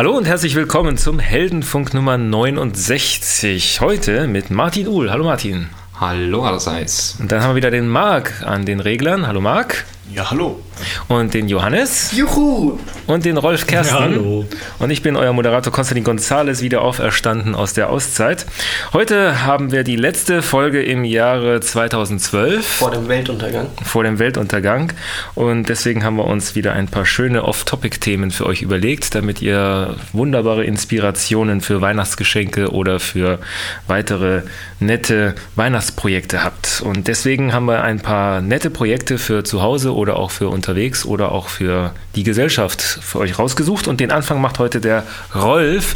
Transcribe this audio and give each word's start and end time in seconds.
Hallo 0.00 0.16
und 0.16 0.24
herzlich 0.24 0.54
willkommen 0.54 0.96
zum 0.96 1.18
Heldenfunk 1.18 1.92
Nummer 1.92 2.16
69. 2.16 3.82
Heute 3.82 4.28
mit 4.28 4.50
Martin 4.50 4.88
Uhl. 4.88 5.10
Hallo 5.10 5.24
Martin. 5.24 5.68
Hallo 6.00 6.42
allerseits. 6.42 7.18
Und 7.20 7.30
dann 7.30 7.42
haben 7.42 7.50
wir 7.50 7.56
wieder 7.56 7.70
den 7.70 7.86
Marc 7.86 8.42
an 8.42 8.64
den 8.64 8.80
Reglern. 8.80 9.26
Hallo 9.26 9.42
Marc. 9.42 9.84
Ja, 10.12 10.28
hallo. 10.28 10.58
Und 11.06 11.34
den 11.34 11.48
Johannes. 11.48 12.10
Juhu. 12.12 12.78
Und 13.06 13.24
den 13.24 13.36
Rolf 13.36 13.68
Kersten. 13.68 13.94
Ja, 13.94 14.00
hallo. 14.00 14.44
Und 14.80 14.90
ich 14.90 15.02
bin 15.02 15.14
euer 15.14 15.32
Moderator 15.32 15.72
Konstantin 15.72 16.02
Gonzales, 16.02 16.62
wieder 16.62 16.82
auferstanden 16.82 17.54
aus 17.54 17.74
der 17.74 17.90
Auszeit. 17.90 18.44
Heute 18.92 19.44
haben 19.44 19.70
wir 19.70 19.84
die 19.84 19.94
letzte 19.94 20.42
Folge 20.42 20.82
im 20.82 21.04
Jahre 21.04 21.60
2012. 21.60 22.66
Vor 22.66 22.90
dem 22.90 23.06
Weltuntergang. 23.06 23.66
Vor 23.84 24.02
dem 24.02 24.18
Weltuntergang. 24.18 24.92
Und 25.36 25.68
deswegen 25.68 26.02
haben 26.02 26.16
wir 26.16 26.26
uns 26.26 26.56
wieder 26.56 26.72
ein 26.72 26.88
paar 26.88 27.06
schöne 27.06 27.44
Off-Topic-Themen 27.44 28.32
für 28.32 28.46
euch 28.46 28.62
überlegt, 28.62 29.14
damit 29.14 29.40
ihr 29.40 29.94
wunderbare 30.12 30.64
Inspirationen 30.64 31.60
für 31.60 31.80
Weihnachtsgeschenke 31.82 32.72
oder 32.72 32.98
für 32.98 33.38
weitere 33.86 34.42
nette 34.80 35.36
Weihnachtsprojekte 35.54 36.42
habt. 36.42 36.82
Und 36.84 37.06
deswegen 37.06 37.52
haben 37.52 37.66
wir 37.66 37.82
ein 37.82 38.00
paar 38.00 38.40
nette 38.40 38.70
Projekte 38.70 39.18
für 39.18 39.44
zu 39.44 39.62
Hause 39.62 39.94
oder 40.00 40.16
auch 40.16 40.30
für 40.30 40.48
unterwegs 40.48 41.04
oder 41.04 41.30
auch 41.32 41.48
für 41.48 41.92
die 42.16 42.22
Gesellschaft 42.22 42.80
für 42.80 43.18
euch 43.18 43.38
rausgesucht. 43.38 43.86
Und 43.86 44.00
den 44.00 44.10
Anfang 44.10 44.40
macht 44.40 44.58
heute 44.58 44.80
der 44.80 45.04
Rolf, 45.34 45.94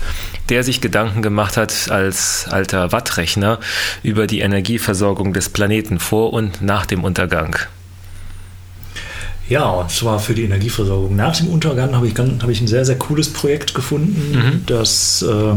der 0.50 0.62
sich 0.62 0.80
Gedanken 0.80 1.22
gemacht 1.22 1.56
hat 1.56 1.90
als 1.90 2.46
alter 2.48 2.92
Wattrechner 2.92 3.58
über 4.02 4.26
die 4.26 4.40
Energieversorgung 4.40 5.32
des 5.32 5.48
Planeten 5.48 5.98
vor 5.98 6.32
und 6.32 6.60
nach 6.60 6.84
dem 6.84 7.02
Untergang. 7.02 7.56
Ja, 9.48 9.68
und 9.68 9.90
zwar 9.90 10.20
für 10.20 10.34
die 10.34 10.44
Energieversorgung. 10.44 11.16
Nach 11.16 11.36
dem 11.36 11.48
Untergang 11.48 11.94
habe 11.94 12.06
ich, 12.06 12.14
hab 12.16 12.48
ich 12.48 12.60
ein 12.60 12.66
sehr, 12.66 12.84
sehr 12.84 12.96
cooles 12.96 13.30
Projekt 13.30 13.74
gefunden. 13.74 14.32
Mhm. 14.32 14.62
Das 14.66 15.22
äh, 15.22 15.54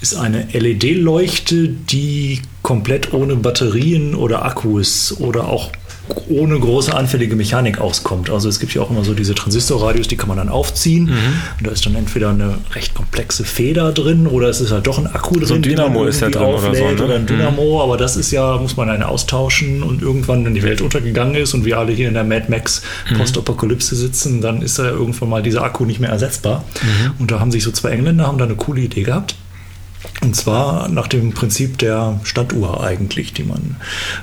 ist 0.00 0.16
eine 0.16 0.48
LED-Leuchte, 0.52 1.68
die 1.68 2.40
komplett 2.62 3.12
ohne 3.12 3.36
Batterien 3.36 4.14
oder 4.14 4.44
Akkus 4.46 5.14
oder 5.20 5.48
auch 5.48 5.70
ohne 6.28 6.58
große 6.58 6.94
anfällige 6.94 7.36
Mechanik 7.36 7.78
auskommt. 7.80 8.30
Also 8.30 8.48
es 8.48 8.60
gibt 8.60 8.74
ja 8.74 8.82
auch 8.82 8.90
immer 8.90 9.04
so 9.04 9.14
diese 9.14 9.34
Transistorradios, 9.34 10.08
die 10.08 10.16
kann 10.16 10.28
man 10.28 10.36
dann 10.38 10.48
aufziehen. 10.48 11.04
Mhm. 11.04 11.10
Und 11.58 11.66
da 11.66 11.70
ist 11.70 11.84
dann 11.86 11.94
entweder 11.94 12.30
eine 12.30 12.54
recht 12.74 12.94
komplexe 12.94 13.44
Feder 13.44 13.92
drin 13.92 14.26
oder 14.26 14.48
es 14.48 14.60
ist 14.60 14.70
halt 14.70 14.86
doch 14.86 14.98
ein 14.98 15.06
Akku 15.06 15.34
drin. 15.34 15.46
So 15.46 15.54
ein 15.54 15.62
Dynamo 15.62 16.04
ist 16.04 16.22
da 16.22 16.28
drin 16.28 16.42
oder 16.42 16.60
so. 16.74 16.84
Ne? 16.84 17.02
Oder 17.02 17.14
ein 17.16 17.22
Mhm. 17.22 17.26
Dynamo, 17.26 17.82
aber 17.82 17.96
das 17.96 18.16
ist 18.16 18.30
ja, 18.30 18.56
muss 18.58 18.76
man 18.76 18.88
dann 18.88 19.02
austauschen 19.02 19.82
und 19.82 20.02
irgendwann, 20.02 20.44
wenn 20.44 20.54
die 20.54 20.62
Welt 20.62 20.80
untergegangen 20.80 21.34
ist 21.34 21.54
und 21.54 21.64
wir 21.64 21.78
alle 21.78 21.92
hier 21.92 22.08
in 22.08 22.14
der 22.14 22.24
Mad 22.24 22.46
Max 22.48 22.82
Mhm. 23.10 23.18
Postapokalypse 23.18 23.96
sitzen, 23.96 24.40
dann 24.40 24.62
ist 24.62 24.78
da 24.78 24.84
ja 24.84 24.90
irgendwann 24.90 25.28
mal 25.28 25.42
dieser 25.42 25.62
Akku 25.62 25.84
nicht 25.84 26.00
mehr 26.00 26.10
ersetzbar. 26.10 26.64
Mhm. 26.82 27.12
Und 27.18 27.30
da 27.30 27.40
haben 27.40 27.50
sich 27.50 27.62
so 27.62 27.70
zwei 27.70 27.90
Engländer, 27.90 28.26
haben 28.26 28.38
da 28.38 28.44
eine 28.44 28.54
coole 28.56 28.80
Idee 28.82 29.02
gehabt. 29.02 29.34
Und 30.20 30.34
zwar 30.36 30.88
nach 30.88 31.06
dem 31.08 31.32
Prinzip 31.32 31.78
der 31.78 32.20
Standuhr 32.24 32.82
eigentlich, 32.82 33.32
die 33.32 33.42
man, 33.44 33.76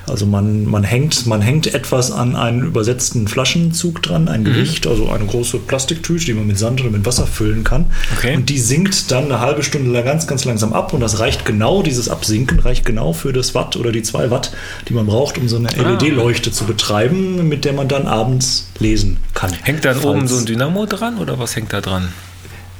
also 0.06 0.24
man, 0.26 0.64
man 0.66 0.84
hängt, 0.84 1.26
man 1.26 1.40
hängt 1.42 1.74
etwas 1.74 2.10
an 2.12 2.34
einen 2.36 2.62
übersetzten 2.62 3.28
Flaschenzug 3.28 4.02
dran, 4.02 4.28
ein 4.28 4.44
Gewicht, 4.44 4.86
also 4.86 5.08
eine 5.10 5.24
große 5.26 5.58
Plastiktüte, 5.58 6.24
die 6.26 6.34
man 6.34 6.46
mit 6.46 6.58
Sand 6.58 6.80
oder 6.80 6.90
mit 6.90 7.04
Wasser 7.06 7.26
füllen 7.26 7.64
kann. 7.64 7.86
Okay. 8.16 8.36
Und 8.36 8.48
die 8.48 8.58
sinkt 8.58 9.10
dann 9.10 9.24
eine 9.26 9.40
halbe 9.40 9.62
Stunde 9.62 9.90
lang 9.90 10.04
ganz, 10.04 10.26
ganz 10.26 10.44
langsam 10.44 10.72
ab 10.72 10.92
und 10.92 11.00
das 11.00 11.18
reicht 11.18 11.44
genau, 11.44 11.82
dieses 11.82 12.08
Absinken 12.08 12.58
reicht 12.60 12.84
genau 12.84 13.12
für 13.12 13.32
das 13.32 13.54
Watt 13.54 13.76
oder 13.76 13.92
die 13.92 14.02
zwei 14.02 14.30
Watt, 14.30 14.52
die 14.88 14.94
man 14.94 15.06
braucht, 15.06 15.38
um 15.38 15.48
so 15.48 15.56
eine 15.56 15.68
Ah. 15.78 15.90
LED-Leuchte 15.92 16.52
zu 16.52 16.64
betreiben, 16.64 17.48
mit 17.48 17.64
der 17.64 17.72
man 17.72 17.88
dann 17.88 18.06
abends 18.06 18.68
lesen 18.78 19.18
kann. 19.34 19.52
Hängt 19.62 19.84
dann 19.84 19.94
Falls- 19.96 20.04
oben 20.06 20.28
so 20.28 20.36
ein 20.38 20.46
Dynamo 20.46 20.86
dran 20.86 21.18
oder 21.18 21.38
was 21.38 21.56
hängt 21.56 21.72
da 21.72 21.80
dran? 21.80 22.08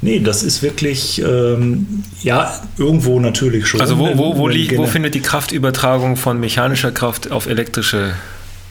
Nee, 0.02 0.20
das 0.20 0.42
ist 0.42 0.62
wirklich, 0.62 1.22
ähm, 1.22 2.04
ja, 2.22 2.60
irgendwo 2.78 3.18
natürlich 3.18 3.66
schon. 3.66 3.80
Also 3.80 3.98
wo, 3.98 4.16
wo, 4.16 4.36
wo, 4.36 4.48
liegt, 4.48 4.76
wo 4.76 4.86
findet 4.86 5.14
die 5.14 5.20
Kraftübertragung 5.20 6.16
von 6.16 6.38
mechanischer 6.38 6.92
Kraft 6.92 7.30
auf 7.30 7.46
elektrische? 7.46 8.12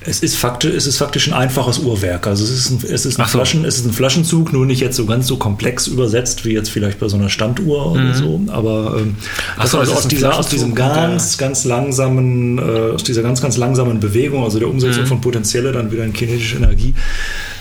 es 0.07 0.19
ist, 0.19 0.35
faktisch, 0.35 0.73
es 0.75 0.85
ist 0.85 0.97
faktisch 0.97 1.27
ein 1.27 1.33
einfaches 1.33 1.79
Uhrwerk. 1.79 2.27
Also 2.27 2.43
es 2.43 2.51
ist 2.51 2.69
ein, 2.69 2.91
es 2.91 3.05
ist 3.05 3.19
ein, 3.19 3.25
so. 3.25 3.31
Flaschen, 3.31 3.65
es 3.65 3.77
ist 3.77 3.85
ein 3.85 3.93
Flaschenzug, 3.93 4.53
nur 4.53 4.65
nicht 4.65 4.79
jetzt 4.79 4.97
so 4.97 5.05
ganz 5.05 5.25
so 5.27 5.37
komplex 5.37 5.87
übersetzt 5.87 6.45
wie 6.45 6.51
jetzt 6.51 6.69
vielleicht 6.69 6.99
bei 6.99 7.07
so 7.07 7.17
einer 7.17 7.29
Standuhr 7.29 7.91
oder 7.91 8.13
so. 8.13 8.41
Aber 8.47 8.97
ähm, 8.99 9.05
Mhm. 9.05 9.65
So, 9.65 9.79
also 9.79 9.93
aus, 9.93 10.07
dieser, 10.07 10.37
aus 10.37 10.47
diesem 10.49 10.75
ganz, 10.75 11.37
ganz 11.37 11.65
langsamen, 11.65 12.59
äh, 12.59 12.93
aus 12.93 13.03
dieser 13.03 13.23
ganz, 13.23 13.41
ganz 13.41 13.57
langsamen 13.57 13.99
Bewegung, 13.99 14.43
also 14.43 14.59
der 14.59 14.67
Umsetzung 14.67 15.03
Mhm. 15.03 15.07
von 15.07 15.21
Potenzielle 15.21 15.71
dann 15.71 15.91
wieder 15.91 16.03
in 16.03 16.13
kinetische 16.13 16.57
Energie. 16.57 16.93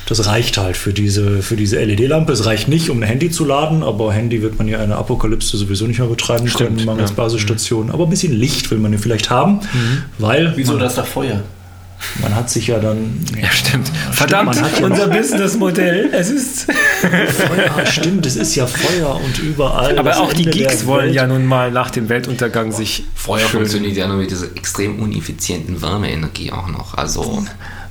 Das 0.07 0.27
reicht 0.27 0.59
halt 0.59 0.77
für 0.77 0.93
diese, 0.93 1.41
für 1.43 1.57
diese 1.57 1.83
LED-Lampe. 1.83 2.33
Es 2.33 2.45
reicht 2.45 2.69
nicht, 2.69 2.91
um 2.91 2.99
ein 3.03 3.09
Handy 3.09 3.31
zu 3.31 3.45
laden, 3.45 3.83
aber 3.83 4.13
Handy 4.13 4.43
wird 4.43 4.59
man 4.59 4.69
ja 4.69 4.83
in 4.83 4.91
der 4.91 4.99
Apokalypse 4.99 5.57
sowieso 5.57 5.87
nicht 5.87 5.99
mehr 5.99 6.09
betreiben 6.09 6.47
Stimmt, 6.47 6.77
können, 6.77 6.85
mangels 6.87 7.11
ja. 7.11 7.17
Basisstation. 7.17 7.91
Aber 7.91 8.05
ein 8.05 8.11
bisschen 8.11 8.33
Licht 8.35 8.71
will 8.71 8.79
man 8.79 8.93
ja 8.93 8.99
vielleicht 8.99 9.31
haben, 9.31 9.61
weil 10.19 10.53
Wieso 10.57 10.77
das 10.79 10.97
da 10.97 11.05
Feuer? 11.05 11.43
man 12.21 12.35
hat 12.35 12.51
sich 12.51 12.67
ja 12.67 12.79
dann 12.81 13.19
Ja, 13.41 13.49
stimmt. 13.51 13.91
Verdammt, 14.13 14.61
hat 14.61 14.79
ja 14.79 14.85
unser 14.85 15.09
Businessmodell. 15.09 16.11
Es 16.13 16.29
ist. 16.29 16.67
Feuer, 16.71 17.87
stimmt, 17.87 18.27
es 18.27 18.37
ist 18.37 18.55
ja 18.57 18.67
Feuer 18.67 19.19
und 19.25 19.39
überall. 19.39 19.99
Aber 19.99 20.19
auch 20.21 20.35
die 20.35 20.45
Ende 20.45 20.59
der 20.59 20.69
Geeks 20.69 20.85
wollen 20.85 21.07
Welt. 21.07 21.15
ja 21.15 21.27
nun 21.27 21.47
mal 21.47 21.71
nach 21.71 21.89
dem 21.91 22.11
Weltuntergang 22.11 22.73
sich 22.73 23.05
Feuer 23.15 23.39
schön- 23.41 23.61
funktioniert 23.61 23.97
ja 23.97 24.07
nur 24.07 24.19
mit 24.19 24.31
dieser 24.31 24.55
extrem 24.55 24.99
uneffizienten 24.99 25.81
Wärmeenergie 25.81 26.53
auch 26.53 26.69
noch. 26.69 26.93
Also 26.99 27.43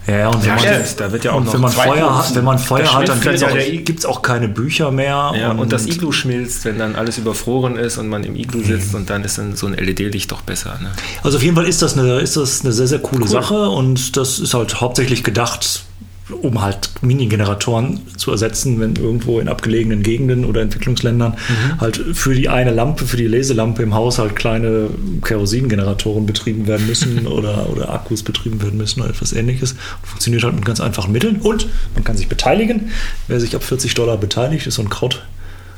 Ja, 0.06 0.28
und 0.30 0.44
wenn 0.44 0.50
man, 0.50 0.60
stimmt, 0.60 1.00
da 1.00 1.12
wird 1.12 1.24
ja 1.24 1.32
auch 1.32 1.38
und 1.38 1.46
noch 1.46 1.54
wenn 1.54 1.62
man 1.62 1.72
Feuer 1.72 2.18
hat, 2.18 2.36
wenn 2.36 2.44
man 2.44 2.60
Feuer 2.60 2.94
hat, 2.94 3.08
dann 3.08 3.22
gibt 3.22 4.00
es 4.00 4.06
auch, 4.06 4.18
auch 4.18 4.22
keine 4.22 4.50
Bücher 4.50 4.92
mehr. 4.92 5.32
Ja, 5.38 5.52
und, 5.52 5.72
das 5.72 5.88
Iglu 5.88 6.12
schmilzt, 6.12 6.66
wenn 6.66 6.78
dann 6.78 6.96
alles 6.96 7.18
überfroren 7.18 7.78
ist 7.78 7.98
und 7.98 8.10
man 8.10 8.24
im 8.24 8.36
Iglu 8.36 8.62
sitzt 8.64 8.94
und 8.96 9.10
dann 9.10 9.24
ist 9.24 9.38
dann 9.38 9.56
so 9.56 9.68
ein 9.68 9.74
LED-Licht 9.74 10.32
doch 10.32 10.42
besser. 10.42 10.78
Ne? 10.82 10.92
Also 11.24 11.38
auf 11.38 11.44
jeden 11.44 11.56
Fall 11.56 11.66
ist 11.66 11.82
das 11.82 11.98
eine, 11.98 12.20
ist 12.20 12.36
das 12.36 12.62
eine 12.62 12.74
sehr, 12.74 12.88
sehr 12.88 13.00
coole 13.00 13.28
Sache 13.28 13.70
und 13.70 14.18
das 14.18 14.40
ist 14.40 14.54
halt 14.54 14.82
hauptsächlich 14.82 15.24
gedacht, 15.24 15.84
um 16.34 16.62
halt 16.62 16.90
Mini-Generatoren 17.02 18.02
zu 18.18 18.32
ersetzen, 18.32 18.80
wenn 18.80 18.96
irgendwo 18.96 19.40
in 19.40 19.48
abgelegenen 19.48 20.04
Gegenden 20.04 20.46
oder 20.46 20.62
Entwicklungsländern 20.62 21.38
halt 21.80 21.98
für 22.14 22.34
die 22.34 22.50
eine 22.50 22.72
Lampe, 22.72 23.06
für 23.06 23.18
die 23.18 23.28
Leselampe 23.28 23.84
im 23.84 23.94
Haus 23.94 24.20
halt 24.20 24.36
kleine 24.36 24.90
Kerosingeneratoren 25.24 26.26
betrieben 26.26 26.68
werden 26.68 26.88
müssen 26.88 27.28
oder, 27.28 27.70
oder 27.70 27.94
Akkus 27.94 28.24
betrieben 28.24 28.62
werden 28.62 28.78
müssen 28.78 29.02
oder 29.02 29.10
etwas 29.10 29.34
ähnliches. 29.34 29.76
Funktioniert 30.04 30.44
halt 30.44 30.56
mit 30.56 30.66
ganz 30.66 30.80
einfachen 30.80 31.12
Mitteln 31.12 31.38
und 31.38 31.68
man 31.94 32.04
kann 32.04 32.18
sich 32.18 32.28
beteiligen. 32.28 32.92
Wer 33.28 33.40
sich 33.40 33.56
ab 33.56 33.64
40 33.64 33.94
Dollar 33.94 34.18
beteiligt, 34.18 34.68
ist 34.68 34.76
so 34.76 34.82
ein 34.82 34.90
Kraut, 34.90 35.24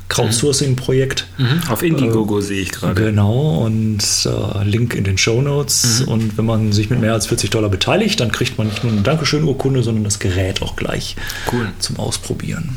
Crowdsourcing-Projekt. 0.08 1.26
Auf 1.68 1.82
Indiegogo 1.82 2.40
sehe 2.40 2.62
ich 2.62 2.72
gerade. 2.72 2.94
Genau, 3.00 3.64
und 3.64 3.98
äh, 4.24 4.64
Link 4.64 4.94
in 4.94 5.04
den 5.04 5.18
Show 5.18 5.42
Notes. 5.42 6.00
Mhm. 6.00 6.08
Und 6.08 6.38
wenn 6.38 6.44
man 6.46 6.72
sich 6.72 6.90
mit 6.90 7.00
mehr 7.00 7.12
als 7.12 7.26
40 7.26 7.50
Dollar 7.50 7.68
beteiligt, 7.70 8.20
dann 8.20 8.30
kriegt 8.32 8.58
man 8.58 8.68
nicht 8.68 8.82
nur 8.84 8.92
eine 8.92 9.02
Dankeschön-Urkunde, 9.02 9.82
sondern 9.82 10.04
das 10.04 10.18
Gerät 10.18 10.62
auch 10.62 10.76
gleich 10.76 11.16
Cool. 11.52 11.68
zum 11.78 11.98
Ausprobieren. 11.98 12.76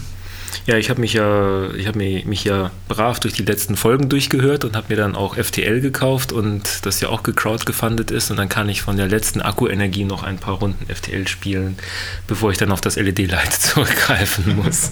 Ja, 0.70 0.78
ich 0.78 0.92
habe 0.92 1.02
mich 1.02 1.14
ja, 1.14 1.72
ich 1.74 1.88
habe 1.88 1.98
mich, 1.98 2.26
mich 2.26 2.44
ja 2.44 2.70
brav 2.88 3.20
durch 3.20 3.34
die 3.34 3.42
letzten 3.42 3.76
Folgen 3.76 4.08
durchgehört 4.08 4.66
und 4.66 4.76
habe 4.76 4.86
mir 4.90 4.98
dann 4.98 5.16
auch 5.16 5.36
FTL 5.36 5.82
gekauft 5.82 6.32
und 6.32 6.86
das 6.86 7.02
ja 7.02 7.10
auch 7.10 7.24
gecrowdgefundet 7.24 8.12
ist 8.12 8.30
und 8.30 8.38
dann 8.38 8.50
kann 8.50 8.70
ich 8.70 8.84
von 8.84 8.96
der 8.96 9.08
letzten 9.08 9.42
Akkuenergie 9.42 10.04
noch 10.04 10.22
ein 10.22 10.38
paar 10.38 10.60
Runden 10.60 10.86
FTL 10.94 11.28
spielen, 11.28 11.76
bevor 12.28 12.52
ich 12.52 12.60
dann 12.60 12.72
auf 12.72 12.82
das 12.82 12.98
LED-Light 12.98 13.52
zurückgreifen 13.60 14.58
muss. 14.58 14.92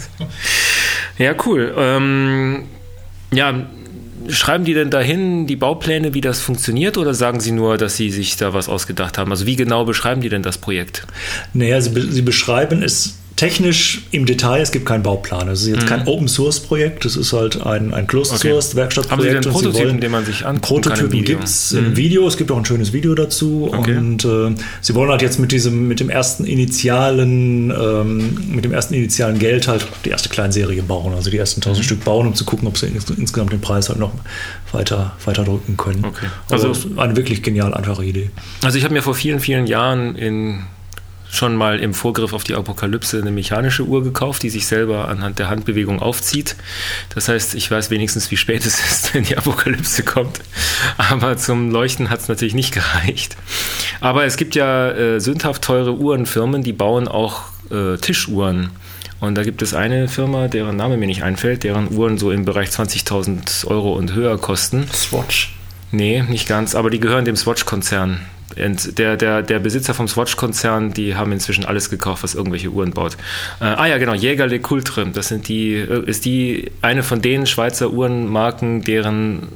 ja, 1.20 1.36
cool. 1.46 1.72
Ähm, 1.78 2.64
ja, 3.32 3.68
schreiben 4.30 4.66
die 4.66 4.74
denn 4.74 4.90
dahin 4.90 5.46
die 5.46 5.58
Baupläne, 5.58 6.16
wie 6.16 6.22
das 6.22 6.42
funktioniert 6.42 6.98
oder 6.98 7.14
sagen 7.14 7.40
sie 7.40 7.52
nur, 7.52 7.78
dass 7.78 7.96
sie 7.98 8.10
sich 8.10 8.36
da 8.36 8.52
was 8.52 8.68
ausgedacht 8.68 9.20
haben? 9.20 9.30
Also 9.30 9.46
wie 9.46 9.56
genau 9.56 9.86
beschreiben 9.86 10.22
die 10.22 10.30
denn 10.30 10.42
das 10.42 10.58
Projekt? 10.58 11.06
Naja, 11.54 11.80
sie, 11.82 11.92
be- 11.92 12.12
sie 12.12 12.24
beschreiben 12.24 12.82
es 12.82 13.20
technisch 13.38 14.02
im 14.12 14.26
Detail, 14.26 14.60
es 14.62 14.72
gibt 14.74 14.86
keinen 14.86 15.04
Bauplan. 15.04 15.48
Es 15.48 15.62
ist 15.62 15.68
jetzt 15.70 15.88
kein 15.88 16.06
Open-Source-Projekt, 16.08 17.06
es 17.06 17.16
ist 17.16 17.32
halt 17.32 17.56
ein, 17.66 17.66
ein 17.66 17.88
Mhm. 17.88 17.94
Okay. 17.94 18.06
Closed-Source-Werkstattprojekt. 18.08 19.36
Haben 19.36 19.44
Sie 19.44 19.48
und 19.50 19.54
Prototypen, 19.54 19.88
wollen- 19.90 20.02
den 20.02 20.12
man 20.12 20.26
sich 20.26 20.46
angucken 20.46 20.62
Prototypen? 20.82 21.20
Mhm. 21.20 21.24
gibt 21.24 21.44
es 21.46 21.72
im 21.72 21.96
Video. 21.96 22.28
Es 22.28 22.36
gibt 22.36 22.52
auch 22.52 22.58
ein 22.58 22.66
schönes 22.66 22.92
Video 22.94 23.16
dazu. 23.16 23.70
Okay. 23.74 23.96
Und 23.96 24.26
äh, 24.26 24.54
sie 24.82 24.96
wollen 24.96 25.10
halt 25.10 25.22
jetzt 25.22 25.40
mit 25.40 25.52
diesem, 25.52 25.88
mit 25.88 26.00
dem 26.00 26.10
ersten 26.10 26.44
initialen, 26.46 27.72
ähm, 27.72 28.38
mit 28.50 28.66
dem 28.66 28.74
ersten 28.74 28.94
initialen 28.96 29.40
Geld 29.40 29.68
halt 29.68 29.88
die 30.04 30.10
erste 30.10 30.30
Kleinserie 30.30 30.82
bauen, 30.84 31.14
also 31.14 31.30
die 31.30 31.38
ersten 31.38 31.60
Mhm. 31.60 31.64
1000 31.66 31.86
Stück 31.86 32.04
bauen, 32.04 32.28
um 32.28 32.36
zu 32.36 32.44
gucken, 32.46 32.68
ob 32.68 32.78
sie 32.78 32.88
ins, 32.88 33.10
insgesamt 33.12 33.52
den 33.54 33.62
Preis 33.62 33.90
halt 33.90 34.00
noch 34.00 34.12
weiter, 34.72 35.16
weiter 35.26 35.44
drücken 35.44 35.78
können. 35.78 36.04
Okay. 36.06 36.26
Also 36.50 36.70
Also- 36.70 36.90
eine 36.98 37.16
wirklich 37.16 37.44
genial 37.44 37.74
einfache 37.74 38.04
Idee. 38.04 38.30
Also 38.64 38.78
ich 38.78 38.84
habe 38.84 38.94
mir 38.94 39.02
vor 39.02 39.14
vielen, 39.16 39.40
vielen 39.40 39.68
Jahren 39.68 40.16
in 40.16 40.64
schon 41.32 41.56
mal 41.56 41.80
im 41.80 41.94
Vorgriff 41.94 42.34
auf 42.34 42.44
die 42.44 42.56
Apokalypse 42.56 43.20
eine 43.20 43.32
mechanische 43.32 43.84
Uhr 43.84 44.04
gekauft, 44.04 44.44
die 44.44 44.50
sich 44.50 44.68
selber 44.68 45.08
anhand 45.08 45.40
der 45.40 45.50
Handbewegung 45.50 46.02
aufzieht. 46.02 46.56
Das 47.14 47.28
heißt, 47.28 47.56
ich 47.56 47.70
weiß 47.70 47.90
wenigstens, 47.90 48.32
wie 48.32 48.38
spät 48.38 48.66
es 48.66 48.80
ist, 48.80 49.14
wenn 49.14 49.24
die 49.24 49.38
Apokalypse 49.38 50.04
kommt. 50.04 50.40
Aber 50.98 51.38
zum 51.38 51.72
Leuchten 51.72 52.10
hat 52.10 52.22
es 52.22 52.28
natürlich 52.28 52.56
nicht 52.56 52.74
gereicht. 52.74 53.38
Aber 54.02 54.26
es 54.26 54.38
gibt 54.38 54.56
ja 54.56 54.92
äh, 54.92 55.20
sündhaft 55.20 55.64
teure 55.64 55.96
Uhrenfirmen, 55.96 56.64
die 56.64 56.74
bauen 56.74 57.08
auch 57.08 57.44
äh, 57.72 57.98
Tischuhren. 57.98 58.72
Und 59.20 59.36
da 59.36 59.44
gibt 59.44 59.64
es 59.64 59.74
eine 59.74 60.08
Firma, 60.08 60.48
deren 60.48 60.76
Name 60.76 60.96
mir 60.98 61.08
nicht 61.08 61.24
einfällt, 61.24 61.64
deren 61.64 61.92
Uhren 61.92 62.20
so 62.20 62.32
im 62.32 62.46
Bereich 62.46 62.70
20.000 62.70 63.66
Euro 63.66 63.94
und 63.94 64.14
höher 64.14 64.38
kosten. 64.38 64.88
Swatch. 64.94 65.56
Nee, 65.92 66.22
nicht 66.22 66.48
ganz, 66.48 66.76
aber 66.76 66.90
die 66.90 67.00
gehören 67.00 67.26
dem 67.26 67.36
Swatch-Konzern. 67.36 68.20
Und 68.56 68.98
der, 68.98 69.18
der, 69.18 69.42
der 69.42 69.60
Besitzer 69.60 69.94
vom 69.94 70.08
Swatch-Konzern, 70.08 70.94
die 70.94 71.16
haben 71.16 71.32
inzwischen 71.32 71.66
alles 71.66 71.90
gekauft, 71.90 72.24
was 72.24 72.34
irgendwelche 72.34 72.70
Uhren 72.70 72.92
baut. 72.92 73.18
Äh, 73.60 73.66
ah 73.66 73.86
ja, 73.86 73.98
genau, 73.98 74.14
Jäger 74.14 74.48
Le 74.48 74.60
Coultre. 74.60 75.08
Das 75.08 75.28
sind 75.28 75.48
die, 75.48 75.74
äh, 75.76 76.06
ist 76.06 76.26
die 76.26 76.72
eine 76.82 77.04
von 77.04 77.22
den 77.22 77.46
Schweizer 77.46 77.92
Uhrenmarken, 77.92 78.82
deren 78.82 79.48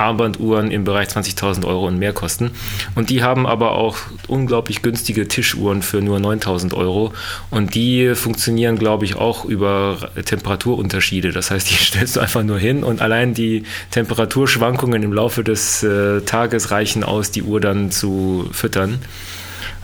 Armbanduhren 0.00 0.70
im 0.70 0.84
Bereich 0.84 1.08
20.000 1.08 1.64
Euro 1.66 1.86
und 1.86 1.98
mehr 1.98 2.12
kosten. 2.12 2.50
Und 2.94 3.10
die 3.10 3.22
haben 3.22 3.46
aber 3.46 3.72
auch 3.72 3.96
unglaublich 4.28 4.82
günstige 4.82 5.28
Tischuhren 5.28 5.82
für 5.82 6.00
nur 6.00 6.18
9.000 6.18 6.74
Euro. 6.74 7.12
Und 7.50 7.74
die 7.74 8.14
funktionieren, 8.14 8.78
glaube 8.78 9.04
ich, 9.04 9.16
auch 9.16 9.44
über 9.44 10.10
Temperaturunterschiede. 10.24 11.32
Das 11.32 11.50
heißt, 11.50 11.70
die 11.70 11.74
stellst 11.84 12.16
du 12.16 12.20
einfach 12.20 12.42
nur 12.42 12.58
hin 12.58 12.84
und 12.84 13.00
allein 13.00 13.34
die 13.34 13.64
Temperaturschwankungen 13.90 15.02
im 15.02 15.12
Laufe 15.12 15.44
des 15.44 15.82
äh, 15.82 16.20
Tages 16.22 16.70
reichen 16.70 17.04
aus, 17.04 17.30
die 17.30 17.42
Uhr 17.42 17.60
dann 17.60 17.90
zu 17.90 18.48
füttern. 18.52 19.00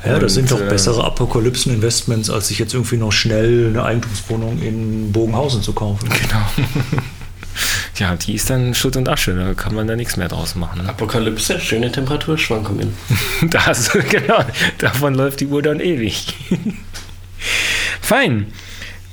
Ja, 0.05 0.19
das 0.19 0.37
und, 0.37 0.49
sind 0.49 0.51
doch 0.53 0.65
äh, 0.65 0.69
bessere 0.69 1.05
Apokalypsen-Investments, 1.05 2.31
als 2.31 2.49
sich 2.49 2.59
jetzt 2.59 2.75
irgendwie 2.75 2.97
noch 2.97 3.13
schnell 3.13 3.69
eine 3.69 3.85
Eigentumswohnung 3.85 4.61
in 4.63 5.13
Bogenhausen 5.13 5.63
zu 5.63 5.73
kaufen. 5.73 6.09
Genau. 6.19 7.03
Ja, 7.97 8.15
die 8.17 8.35
ist 8.35 8.51
dann 8.51 8.75
Schutt 8.75 8.97
und 8.97 9.09
Asche, 9.09 9.35
da 9.35 9.55
kann 9.55 9.75
man 9.75 9.87
da 9.87 9.97
nichts 9.97 10.17
mehr 10.17 10.29
draus 10.29 10.55
machen. 10.55 10.83
Ne? 10.83 10.89
Apokalypse, 10.89 11.61
schöne 11.61 11.91
Temperaturschwankungen. 11.91 12.95
das, 13.51 13.91
genau, 14.09 14.45
davon 14.79 15.15
läuft 15.15 15.41
die 15.41 15.47
Uhr 15.47 15.63
dann 15.63 15.81
ewig. 15.81 16.35
Fein. 18.01 18.53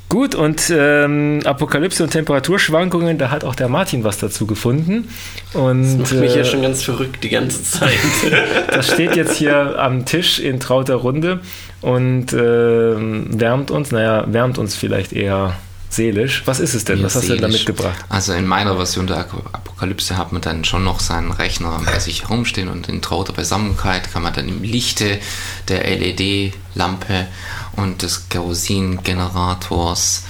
Gut, 0.08 0.36
und 0.36 0.72
ähm, 0.72 1.42
Apokalypse 1.46 2.04
und 2.04 2.12
Temperaturschwankungen, 2.12 3.18
da 3.18 3.32
hat 3.32 3.44
auch 3.44 3.56
der 3.56 3.68
Martin 3.70 4.04
was 4.04 4.20
dazu 4.20 4.46
gefunden. 4.46 5.10
Und, 5.54 6.00
das 6.00 6.12
macht 6.12 6.22
mich 6.22 6.36
äh, 6.36 6.38
ja 6.40 6.46
schon 6.46 6.62
ganz 6.62 6.84
verrückt 6.84 7.24
die 7.24 7.30
ganze 7.30 7.64
Zeit. 7.64 7.98
das 8.72 8.94
steht 8.94 9.16
jetzt 9.16 9.36
hier 9.36 9.80
am 9.80 10.06
Tisch 10.06 10.40
in 10.40 10.60
trauter 10.60 10.96
Runde 10.96 11.40
und 11.82 12.34
äh, 12.34 12.38
wärmt 12.38 13.72
uns, 13.72 13.92
naja, 13.92 14.26
wärmt 14.28 14.60
uns 14.60 14.76
vielleicht 14.76 15.12
eher 15.12 15.56
seelisch. 15.96 16.44
Was 16.46 16.60
ist 16.60 16.74
es 16.74 16.86
denn? 16.86 17.00
Ja, 17.00 17.06
Was 17.06 17.16
hast 17.16 17.24
seelisch. 17.28 17.42
du 17.42 17.48
da 17.48 17.52
mitgebracht? 17.52 18.06
Also 18.10 18.34
in 18.34 18.46
meiner 18.46 18.76
Version 18.76 19.08
der 19.08 19.18
Apokalypse 19.18 20.18
hat 20.18 20.32
man 20.32 20.42
dann 20.42 20.66
schon 20.66 20.84
noch 20.84 21.00
seinen 21.00 21.32
Rechner 21.32 21.82
bei 21.86 22.00
sich 22.00 22.24
herumstehen 22.24 22.70
und 22.70 22.90
in 22.90 23.02
trauter 23.02 23.34
Beisammenkeit 23.34 24.12
kann 24.12 24.24
man 24.24 24.34
dann 24.34 24.48
im 24.48 24.64
Lichte 24.64 25.20
der 25.68 25.84
LED-Lampe 25.84 27.28
und 27.76 28.02
des 28.02 28.30
Kerosingenerators 28.30 30.24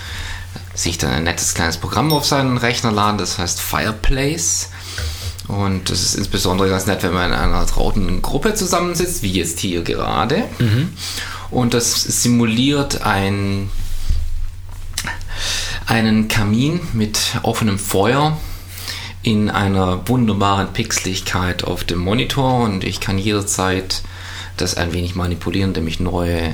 sich 0.73 0.97
dann 0.97 1.11
ein 1.11 1.23
nettes 1.23 1.53
kleines 1.53 1.77
Programm 1.77 2.11
auf 2.11 2.25
seinen 2.25 2.57
Rechner 2.57 2.91
laden, 2.91 3.17
das 3.17 3.37
heißt 3.37 3.61
Fireplace. 3.61 4.69
Und 5.47 5.89
das 5.91 6.01
ist 6.01 6.15
insbesondere 6.15 6.69
ganz 6.69 6.85
nett, 6.87 7.03
wenn 7.03 7.13
man 7.13 7.31
in 7.31 7.37
einer 7.37 7.65
trauten 7.67 8.21
Gruppe 8.21 8.55
zusammensitzt, 8.55 9.21
wie 9.21 9.31
jetzt 9.31 9.59
hier 9.59 9.83
gerade. 9.83 10.43
Mhm. 10.59 10.93
Und 11.51 11.73
das 11.73 12.01
simuliert 12.01 13.03
ein 13.03 13.69
einen 15.85 16.27
Kamin 16.27 16.79
mit 16.93 17.37
offenem 17.43 17.77
Feuer 17.79 18.37
in 19.21 19.49
einer 19.49 20.07
wunderbaren 20.07 20.73
Pixeligkeit 20.73 21.63
auf 21.63 21.83
dem 21.83 21.99
Monitor 21.99 22.63
und 22.63 22.83
ich 22.83 22.99
kann 22.99 23.17
jederzeit 23.17 24.03
das 24.57 24.77
ein 24.77 24.93
wenig 24.93 25.15
manipulieren, 25.15 25.71
indem 25.71 25.87
ich 25.87 25.99
neue 25.99 26.53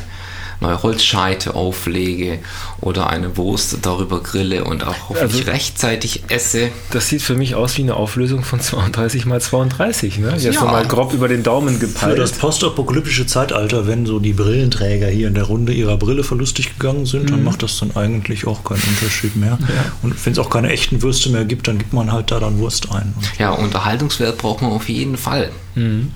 neue 0.62 0.82
Holzscheite 0.84 1.56
auflege 1.56 2.40
oder 2.80 3.10
eine 3.10 3.36
Wurst 3.36 3.80
darüber 3.82 4.22
grille 4.22 4.64
und 4.64 4.86
auch 4.86 5.10
hoffentlich 5.10 5.42
also, 5.42 5.52
rechtzeitig 5.52 6.24
esse. 6.28 6.70
Das 6.92 7.10
sieht 7.10 7.22
für 7.24 7.36
mich 7.36 7.56
aus 7.56 7.78
wie 7.78 7.82
eine 7.82 7.96
Auflösung 7.96 8.44
von 8.44 8.60
32 8.60 9.26
mal 9.26 9.42
32, 9.42 10.20
ne? 10.20 10.36
Jetzt 10.38 10.56
ja. 10.56 10.66
mal 10.66 10.86
grob 10.86 11.14
über 11.14 11.28
den 11.28 11.44
Daumen 11.44 11.80
gepeilt. 11.80 12.14
Für 12.14 12.20
das 12.20 12.34
postapokalyptische 12.34 13.26
Zeitalter, 13.26 13.88
wenn 13.88 14.06
so 14.06 14.20
die 14.20 14.34
Brillenträger 14.34 15.08
hier 15.08 15.28
in 15.28 15.34
der 15.34 15.44
Runde 15.44 15.74
ihrer 15.74 15.98
Brille 15.98 16.24
verlustig 16.24 16.78
gegangen 16.78 17.06
sind, 17.06 17.24
mhm. 17.24 17.32
dann 17.32 17.44
macht 17.44 17.64
das 17.64 17.80
dann 17.80 17.96
eigentlich 17.96 18.46
auch 18.46 18.64
keinen 18.64 18.84
Unterschied 18.84 19.36
mehr. 19.36 19.58
Ja. 19.62 19.92
Und 20.04 20.26
wenn 20.26 20.34
es 20.34 20.40
auch 20.40 20.50
keine 20.50 20.70
echten 20.70 21.02
Würste 21.02 21.30
mehr 21.30 21.46
gibt, 21.46 21.68
dann 21.68 21.80
gibt 21.80 21.94
man 21.94 22.12
halt 22.12 22.32
da 22.32 22.40
dann 22.40 22.60
Wurst 22.60 22.92
ein. 22.92 23.14
Ja, 23.40 23.52
Unterhaltungswert 23.52 24.38
braucht 24.38 24.62
man 24.62 24.72
auf 24.72 24.90
jeden 24.90 25.18
Fall. 25.18 25.52
Mhm. 25.76 26.12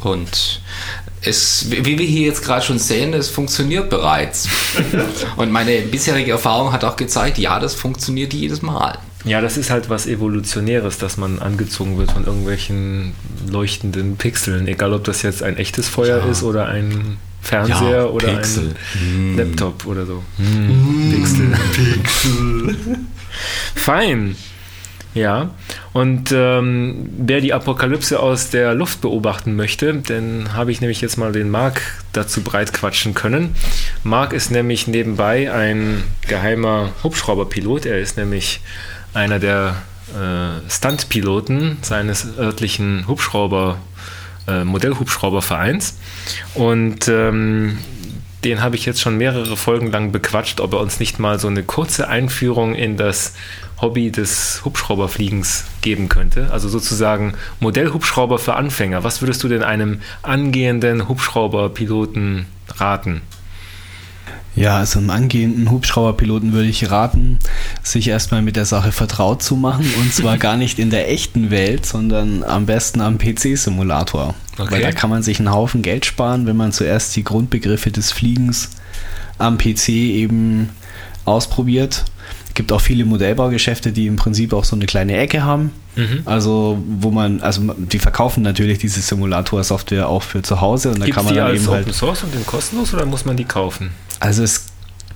Und 0.00 0.60
es, 1.22 1.66
wie 1.70 1.98
wir 1.98 2.06
hier 2.06 2.26
jetzt 2.26 2.42
gerade 2.42 2.64
schon 2.64 2.78
sehen, 2.78 3.12
es 3.14 3.28
funktioniert 3.28 3.90
bereits. 3.90 4.48
Und 5.36 5.50
meine 5.50 5.80
bisherige 5.82 6.32
Erfahrung 6.32 6.72
hat 6.72 6.84
auch 6.84 6.96
gezeigt, 6.96 7.38
ja, 7.38 7.58
das 7.58 7.74
funktioniert 7.74 8.32
jedes 8.32 8.62
Mal. 8.62 8.98
Ja, 9.24 9.40
das 9.40 9.56
ist 9.56 9.70
halt 9.70 9.90
was 9.90 10.06
Evolutionäres, 10.06 10.98
dass 10.98 11.16
man 11.16 11.40
angezogen 11.40 11.98
wird 11.98 12.12
von 12.12 12.24
irgendwelchen 12.24 13.14
leuchtenden 13.50 14.16
Pixeln, 14.16 14.68
egal 14.68 14.92
ob 14.94 15.04
das 15.04 15.22
jetzt 15.22 15.42
ein 15.42 15.56
echtes 15.56 15.88
Feuer 15.88 16.18
ja. 16.18 16.30
ist 16.30 16.42
oder 16.42 16.66
ein 16.66 17.18
Fernseher 17.42 17.90
ja, 17.90 18.04
oder 18.06 18.34
Pixel. 18.34 18.74
ein 18.94 19.34
mm. 19.34 19.38
Laptop 19.38 19.86
oder 19.86 20.06
so. 20.06 20.22
Mm. 20.38 21.10
Pixel. 21.10 21.56
Pixel. 21.72 22.76
Fein. 23.74 24.36
Ja, 25.14 25.50
und 25.94 26.32
ähm, 26.32 27.08
wer 27.18 27.40
die 27.40 27.52
Apokalypse 27.52 28.20
aus 28.20 28.50
der 28.50 28.74
Luft 28.74 29.00
beobachten 29.00 29.56
möchte, 29.56 29.94
dann 29.94 30.52
habe 30.52 30.70
ich 30.70 30.80
nämlich 30.80 31.00
jetzt 31.00 31.16
mal 31.16 31.32
den 31.32 31.50
Marc 31.50 31.80
dazu 32.12 32.42
breit 32.42 32.72
quatschen 32.72 33.14
können. 33.14 33.56
Marc 34.04 34.32
ist 34.32 34.50
nämlich 34.50 34.86
nebenbei 34.86 35.52
ein 35.52 36.04
geheimer 36.28 36.90
Hubschrauberpilot. 37.02 37.86
Er 37.86 37.98
ist 37.98 38.16
nämlich 38.16 38.60
einer 39.14 39.38
der 39.38 39.76
äh, 40.14 40.70
Stuntpiloten 40.70 41.78
seines 41.82 42.38
örtlichen 42.38 43.08
Hubschrauber, 43.08 43.78
äh, 44.46 44.64
Modellhubschraubervereins. 44.64 45.96
Und 46.54 47.08
ähm, 47.08 47.78
den 48.44 48.62
habe 48.62 48.76
ich 48.76 48.86
jetzt 48.86 49.00
schon 49.00 49.16
mehrere 49.16 49.56
Folgen 49.56 49.90
lang 49.90 50.12
bequatscht, 50.12 50.60
ob 50.60 50.72
er 50.72 50.80
uns 50.80 51.00
nicht 51.00 51.18
mal 51.18 51.38
so 51.38 51.48
eine 51.48 51.62
kurze 51.64 52.08
Einführung 52.08 52.74
in 52.74 52.96
das 52.96 53.34
Hobby 53.80 54.10
des 54.10 54.62
Hubschrauberfliegens 54.64 55.64
geben 55.82 56.08
könnte. 56.08 56.50
Also 56.52 56.68
sozusagen 56.68 57.34
Modellhubschrauber 57.60 58.38
für 58.38 58.54
Anfänger. 58.54 59.04
Was 59.04 59.22
würdest 59.22 59.42
du 59.42 59.48
denn 59.48 59.62
einem 59.62 60.00
angehenden 60.22 61.08
Hubschrauberpiloten 61.08 62.46
raten? 62.76 63.22
Ja, 64.58 64.78
also 64.78 64.98
einem 64.98 65.10
angehenden 65.10 65.70
Hubschrauberpiloten 65.70 66.52
würde 66.52 66.68
ich 66.68 66.90
raten, 66.90 67.38
sich 67.82 68.08
erstmal 68.08 68.42
mit 68.42 68.56
der 68.56 68.64
Sache 68.64 68.90
vertraut 68.90 69.42
zu 69.42 69.54
machen 69.54 69.86
und 70.00 70.12
zwar 70.12 70.36
gar 70.38 70.56
nicht 70.56 70.78
in 70.78 70.90
der 70.90 71.10
echten 71.10 71.50
Welt, 71.50 71.86
sondern 71.86 72.42
am 72.42 72.66
besten 72.66 73.00
am 73.00 73.18
PC-Simulator. 73.18 74.34
Okay. 74.58 74.70
Weil 74.70 74.82
da 74.82 74.92
kann 74.92 75.10
man 75.10 75.22
sich 75.22 75.38
einen 75.38 75.52
Haufen 75.52 75.82
Geld 75.82 76.06
sparen, 76.06 76.46
wenn 76.46 76.56
man 76.56 76.72
zuerst 76.72 77.14
die 77.14 77.22
Grundbegriffe 77.22 77.92
des 77.92 78.10
Fliegens 78.10 78.70
am 79.38 79.58
PC 79.58 79.90
eben 79.90 80.70
ausprobiert 81.24 82.04
gibt 82.58 82.72
auch 82.72 82.80
viele 82.80 83.04
Modellbaugeschäfte, 83.04 83.92
die 83.92 84.08
im 84.08 84.16
Prinzip 84.16 84.52
auch 84.52 84.64
so 84.64 84.74
eine 84.74 84.86
kleine 84.86 85.16
Ecke 85.16 85.44
haben. 85.44 85.70
Mhm. 85.98 86.22
Also, 86.24 86.78
wo 86.86 87.10
man, 87.10 87.40
also 87.40 87.62
die 87.76 87.98
verkaufen 87.98 88.42
natürlich 88.42 88.78
diese 88.78 89.00
Simulator-Software 89.00 90.08
auch 90.08 90.22
für 90.22 90.42
zu 90.42 90.60
Hause 90.60 90.90
und 90.90 91.00
da 91.00 91.06
Gibt's 91.06 91.16
kann 91.16 91.24
man 91.24 91.34
die 91.34 91.40
dann 91.40 91.48
als 91.48 91.60
eben 91.60 91.68
Open 91.68 91.84
halt 91.86 91.94
Source 91.94 92.22
und 92.22 92.34
den 92.34 92.46
kostenlos 92.46 92.94
oder 92.94 93.04
muss 93.04 93.24
man 93.24 93.36
die 93.36 93.44
kaufen? 93.44 93.90
Also 94.20 94.44
es 94.44 94.66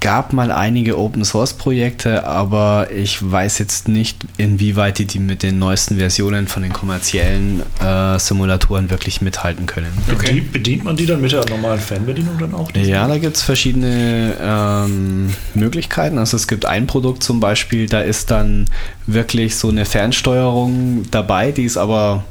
gab 0.03 0.33
mal 0.33 0.51
einige 0.51 0.99
Open 0.99 1.25
Source 1.25 1.55
Projekte, 1.55 2.27
aber 2.27 2.89
ich 2.91 3.19
weiß 3.23 3.59
jetzt 3.61 3.87
nicht, 3.87 4.27
inwieweit 4.37 4.99
die, 4.99 5.07
die 5.07 5.21
mit 5.21 5.45
den 5.45 5.61
neuesten 5.61 5.97
Versionen 5.97 6.49
von 6.49 6.65
den 6.65 6.73
kommerziellen 6.73 7.63
äh, 7.81 8.19
Simulatoren 8.19 8.91
wirklich 8.91 9.23
mithalten 9.23 9.67
können. 9.67 9.93
Okay. 10.13 10.41
Bedient 10.41 10.83
man 10.83 10.97
die 10.97 11.07
dann 11.07 11.21
mit 11.21 11.31
der 11.31 11.49
normalen 11.49 11.79
Fernbedienung 11.79 12.37
dann 12.39 12.53
auch? 12.53 12.69
Ja, 12.75 13.07
da 13.07 13.17
gibt 13.17 13.37
es 13.37 13.43
verschiedene 13.43 14.35
ähm, 14.43 15.33
Möglichkeiten. 15.55 16.19
Also 16.19 16.37
es 16.37 16.49
gibt 16.49 16.67
ein 16.67 16.89
Produkt 16.89 17.23
zum 17.23 17.39
Beispiel, 17.39 17.87
da 17.87 18.01
ist 18.01 18.33
dann 18.33 18.67
wirklich 19.07 19.55
so 19.55 19.69
eine 19.69 19.85
Fernsteuerung 19.85 21.05
dabei, 21.13 21.53
die 21.53 21.63
ist 21.63 21.77
aber 21.77 22.25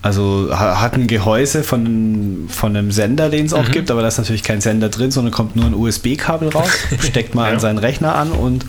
also 0.00 0.50
hat 0.52 0.94
ein 0.94 1.08
Gehäuse 1.08 1.64
von, 1.64 2.46
von 2.48 2.76
einem 2.76 2.92
Sender, 2.92 3.30
den 3.30 3.46
es 3.46 3.52
auch 3.52 3.66
mhm. 3.66 3.72
gibt, 3.72 3.90
aber 3.90 4.02
da 4.02 4.08
ist 4.08 4.18
natürlich 4.18 4.44
kein 4.44 4.60
Sender 4.60 4.88
drin, 4.90 5.10
sondern 5.10 5.32
kommt 5.32 5.56
nur 5.56 5.66
ein 5.66 5.74
USB-Kabel 5.74 6.50
raus, 6.50 6.70
steckt 7.00 7.34
mal 7.34 7.48
ja. 7.48 7.54
an 7.54 7.60
seinen 7.60 7.78
Rechner 7.78 8.14
an 8.14 8.30
und 8.30 8.64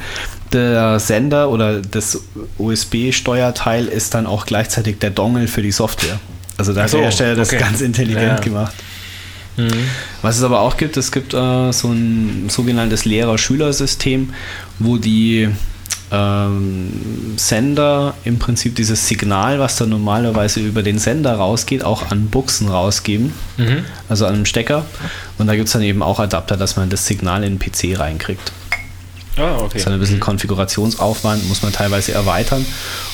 der 0.51 0.99
Sender 0.99 1.51
oder 1.51 1.81
das 1.81 2.21
USB-Steuerteil 2.57 3.85
ist 3.85 4.15
dann 4.15 4.25
auch 4.25 4.47
gleichzeitig 4.47 4.97
der 4.97 5.11
Dongle 5.11 5.47
für 5.47 5.61
die 5.61 5.71
Software. 5.71 6.19
Also 6.57 6.73
da 6.73 6.83
hat 6.83 6.89
so, 6.89 6.97
der 6.97 7.05
Hersteller 7.05 7.35
das 7.35 7.49
okay. 7.49 7.59
ganz 7.59 7.81
intelligent 7.81 8.39
ja. 8.39 8.43
gemacht. 8.43 8.73
Mhm. 9.55 9.71
Was 10.21 10.37
es 10.37 10.43
aber 10.43 10.61
auch 10.61 10.77
gibt, 10.77 10.97
es 10.97 11.11
gibt 11.11 11.33
äh, 11.33 11.71
so 11.71 11.89
ein 11.89 12.45
sogenanntes 12.49 13.05
Lehrer-Schüler-System, 13.05 14.33
wo 14.79 14.97
die 14.97 15.49
ähm, 16.11 17.33
Sender 17.37 18.13
im 18.23 18.39
Prinzip 18.39 18.75
dieses 18.75 19.07
Signal, 19.07 19.59
was 19.59 19.75
da 19.77 19.85
normalerweise 19.85 20.59
über 20.59 20.83
den 20.83 20.99
Sender 20.99 21.33
rausgeht, 21.35 21.83
auch 21.83 22.09
an 22.11 22.27
Buchsen 22.27 22.67
rausgeben, 22.69 23.33
Mhm. 23.57 23.85
also 24.07 24.25
an 24.25 24.35
einem 24.35 24.45
Stecker. 24.45 24.85
Und 25.37 25.47
da 25.47 25.55
gibt 25.55 25.67
es 25.67 25.73
dann 25.73 25.81
eben 25.83 26.01
auch 26.03 26.19
Adapter, 26.19 26.57
dass 26.57 26.75
man 26.75 26.89
das 26.89 27.05
Signal 27.05 27.43
in 27.43 27.57
den 27.57 27.59
PC 27.59 27.99
reinkriegt. 27.99 28.51
Ah, 29.39 29.57
okay. 29.57 29.69
Das 29.73 29.81
ist 29.83 29.87
ein 29.87 29.99
bisschen 29.99 30.19
Konfigurationsaufwand, 30.19 31.47
muss 31.47 31.61
man 31.61 31.71
teilweise 31.71 32.11
erweitern. 32.11 32.65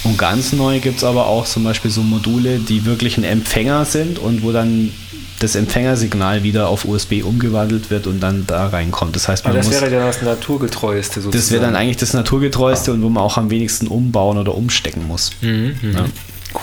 Und 0.04 0.18
ganz 0.18 0.52
neu 0.54 0.80
gibt 0.80 0.98
es 0.98 1.04
aber 1.04 1.28
auch 1.28 1.46
zum 1.46 1.64
Beispiel 1.64 1.92
so 1.92 2.02
Module, 2.02 2.60
die 2.60 2.86
wirklich 2.86 3.18
ein 3.18 3.24
Empfänger 3.24 3.86
sind 3.86 4.20
und 4.20 4.44
wo 4.44 4.52
dann 4.52 4.92
das 5.40 5.56
Empfängersignal 5.56 6.44
wieder 6.44 6.70
auf 6.70 6.86
USB 6.86 7.22
umgewandelt 7.24 7.90
wird 7.90 8.08
und 8.08 8.22
dann 8.22 8.46
da 8.48 8.68
reinkommt. 8.68 9.16
Das 9.18 9.28
heißt, 9.28 9.46
Ah, 9.46 9.50
man 9.50 9.58
das 9.58 9.66
muss, 9.68 9.76
wäre 9.82 9.92
dann 9.92 10.06
das 10.08 10.22
Naturgetreueste 10.22 11.16
sozusagen. 11.22 11.38
das 11.38 11.52
wäre 11.52 11.62
dann 11.64 11.76
eigentlich 11.76 11.98
das 11.98 12.14
Naturgetreueste 12.14 12.94
und 12.94 13.02
wo 13.04 13.10
man 13.10 13.22
auch 13.22 13.38
am 13.38 13.50
wenigsten 13.50 13.88
umbauen 13.88 14.38
oder 14.38 14.56
umstecken 14.56 15.06
muss. 15.08 15.32
Mhm, 15.42 15.76
mhm. 15.82 15.94
Ja. 15.94 16.06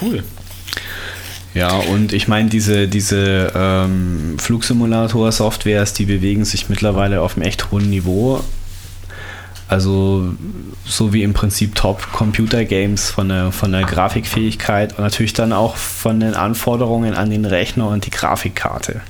Cool. 0.01 0.23
Ja, 1.55 1.69
und 1.75 2.15
ich 2.15 2.29
meine, 2.29 2.49
diese, 2.49 2.89
diese 2.89 3.53
ähm, 3.55 4.37
Flugsimulator-Softwares, 4.39 5.93
die 5.93 6.07
bewegen 6.07 6.47
sich 6.47 6.71
mittlerweile 6.71 7.21
auf 7.21 7.37
einem 7.37 7.47
echt 7.47 7.71
hohen 7.71 7.91
Niveau. 7.91 8.43
Also 9.73 10.35
so 10.85 11.15
wie 11.15 11.23
im 11.23 11.33
Prinzip 11.33 11.75
Top-Computer-Games 11.75 13.11
von 13.11 13.31
der, 13.31 13.53
von 13.53 13.73
der 13.73 13.85
Grafikfähigkeit 13.85 14.99
und 14.99 15.01
natürlich 15.03 15.33
dann 15.33 15.55
auch 15.55 15.77
von 15.77 16.21
den 16.21 16.35
Anforderungen 16.35 17.15
an 17.15 17.31
den 17.31 17.47
Rechner 17.47 17.89
und 17.89 18.05
die 18.05 18.11
Grafikkarte. 18.11 19.01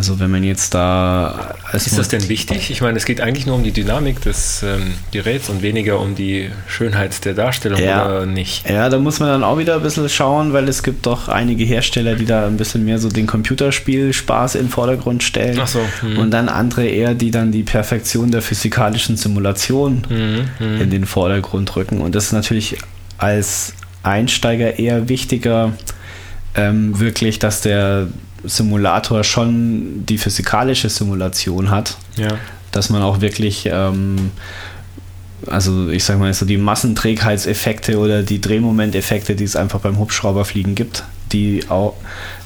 Also 0.00 0.18
wenn 0.18 0.30
man 0.30 0.42
jetzt 0.44 0.72
da... 0.72 1.54
Ist 1.74 1.98
das 1.98 2.08
denn 2.08 2.26
wichtig? 2.30 2.70
Ich 2.70 2.80
meine, 2.80 2.96
es 2.96 3.04
geht 3.04 3.20
eigentlich 3.20 3.44
nur 3.44 3.56
um 3.56 3.62
die 3.62 3.70
Dynamik 3.70 4.22
des 4.22 4.62
ähm, 4.62 4.94
Geräts 5.10 5.50
und 5.50 5.60
weniger 5.60 6.00
um 6.00 6.14
die 6.14 6.48
Schönheit 6.66 7.22
der 7.26 7.34
Darstellung 7.34 7.78
Ja. 7.78 8.06
oder 8.06 8.24
nicht? 8.24 8.66
Ja, 8.66 8.88
da 8.88 8.98
muss 8.98 9.20
man 9.20 9.28
dann 9.28 9.44
auch 9.44 9.58
wieder 9.58 9.74
ein 9.74 9.82
bisschen 9.82 10.08
schauen, 10.08 10.54
weil 10.54 10.66
es 10.70 10.82
gibt 10.82 11.04
doch 11.04 11.28
einige 11.28 11.64
Hersteller, 11.64 12.14
die 12.14 12.24
da 12.24 12.46
ein 12.46 12.56
bisschen 12.56 12.82
mehr 12.86 12.98
so 12.98 13.10
den 13.10 13.26
Computerspielspaß 13.26 14.54
in 14.54 14.62
den 14.62 14.70
Vordergrund 14.70 15.22
stellen. 15.22 15.58
Ach 15.60 15.68
so, 15.68 15.80
hm. 16.00 16.16
Und 16.16 16.30
dann 16.30 16.48
andere 16.48 16.86
eher, 16.86 17.12
die 17.12 17.30
dann 17.30 17.52
die 17.52 17.62
Perfektion 17.62 18.30
der 18.30 18.40
physikalischen 18.40 19.18
Simulation 19.18 20.00
Mhm, 20.08 20.80
in 20.80 20.88
den 20.88 21.04
Vordergrund 21.04 21.76
rücken. 21.76 22.00
Und 22.00 22.14
das 22.14 22.24
ist 22.24 22.32
natürlich 22.32 22.78
als 23.18 23.74
Einsteiger 24.02 24.78
eher 24.78 25.10
wichtiger, 25.10 25.74
ähm, 26.54 26.98
wirklich, 26.98 27.38
dass 27.38 27.60
der 27.60 28.08
Simulator 28.44 29.24
schon 29.24 30.04
die 30.06 30.18
physikalische 30.18 30.88
Simulation 30.88 31.70
hat 31.70 31.96
Ja. 32.16 32.28
dass 32.72 32.88
man 32.90 33.02
auch 33.02 33.20
wirklich, 33.20 33.68
ähm, 33.70 34.30
also 35.46 35.88
ich 35.88 36.04
sag 36.04 36.18
mal, 36.18 36.32
so 36.34 36.46
die 36.46 36.56
Massenträgheitseffekte 36.58 37.98
oder 37.98 38.22
die 38.22 38.40
Drehmomenteffekte, 38.40 39.34
die 39.34 39.44
es 39.44 39.56
einfach 39.56 39.80
beim 39.80 39.98
Hubschrauberfliegen 39.98 40.74
gibt, 40.74 41.04
die 41.32 41.64
auch, 41.68 41.94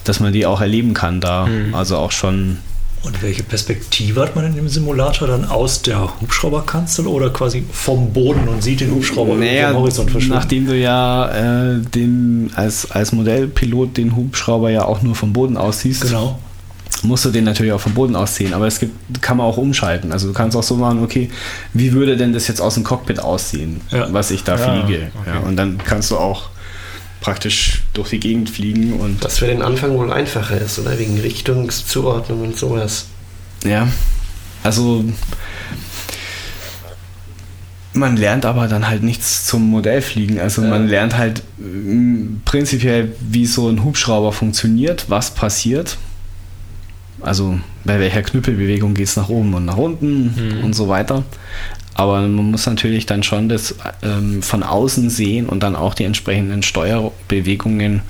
dass 0.04 0.20
man 0.20 0.32
die 0.32 0.46
auch 0.46 0.60
erleben 0.60 0.94
kann 0.94 1.20
da. 1.20 1.48
Also 1.72 1.96
auch 1.96 2.12
schon. 2.12 2.58
Und 3.04 3.22
welche 3.22 3.42
Perspektive 3.42 4.22
hat 4.22 4.34
man 4.34 4.46
in 4.46 4.54
dem 4.54 4.68
Simulator 4.68 5.28
dann 5.28 5.44
aus 5.44 5.82
der 5.82 6.20
Hubschrauberkanzel 6.20 7.06
oder 7.06 7.28
quasi 7.30 7.62
vom 7.70 8.12
Boden 8.12 8.48
und 8.48 8.62
sieht 8.62 8.80
den 8.80 8.90
Hubschrauber 8.92 9.34
Naja, 9.34 9.68
vom 9.72 9.80
Horizont 9.82 10.10
verschwinden? 10.10 10.38
nachdem 10.38 10.66
du 10.66 10.74
ja 10.76 11.28
äh, 11.74 11.80
den, 11.80 12.50
als, 12.54 12.90
als 12.90 13.12
Modellpilot 13.12 13.96
den 13.98 14.16
Hubschrauber 14.16 14.70
ja 14.70 14.84
auch 14.86 15.02
nur 15.02 15.14
vom 15.14 15.32
Boden 15.34 15.56
aus 15.58 15.80
siehst, 15.80 16.02
Genau. 16.02 16.38
musst 17.02 17.26
du 17.26 17.30
den 17.30 17.44
natürlich 17.44 17.72
auch 17.72 17.80
vom 17.80 17.92
Boden 17.92 18.16
aus 18.16 18.36
sehen. 18.36 18.54
Aber 18.54 18.66
es 18.66 18.78
gibt, 18.80 19.20
kann 19.20 19.36
man 19.36 19.46
auch 19.46 19.58
umschalten. 19.58 20.10
Also 20.10 20.28
du 20.28 20.32
kannst 20.32 20.56
auch 20.56 20.62
so 20.62 20.76
machen, 20.76 21.02
okay, 21.02 21.28
wie 21.74 21.92
würde 21.92 22.16
denn 22.16 22.32
das 22.32 22.48
jetzt 22.48 22.60
aus 22.60 22.74
dem 22.74 22.84
Cockpit 22.84 23.20
aussehen, 23.20 23.82
Ja. 23.90 24.06
was 24.12 24.30
ich 24.30 24.44
da 24.44 24.56
Ja, 24.56 24.82
fliege? 24.82 25.08
Ja, 25.26 25.40
und 25.40 25.56
dann 25.56 25.76
kannst 25.84 26.10
du 26.10 26.16
auch 26.16 26.44
praktisch 27.24 27.80
durch 27.94 28.10
die 28.10 28.20
Gegend 28.20 28.50
fliegen 28.50 28.92
und 29.00 29.24
Was 29.24 29.38
für 29.38 29.46
den 29.46 29.62
Anfang 29.62 29.96
wohl 29.96 30.12
einfacher 30.12 30.60
ist, 30.60 30.78
oder? 30.78 30.98
Wegen 30.98 31.18
Richtungszuordnung 31.18 32.42
und 32.42 32.58
sowas. 32.58 33.06
ja, 33.64 33.88
also 34.62 35.02
man 37.94 38.16
lernt 38.18 38.44
aber 38.44 38.66
dann 38.68 38.88
halt 38.88 39.02
nichts 39.02 39.46
zum 39.46 39.70
Modellfliegen. 39.70 40.38
Also 40.38 40.62
Ja. 40.62 40.68
man 40.68 40.86
lernt 40.88 41.16
halt 41.16 41.42
mm, 41.58 42.40
prinzipiell, 42.44 43.12
wie 43.20 43.46
so 43.46 43.68
ein 43.70 43.84
Hubschrauber 43.84 44.32
funktioniert, 44.32 45.06
was 45.08 45.30
passiert. 45.30 45.96
Also 47.20 47.58
bei 47.84 48.00
welcher 48.00 48.22
Knüppelbewegung 48.22 48.92
geht 48.94 49.08
es 49.08 49.16
nach 49.16 49.28
oben 49.30 49.54
und 49.54 49.64
nach 49.64 49.76
unten 49.78 50.60
und 50.62 50.74
so 50.74 50.88
weiter. 50.88 51.24
Aber 51.94 52.20
man 52.20 52.50
muss 52.50 52.66
natürlich 52.66 53.06
dann 53.06 53.22
schon 53.22 53.48
das 53.48 53.76
ähm, 54.02 54.42
von 54.42 54.62
außen 54.62 55.10
sehen 55.10 55.48
und 55.48 55.62
dann 55.62 55.76
auch 55.76 55.94
die 55.94 56.04
entsprechenden 56.04 56.62
Steuerbewegungen 56.62 58.02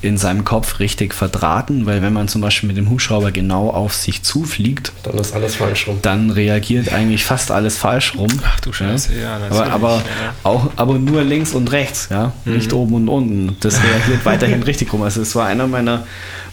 in 0.00 0.16
seinem 0.16 0.44
Kopf 0.44 0.78
richtig 0.78 1.14
verdrahten, 1.14 1.86
weil 1.86 2.02
wenn 2.02 2.12
man 2.12 2.28
zum 2.28 2.40
Beispiel 2.40 2.68
mit 2.68 2.76
dem 2.76 2.88
Hubschrauber 2.88 3.32
genau 3.32 3.70
auf 3.70 3.94
sich 3.94 4.22
zufliegt, 4.22 4.92
Dann 5.02 5.18
ist 5.18 5.34
alles 5.34 5.56
falsch 5.56 5.88
rum. 5.88 5.98
dann 6.02 6.30
reagiert 6.30 6.92
eigentlich 6.92 7.24
fast 7.24 7.50
alles 7.50 7.76
falsch 7.76 8.14
rum. 8.16 8.28
Ach 8.44 8.60
du 8.60 8.72
Scheiße, 8.72 9.12
ja, 9.20 9.36
aber, 9.36 9.48
natürlich, 9.48 9.72
aber 9.72 9.94
ja. 9.96 10.02
auch 10.44 10.70
aber 10.76 10.98
nur 10.98 11.22
links 11.22 11.52
und 11.52 11.72
rechts, 11.72 12.08
ja, 12.10 12.32
nicht 12.44 12.72
oben 12.72 12.94
und 12.94 13.08
unten. 13.08 13.56
Das 13.60 13.82
reagiert 13.82 14.24
weiterhin 14.24 14.62
richtig 14.62 14.92
rum. 14.92 15.02
Also 15.02 15.20
es 15.20 15.34
war 15.34 15.46
einer 15.46 15.66
meiner 15.66 16.04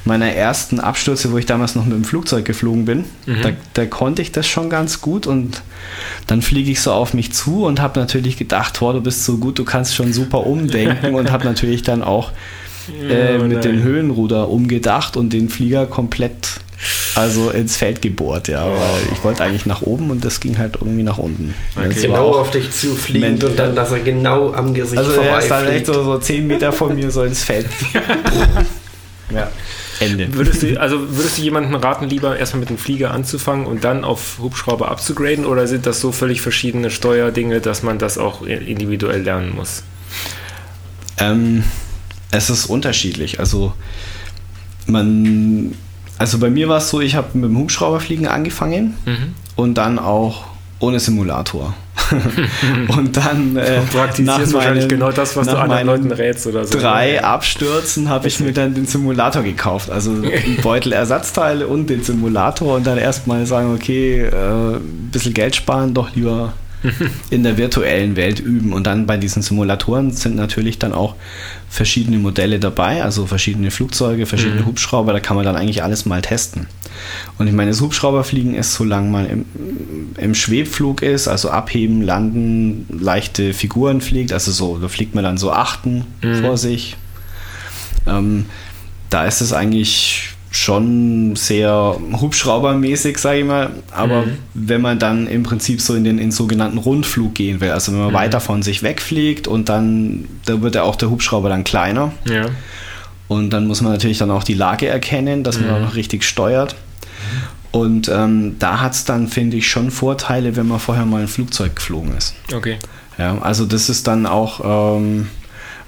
meiner 0.06 0.32
ersten 0.32 0.80
Abstürze, 0.80 1.32
wo 1.32 1.38
ich 1.40 1.48
damals 1.48 1.74
noch 1.74 1.84
mit 1.84 1.94
dem 1.94 2.04
Flugzeug 2.04 2.46
geflogen 2.46 2.86
bin. 2.86 3.06
Da, 3.26 3.50
da 3.74 3.86
konnte 3.88 4.22
ich 4.22 4.32
das 4.32 4.48
schon 4.48 4.70
ganz 4.70 5.02
gut 5.02 5.26
und 5.26 5.64
dann 6.28 6.44
fliege 6.44 6.72
ich 6.72 6.80
so 6.82 6.92
auf 6.92 7.16
mich 7.16 7.34
zu 7.34 7.66
und 7.66 7.82
habe 7.82 8.00
natürlich 8.00 8.38
gedacht, 8.38 8.80
boah, 8.80 8.94
du 8.94 9.02
bist 9.02 9.26
so 9.26 9.38
gut, 9.38 9.58
du 9.58 9.66
kannst 9.66 9.96
schon 9.96 10.14
super 10.14 10.46
umdenken 10.46 11.16
und 11.16 11.32
habe 11.32 11.46
natürlich 11.46 11.82
dann 11.82 12.04
auch 12.04 12.32
äh, 12.90 13.38
Oh 13.40 13.44
mit 13.44 13.64
dem. 13.64 13.82
Höhenruder 13.84 14.50
umgedacht 14.50 15.18
und 15.18 15.32
den 15.34 15.50
Flieger 15.50 15.86
komplett 15.86 16.60
also 17.16 17.50
ins 17.50 17.78
Feld 17.78 18.02
gebohrt, 18.02 18.48
ja, 18.50 18.66
weil 18.66 19.14
ich 19.14 19.24
wollte 19.24 19.44
eigentlich 19.44 19.66
nach 19.66 19.82
oben 19.82 20.12
und 20.12 20.26
das 20.26 20.40
ging 20.42 20.58
halt 20.58 20.76
irgendwie 20.76 21.04
nach 21.04 21.18
unten. 21.18 21.54
War 21.74 21.88
Genau 21.88 22.34
auf 22.34 22.52
dich 22.52 22.70
zufliegend 22.72 23.30
mental. 23.40 23.50
und 23.52 23.60
dann, 23.60 23.76
dass 23.76 23.92
er 23.92 24.00
genau 24.00 24.54
am 24.54 24.74
Gesicht 24.74 24.98
also 24.98 25.12
er 25.22 25.40
ist 25.40 25.50
dann 25.50 25.68
echt 25.68 25.86
so, 25.86 26.04
so 26.04 26.18
10 26.18 26.46
Meter 26.46 26.74
von 26.74 26.94
mir 26.96 27.12
so 27.12 27.24
ins 27.24 27.44
Feld. 27.44 27.68
ja, 29.34 29.50
Ende. 30.00 30.34
Würdest 30.34 30.64
du, 30.64 30.80
also 30.80 31.00
würdest 31.16 31.38
du 31.38 31.42
jemandem 31.44 31.76
raten, 31.76 32.06
lieber 32.10 32.38
erstmal 32.38 32.60
mit 32.60 32.70
dem 32.70 32.78
Flieger 32.78 33.12
anzufangen 33.12 33.66
und 33.66 33.86
dann 33.86 34.04
auf 34.04 34.40
Hubschrauber 34.42 34.92
abzugraden 34.92 35.46
oder 35.46 35.68
sind 35.68 35.86
das 35.86 36.02
so 36.02 36.12
völlig 36.12 36.42
verschiedene 36.42 36.92
Steuerdinge, 36.92 37.62
dass 37.62 37.82
man 37.84 37.98
das 37.98 38.18
auch 38.18 38.42
individuell 38.46 39.22
lernen 39.22 39.56
muss? 39.56 39.84
Ähm, 41.18 41.64
es 42.36 42.50
ist 42.50 42.66
unterschiedlich. 42.68 43.40
Also 43.40 43.74
man, 44.88 45.74
also 46.18 46.38
bei 46.40 46.50
mir 46.50 46.68
war 46.70 46.78
es 46.78 46.90
so, 46.90 47.02
ich 47.02 47.16
habe 47.16 47.28
mit 47.38 47.50
dem 47.50 47.58
Hubschrauberfliegen 47.58 48.28
angefangen 48.28 48.96
und 49.56 49.76
dann 49.76 50.00
auch 50.00 50.46
ohne 50.80 51.00
Simulator. 51.00 51.74
und 52.90 53.18
dann 53.18 53.56
äh, 53.58 53.80
Praktizierst 53.82 54.54
wahrscheinlich 54.54 54.84
meinen- 54.84 54.90
genau 54.90 55.12
das, 55.12 55.36
was 55.36 55.48
du 55.48 55.58
anderen 55.58 55.88
Leuten 55.88 56.12
rätst 56.12 56.46
oder 56.46 56.64
so. 56.66 56.78
drei 56.78 57.24
Abstürzen 57.24 58.10
habe 58.10 58.28
ich 58.28 58.40
mir 58.40 58.52
dann 58.54 58.76
den 58.76 58.86
Simulator 58.86 59.42
gekauft. 59.42 59.90
Also 59.90 60.12
einen 60.12 60.58
Beutel 60.62 60.92
Ersatzteile 60.92 61.66
und 61.66 61.90
den 61.90 62.04
Simulator 62.04 62.76
und 62.76 62.86
dann 62.86 63.00
erstmal 63.00 63.46
sagen, 63.48 63.74
okay, 63.74 64.22
äh, 64.26 64.76
ein 64.76 65.10
bisschen 65.12 65.34
Geld 65.34 65.56
sparen, 65.56 65.96
doch 65.96 66.14
lieber 66.16 66.54
in 67.30 67.44
der 67.44 67.58
virtuellen 67.58 68.16
Welt 68.16 68.40
üben. 68.40 68.74
Und 68.74 68.88
dann 68.88 69.06
bei 69.06 69.18
diesen 69.18 69.42
Simulatoren 69.42 70.12
sind 70.12 70.36
natürlich 70.36 70.80
dann 70.80 70.94
auch 70.94 71.16
verschiedene 71.70 72.18
Modelle 72.18 72.60
dabei, 72.60 73.04
also 73.04 73.26
verschiedene 73.26 73.72
Flugzeuge, 73.72 74.26
verschiedene 74.26 74.66
Hubschrauber, 74.66 75.14
da 75.14 75.20
kann 75.20 75.36
man 75.36 75.46
dann 75.46 75.56
eigentlich 75.56 75.84
alles 75.84 76.06
mal 76.06 76.22
testen. 76.22 76.68
Und 77.38 77.48
ich 77.48 77.54
meine, 77.54 77.72
das 77.72 77.82
Hubschrauberfliegen 77.82 78.56
ist, 78.56 78.74
solange 78.74 79.10
man 79.10 79.30
im, 79.30 79.46
im 80.18 80.36
Schwebflug 80.36 81.02
ist, 81.02 81.28
also 81.28 81.50
abheben, 81.50 82.02
landen, 82.02 82.86
leichte 82.90 83.54
Figuren 83.54 84.00
fliegt, 84.00 84.32
also 84.32 84.52
so, 84.52 84.78
da 84.78 84.88
fliegt 84.88 85.16
man 85.16 85.24
dann 85.24 85.38
so 85.38 85.52
achten 85.52 86.06
vor 86.42 86.58
sich. 86.58 86.96
Ähm, 88.08 88.46
da 89.10 89.26
ist 89.26 89.42
es 89.42 89.54
eigentlich 89.54 90.35
schon 90.56 91.36
sehr 91.36 91.98
Hubschraubermäßig, 92.20 93.18
sage 93.18 93.40
ich 93.40 93.46
mal. 93.46 93.72
Aber 93.92 94.26
wenn 94.54 94.82
man 94.82 95.00
dann 95.00 95.28
im 95.28 95.44
Prinzip 95.44 95.82
so 95.82 95.96
in 95.96 96.04
den 96.04 96.18
in 96.18 96.32
sogenannten 96.32 96.78
Rundflug 96.78 97.36
gehen 97.36 97.62
will, 97.62 97.72
also 97.72 97.92
wenn 97.92 98.00
man 98.00 98.14
weiter 98.14 98.40
von 98.40 98.64
sich 98.64 98.82
wegfliegt 98.82 99.48
und 99.48 99.70
dann, 99.70 100.26
da 100.46 100.62
wird 100.62 100.76
ja 100.76 100.84
auch 100.84 100.96
der 100.96 101.10
Hubschrauber 101.10 101.50
dann 101.50 101.64
kleiner. 101.64 102.14
Ja. 102.26 102.46
Und 103.28 103.50
dann 103.52 103.68
muss 103.68 103.82
man 103.82 103.92
natürlich 103.92 104.20
dann 104.20 104.32
auch 104.32 104.44
die 104.44 104.54
Lage 104.54 104.88
erkennen, 104.88 105.44
dass 105.44 105.60
man 105.60 105.70
auch 105.72 105.80
noch 105.80 105.96
richtig 105.96 106.24
steuert. 106.24 106.76
Und 107.72 108.08
ähm, 108.08 108.56
da 108.60 108.80
hat 108.80 108.94
es 108.94 109.04
dann, 109.04 109.28
finde 109.28 109.58
ich, 109.58 109.68
schon 109.68 109.92
Vorteile, 109.92 110.56
wenn 110.56 110.68
man 110.68 110.80
vorher 110.80 111.06
mal 111.06 111.22
ein 111.22 111.28
Flugzeug 111.28 111.76
geflogen 111.76 112.16
ist. 112.16 112.34
Okay. 112.54 112.78
Ja, 113.18 113.38
also 113.40 113.66
das 113.66 113.90
ist 113.90 114.08
dann 114.08 114.26
auch, 114.26 114.98
ähm, 114.98 115.28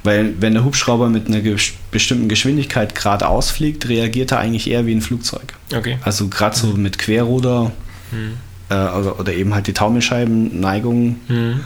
weil 0.08 0.42
wenn 0.42 0.54
der 0.54 0.64
Hubschrauber 0.64 1.10
mit 1.10 1.28
einer 1.28 1.42
ges 1.42 1.74
bestimmten 1.92 2.30
Geschwindigkeit 2.30 2.96
geradeaus 2.96 3.50
fliegt, 3.50 3.90
reagiert 3.90 4.32
er 4.32 4.40
eigentlich 4.40 4.70
eher 4.70 4.86
wie 4.86 4.96
ein 4.96 5.02
Flugzeug. 5.02 5.54
Okay. 5.76 6.00
Also 6.02 6.30
gerade 6.30 6.56
so 6.56 6.68
mit 6.68 6.98
Querruder 6.98 7.74
äh, 8.70 8.74
oder, 8.74 9.20
oder 9.20 9.34
eben 9.34 9.54
halt 9.54 9.68
die 9.68 9.74
Taumelscheibenneigung. 9.74 11.18
Mhm. 11.28 11.60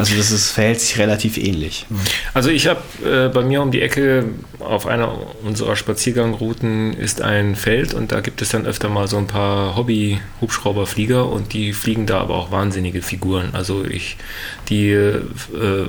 Also 0.00 0.16
das 0.16 0.30
ist, 0.30 0.50
verhält 0.50 0.80
sich 0.80 0.98
relativ 0.98 1.36
ähnlich. 1.36 1.86
Also 2.34 2.50
ich 2.50 2.66
habe 2.66 2.80
äh, 3.04 3.28
bei 3.28 3.42
mir 3.42 3.62
um 3.62 3.70
die 3.70 3.82
Ecke 3.82 4.24
auf 4.60 4.86
einer 4.86 5.16
unserer 5.42 5.76
Spaziergangrouten 5.76 6.92
ist 6.92 7.22
ein 7.22 7.56
Feld 7.56 7.94
und 7.94 8.12
da 8.12 8.20
gibt 8.20 8.42
es 8.42 8.50
dann 8.50 8.66
öfter 8.66 8.88
mal 8.88 9.08
so 9.08 9.16
ein 9.16 9.26
paar 9.26 9.76
Hobby-Hubschrauberflieger 9.76 11.30
und 11.30 11.52
die 11.52 11.72
fliegen 11.72 12.06
da 12.06 12.20
aber 12.20 12.34
auch 12.34 12.50
wahnsinnige 12.50 13.02
Figuren. 13.02 13.50
Also 13.52 13.84
ich, 13.84 14.16
die, 14.68 14.90
äh, 14.90 15.20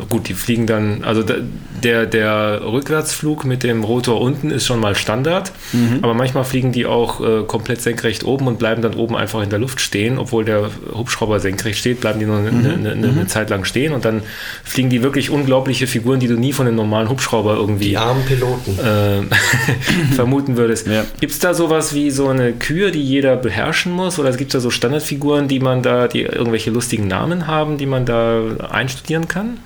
gut, 0.09 0.29
die 0.29 0.33
fliegen 0.33 0.67
dann, 0.67 1.03
also 1.03 1.23
der, 1.23 2.05
der 2.05 2.61
Rückwärtsflug 2.63 3.45
mit 3.45 3.63
dem 3.63 3.83
Rotor 3.83 4.21
unten 4.21 4.51
ist 4.51 4.65
schon 4.65 4.79
mal 4.79 4.95
Standard, 4.95 5.51
mhm. 5.73 5.99
aber 6.01 6.13
manchmal 6.13 6.43
fliegen 6.43 6.71
die 6.71 6.85
auch 6.85 7.21
äh, 7.21 7.43
komplett 7.43 7.81
senkrecht 7.81 8.23
oben 8.23 8.47
und 8.47 8.59
bleiben 8.59 8.81
dann 8.81 8.95
oben 8.95 9.15
einfach 9.15 9.41
in 9.41 9.49
der 9.49 9.59
Luft 9.59 9.81
stehen, 9.81 10.17
obwohl 10.17 10.45
der 10.45 10.69
Hubschrauber 10.93 11.39
senkrecht 11.39 11.79
steht, 11.79 12.01
bleiben 12.01 12.19
die 12.19 12.25
nur 12.25 12.37
eine, 12.37 12.51
mhm. 12.51 12.65
eine, 12.65 12.91
eine 12.91 13.07
mhm. 13.07 13.27
Zeit 13.27 13.49
lang 13.49 13.65
stehen 13.65 13.93
und 13.93 14.00
dann 14.05 14.23
fliegen 14.63 14.89
die 14.89 15.03
wirklich 15.03 15.29
unglaubliche 15.29 15.87
Figuren, 15.87 16.19
die 16.19 16.27
du 16.27 16.35
nie 16.35 16.53
von 16.53 16.67
einem 16.67 16.75
normalen 16.75 17.09
Hubschrauber 17.09 17.55
irgendwie 17.55 17.89
die 17.89 17.97
armen 17.97 18.25
Piloten 18.25 18.79
äh, 18.79 20.13
vermuten 20.15 20.57
würdest. 20.57 20.87
Ja. 20.87 21.05
Gibt 21.19 21.33
es 21.33 21.39
da 21.39 21.53
sowas 21.53 21.93
wie 21.93 22.11
so 22.11 22.27
eine 22.27 22.53
Kür, 22.53 22.91
die 22.91 23.03
jeder 23.03 23.35
beherrschen 23.35 23.91
muss? 23.91 24.19
Oder 24.19 24.31
gibt 24.31 24.53
es 24.53 24.53
da 24.53 24.59
so 24.59 24.69
Standardfiguren, 24.69 25.47
die 25.47 25.59
man 25.59 25.83
da, 25.83 26.07
die 26.07 26.21
irgendwelche 26.21 26.71
lustigen 26.71 27.07
Namen 27.07 27.47
haben, 27.47 27.77
die 27.77 27.85
man 27.85 28.05
da 28.05 28.41
einstudieren 28.69 29.27
kann? 29.27 29.57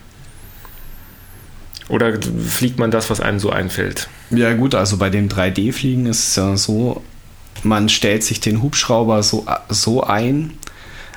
Oder 1.88 2.14
fliegt 2.48 2.80
man 2.80 2.90
das, 2.92 3.10
was 3.10 3.20
einem 3.20 3.40
so 3.40 3.52
einfällt? 3.52 4.10
Ja 4.32 4.54
gut, 4.54 4.74
also 4.74 4.98
bei 4.98 5.10
dem 5.10 5.30
3D-Fliegen 5.30 6.08
ist 6.08 6.30
es 6.30 6.36
ja 6.36 6.58
so, 6.58 7.04
man 7.64 7.90
stellt 7.90 8.24
sich 8.24 8.40
den 8.40 8.62
Hubschrauber 8.62 9.22
so, 9.22 9.46
so 9.70 10.04
ein, 10.04 10.54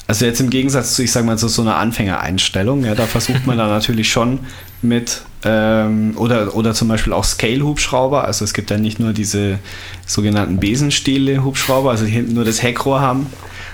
also 0.08 0.24
jetzt 0.24 0.40
im 0.40 0.48
Gegensatz 0.48 0.94
zu, 0.94 1.02
ich 1.02 1.12
sag 1.12 1.26
mal, 1.26 1.36
so, 1.36 1.48
so 1.48 1.60
einer 1.60 1.76
Anfängereinstellung, 1.76 2.82
ja, 2.82 2.94
da 2.94 3.04
versucht 3.04 3.46
man 3.46 3.58
dann 3.58 3.68
natürlich 3.68 4.10
schon 4.10 4.40
mit 4.80 5.20
ähm, 5.44 6.14
oder, 6.16 6.56
oder 6.56 6.72
zum 6.72 6.88
Beispiel 6.88 7.12
auch 7.12 7.24
Scale-Hubschrauber. 7.24 8.24
Also 8.24 8.44
es 8.44 8.54
gibt 8.54 8.70
ja 8.70 8.78
nicht 8.78 8.98
nur 8.98 9.12
diese 9.12 9.58
sogenannten 10.06 10.58
Besenstiele-Hubschrauber, 10.58 11.90
also 11.90 12.06
die 12.06 12.10
hinten 12.10 12.32
nur 12.32 12.46
das 12.46 12.62
Heckrohr 12.62 13.02
haben, 13.02 13.26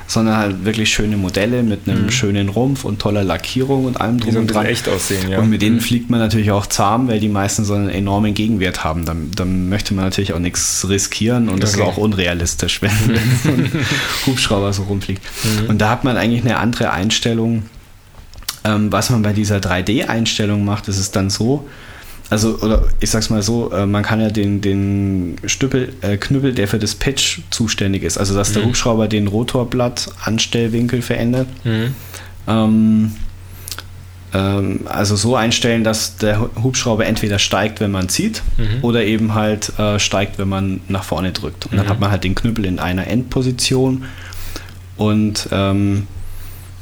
sondern 0.07 0.37
halt 0.37 0.65
wirklich 0.65 0.93
schöne 0.93 1.17
Modelle 1.17 1.63
mit 1.63 1.89
einem 1.89 2.05
mhm. 2.05 2.11
schönen 2.11 2.49
Rumpf 2.49 2.85
und 2.85 2.99
toller 3.01 3.25
Lackierung 3.25 3.87
und 3.87 4.01
allem 4.01 4.21
drum 4.21 4.37
und 4.37 4.47
dran. 4.49 4.67
echt 4.67 4.89
aussehen, 4.89 5.31
ja. 5.31 5.39
Und 5.39 5.51
mit 5.51 5.63
denen 5.63 5.77
mhm. 5.77 5.81
fliegt 5.81 6.11
man 6.11 6.21
natürlich 6.21 6.51
auch 6.51 6.67
zahm, 6.67 7.09
weil 7.09 7.21
die 7.21 7.29
meisten 7.29 7.65
so 7.65 7.75
einen 7.75 7.89
enormen 7.89 8.35
Gegenwert 8.35 8.85
haben. 8.85 9.05
Dann, 9.05 9.31
dann 9.35 9.69
möchte 9.69 9.95
man 9.95 10.05
natürlich 10.05 10.33
auch 10.35 10.39
nichts 10.39 10.87
riskieren 10.89 11.45
und 11.49 11.55
okay. 11.55 11.61
das 11.61 11.75
ist 11.75 11.81
auch 11.81 11.97
unrealistisch, 11.97 12.83
wenn, 12.83 12.91
wenn 13.07 13.39
so 13.43 13.49
ein 13.49 13.87
Hubschrauber 14.27 14.73
so 14.73 14.83
rumfliegt. 14.85 15.23
Mhm. 15.45 15.71
Und 15.71 15.79
da 15.79 15.91
hat 15.91 16.05
man 16.05 16.17
eigentlich 16.17 16.43
eine 16.43 16.59
andere 16.59 16.91
Einstellung. 16.91 17.65
Ähm, 18.67 18.91
was 18.91 19.11
man 19.11 19.23
bei 19.23 19.33
dieser 19.33 19.59
3D-Einstellung 19.59 20.65
macht, 20.65 20.89
ist 20.89 20.99
es 20.99 21.11
dann 21.11 21.29
so, 21.29 21.69
also, 22.35 22.59
oder 22.59 22.89
ich 22.99 23.11
sag's 23.11 23.31
mal 23.31 23.43
so, 23.43 23.71
äh, 23.71 23.87
man 23.87 24.03
kann 24.03 24.21
ja 24.21 24.29
den, 24.29 24.61
den 24.61 25.37
Stüppel, 25.47 25.93
äh, 26.01 26.17
Knüppel, 26.17 26.53
der 26.53 26.67
für 26.67 26.81
das 26.81 26.97
Pitch 26.97 27.43
zuständig 27.51 28.03
ist, 28.03 28.19
also 28.19 28.35
dass 28.35 28.51
mhm. 28.51 28.55
der 28.55 28.65
Hubschrauber 28.65 29.07
den 29.07 29.29
Rotorblatt 29.29 30.11
Anstellwinkel 30.21 31.01
verändert. 31.01 31.47
Mhm. 31.63 31.95
Ähm, 32.49 33.13
ähm, 34.33 34.81
also 34.87 35.15
so 35.15 35.37
einstellen, 35.37 35.85
dass 35.85 36.17
der 36.17 36.51
Hubschrauber 36.61 37.07
entweder 37.07 37.39
steigt, 37.39 37.79
wenn 37.79 37.93
man 37.93 38.09
zieht, 38.09 38.43
mhm. 38.57 38.83
oder 38.83 39.05
eben 39.05 39.35
halt 39.35 39.79
äh, 39.79 40.01
steigt, 40.01 40.37
wenn 40.39 40.49
man 40.49 40.81
nach 40.89 41.05
vorne 41.05 41.31
drückt. 41.31 41.67
Und 41.67 41.77
dann 41.77 41.87
mhm. 41.87 41.91
hat 41.91 42.01
man 42.01 42.11
halt 42.11 42.25
den 42.25 42.35
Knüppel 42.35 42.65
in 42.65 42.81
einer 42.81 43.07
Endposition 43.07 44.07
und 44.97 45.49
ähm, 45.53 46.09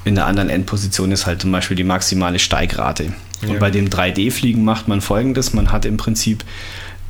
in 0.05 0.15
der 0.15 0.25
anderen 0.25 0.49
Endposition 0.49 1.13
ist 1.13 1.27
halt 1.27 1.43
zum 1.43 1.53
Beispiel 1.53 1.77
die 1.77 1.85
maximale 1.85 2.39
Steigrate. 2.39 3.13
Ja. 3.43 3.51
Und 3.51 3.61
bei 3.61 3.71
dem 3.71 3.89
3D-Fliegen 3.89 4.65
macht 4.65 4.89
man 4.89 5.01
folgendes: 5.01 5.53
Man 5.53 5.73
hat 5.73 5.85
im 5.85 5.97
Prinzip 5.97 6.45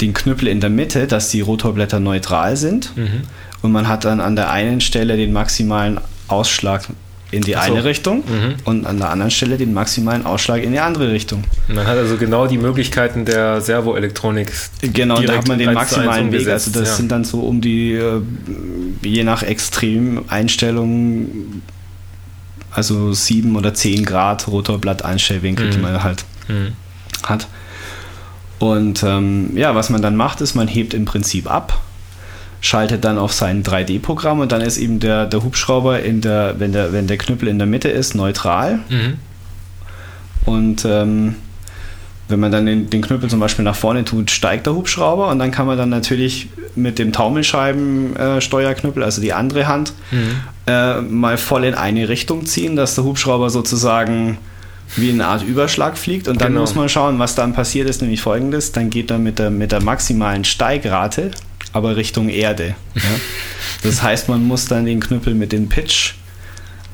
den 0.01 0.14
Knüppel 0.14 0.49
in 0.49 0.61
der 0.61 0.71
Mitte, 0.71 1.07
dass 1.07 1.31
die 1.31 1.40
Rotorblätter 1.40 2.01
neutral 2.01 2.57
sind. 2.57 2.97
Mhm. 2.97 3.23
Und 3.62 3.73
man 3.73 3.88
hat 3.88 4.05
dann 4.05 4.21
an 4.21 4.37
der 4.37 4.51
einen 4.51 4.81
Stelle 4.81 5.16
den 5.16 5.33
maximalen 5.33 6.01
Ausschlag 6.29 6.87
in 7.31 7.42
die 7.42 7.53
so. 7.53 7.59
eine 7.59 7.85
Richtung 7.85 8.18
mhm. 8.18 8.57
und 8.64 8.87
an 8.87 8.99
der 8.99 9.11
anderen 9.11 9.31
Stelle 9.31 9.57
den 9.57 9.73
maximalen 9.73 10.27
Ausschlag 10.27 10.62
in 10.62 10.73
die 10.73 10.81
andere 10.81 11.11
Richtung. 11.11 11.45
Man 11.66 11.87
hat 11.87 11.97
also 11.97 12.18
genau 12.18 12.47
die 12.47 12.59
Möglichkeiten 12.59 13.25
der 13.25 13.62
Servoelektronik. 13.62 14.53
Genau, 14.83 15.18
da 15.21 15.38
hat 15.38 15.49
man 15.49 15.59
den 15.59 15.73
maximalen 15.73 16.31
Weg. 16.31 16.47
Also 16.49 16.71
das 16.71 16.90
ja. 16.90 16.95
sind 16.95 17.11
dann 17.11 17.25
so 17.25 17.40
um 17.40 17.62
die, 17.62 17.95
äh, 17.95 18.21
je 19.03 19.25
nach 19.25 19.42
Extremeinstellungen 19.42 21.62
also 22.73 23.13
sieben 23.13 23.57
oder 23.57 23.75
zehn 23.75 24.05
Grad 24.05 24.49
Rotorblatt-Einstellwinkel, 24.49 25.67
mhm. 25.67 25.71
die 25.71 25.79
man 25.79 26.03
halt 26.03 26.25
mhm. 26.49 26.73
hat. 27.25 27.47
Und 28.59 29.03
ähm, 29.03 29.57
ja, 29.57 29.75
was 29.75 29.91
man 29.91 30.03
dann 30.03 30.17
macht, 30.17 30.41
ist, 30.41 30.55
man 30.55 30.69
hebt 30.69 30.95
im 30.95 31.05
Prinzip 31.05 31.51
ab, 31.51 31.83
schaltet 32.61 33.05
dann 33.05 33.19
auf 33.19 33.33
sein 33.33 33.65
3D-Programm 33.65 34.41
und 34.41 34.53
dann 34.53 34.61
ist 34.61 34.79
eben 34.79 35.01
der, 35.01 35.27
der 35.27 35.43
Hubschrauber, 35.43 36.01
in 36.01 36.21
der, 36.21 36.61
wenn, 36.61 36.73
der, 36.73 36.93
wenn 36.93 37.09
der 37.09 37.19
Knüppel 37.19 37.49
in 37.49 37.59
der 37.59 37.67
Mitte 37.67 37.89
ist, 37.89 38.15
neutral. 38.15 38.81
Mhm. 38.89 39.19
Und 40.45 40.85
ähm, 40.85 41.37
wenn 42.33 42.40
man 42.40 42.51
dann 42.51 42.66
den, 42.66 42.90
den, 42.90 43.03
Knüppel 43.03 43.31
zum 43.31 43.38
Beispiel 43.38 43.64
nach 43.64 43.77
vorne 43.77 44.05
tut, 44.05 44.33
steigt 44.33 44.66
der 44.66 44.75
Hubschrauber 44.75 45.29
und 45.29 45.38
dann 45.38 45.53
kann 45.53 45.66
man 45.66 45.79
dann 45.79 45.90
natürlich 45.90 46.49
mit 46.75 46.99
dem 46.99 47.12
Taumelscheibensteuerknüppel, 47.12 49.03
äh, 49.03 49.05
also 49.05 49.21
die 49.21 49.33
andere 49.33 49.68
Hand, 49.68 49.92
mhm. 50.11 50.40
äh, 50.66 51.01
mal 51.01 51.38
voll 51.38 51.64
in 51.64 51.75
eine 51.75 52.09
Richtung 52.09 52.45
ziehen, 52.47 52.75
dass 52.75 52.97
der 52.97 53.05
Hubschrauber 53.05 53.51
sozusagen 53.51 54.38
wie 54.97 55.11
eine 55.11 55.27
Art 55.27 55.45
Überschlag 55.45 55.97
fliegt 55.97 56.27
und 56.27 56.40
dann 56.40 56.49
genau. 56.49 56.62
muss 56.62 56.75
man 56.75 56.88
schauen, 56.88 57.18
was 57.18 57.35
dann 57.35 57.53
passiert 57.53 57.88
ist, 57.88 58.03
nämlich 58.03 58.21
folgendes, 58.21 58.73
dann 58.73 58.90
geht 58.90 59.11
er 59.11 59.18
mit 59.18 59.38
der, 59.38 59.51
mit 59.51 59.71
der 59.73 59.83
maximalen 59.83 60.45
Steigrate, 60.45 61.31
aber 61.73 61.97
Richtung 61.97 62.29
Erde. 62.29 62.75
Ja? 62.95 63.03
Das 63.83 64.01
heißt, 64.01 64.29
man 64.29 64.47
muss 64.47 64.66
dann 64.66 64.85
den 64.85 65.01
Knüppel 65.01 65.35
mit 65.35 65.51
dem 65.51 65.68
Pitch 65.68 66.14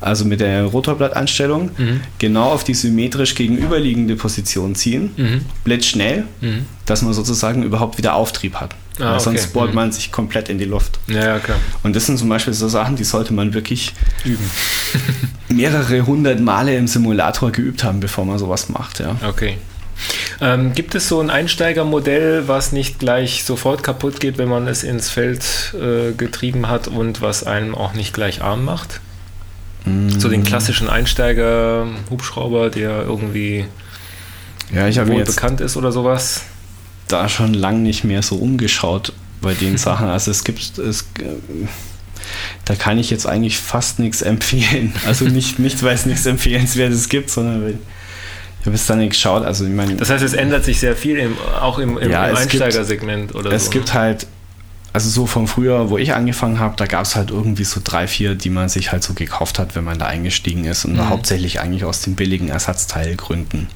also 0.01 0.25
mit 0.25 0.41
der 0.41 0.65
Rotorblattanstellung, 0.65 1.71
mhm. 1.77 2.01
genau 2.19 2.51
auf 2.51 2.65
die 2.65 2.75
symmetrisch 2.75 3.35
gegenüberliegende 3.35 4.17
Position 4.17 4.75
ziehen, 4.75 5.11
mhm. 5.17 5.41
blitzschnell, 5.65 6.25
mhm. 6.41 6.67
dass 6.87 7.03
man 7.03 7.13
sozusagen 7.13 7.63
überhaupt 7.63 7.99
wieder 7.99 8.15
Auftrieb 8.15 8.57
hat. 8.57 8.75
Ah, 9.01 9.15
okay. 9.15 9.25
Sonst 9.25 9.53
bohrt 9.53 9.71
mhm. 9.71 9.75
man 9.77 9.93
sich 9.93 10.11
komplett 10.11 10.49
in 10.49 10.59
die 10.59 10.65
Luft. 10.65 10.99
Ja, 11.07 11.25
ja, 11.25 11.39
klar. 11.39 11.59
Und 11.83 11.95
das 11.95 12.07
sind 12.07 12.19
zum 12.19 12.29
Beispiel 12.29 12.53
so 12.53 12.69
Sachen, 12.69 12.97
die 12.97 13.05
sollte 13.05 13.33
man 13.33 13.55
wirklich 13.55 13.93
üben. 14.25 14.51
mehrere 15.49 16.07
hundert 16.07 16.41
Male 16.41 16.77
im 16.77 16.89
Simulator 16.89 17.53
geübt 17.53 17.85
haben, 17.85 18.01
bevor 18.01 18.25
man 18.25 18.39
sowas 18.39 18.69
macht. 18.69 19.01
Ja. 19.01 19.17
Okay. 19.27 19.57
Ähm, 20.41 20.73
gibt 20.75 20.95
es 20.95 21.09
so 21.09 21.21
ein 21.21 21.31
Einsteigermodell, 21.31 22.47
was 22.47 22.73
nicht 22.73 22.99
gleich 22.99 23.45
sofort 23.45 23.83
kaputt 23.83 24.21
geht, 24.21 24.39
wenn 24.39 24.49
man 24.49 24.69
es 24.69 24.85
ins 24.85 25.11
Feld 25.11 25.75
äh, 25.75 26.13
getrieben 26.13 26.69
hat 26.69 26.87
und 26.87 27.21
was 27.21 27.45
einem 27.45 27.75
auch 27.75 27.95
nicht 27.95 28.15
gleich 28.15 28.43
arm 28.43 28.65
macht? 28.65 29.01
So 30.19 30.29
den 30.29 30.45
klassischen 30.45 30.89
Einsteiger-Hubschrauber, 30.89 32.71
der 32.71 33.03
irgendwie 33.03 33.67
ja, 34.75 34.89
ich 34.89 34.99
wohl 35.07 35.25
bekannt 35.25 35.61
ist 35.61 35.77
oder 35.77 35.93
sowas. 35.93 36.43
Da 37.09 37.29
schon 37.29 37.55
lang 37.55 37.83
nicht 37.83 38.05
mehr 38.05 38.23
so 38.23 38.37
umgeschaut 38.37 39.13
bei 39.41 39.55
den 39.55 39.79
Sachen. 39.79 40.09
Also 40.09 40.31
es 40.31 40.45
gibt 40.45 40.79
es 40.79 41.07
da 42.65 42.75
kann 42.75 42.99
ich 42.99 43.11
jetzt 43.11 43.27
eigentlich 43.27 43.59
fast 43.59 43.99
nichts 43.99 44.23
empfehlen. 44.23 44.93
Also 45.07 45.25
nicht, 45.25 45.59
nicht 45.59 45.83
weil 45.83 45.95
es 45.95 46.07
nichts 46.07 46.27
Empfehlenswertes 46.27 47.09
gibt, 47.09 47.31
sondern 47.31 47.63
weil 47.63 47.79
ich 48.61 48.67
habe 48.67 48.75
es 48.75 48.87
dann 48.87 48.99
nicht 48.99 49.11
geschaut. 49.11 49.45
Also 49.45 49.65
ich 49.65 49.73
meine, 49.73 49.95
das 49.97 50.11
heißt, 50.11 50.23
es 50.23 50.35
ändert 50.35 50.65
sich 50.65 50.81
sehr 50.81 50.97
viel, 50.97 51.17
im, 51.17 51.39
auch 51.61 51.79
im, 51.79 51.97
im, 51.97 52.11
ja, 52.11 52.29
im 52.29 52.37
Einsteigersegment 52.37 53.35
oder 53.35 53.53
es 53.53 53.65
so. 53.65 53.69
Es 53.69 53.71
gibt 53.71 53.95
halt 53.95 54.27
also 54.99 55.11
so 55.11 55.27
von 55.27 55.47
früher, 55.47 55.91
wo 55.91 55.97
ich 55.97 56.13
angefangen 56.13 56.59
habe, 56.59 56.75
da 56.77 56.87
gab 56.87 57.05
es 57.05 57.15
halt 57.15 57.31
irgendwie 57.31 57.63
so 57.63 57.81
drei, 57.85 58.09
vier, 58.09 58.35
die 58.35 58.51
man 58.51 58.69
sich 58.69 58.91
halt 58.91 59.05
so 59.05 59.15
gekauft 59.15 59.61
hat, 59.61 59.77
wenn 59.77 59.85
man 59.85 60.01
da 60.01 60.07
eingestiegen 60.07 60.65
ist. 60.65 60.85
Und 60.85 60.95
mhm. 60.95 61.09
hauptsächlich 61.09 61.61
eigentlich 61.61 61.85
aus 61.85 62.03
den 62.03 62.17
billigen 62.17 62.49
Ersatzteilgründen. 62.49 63.69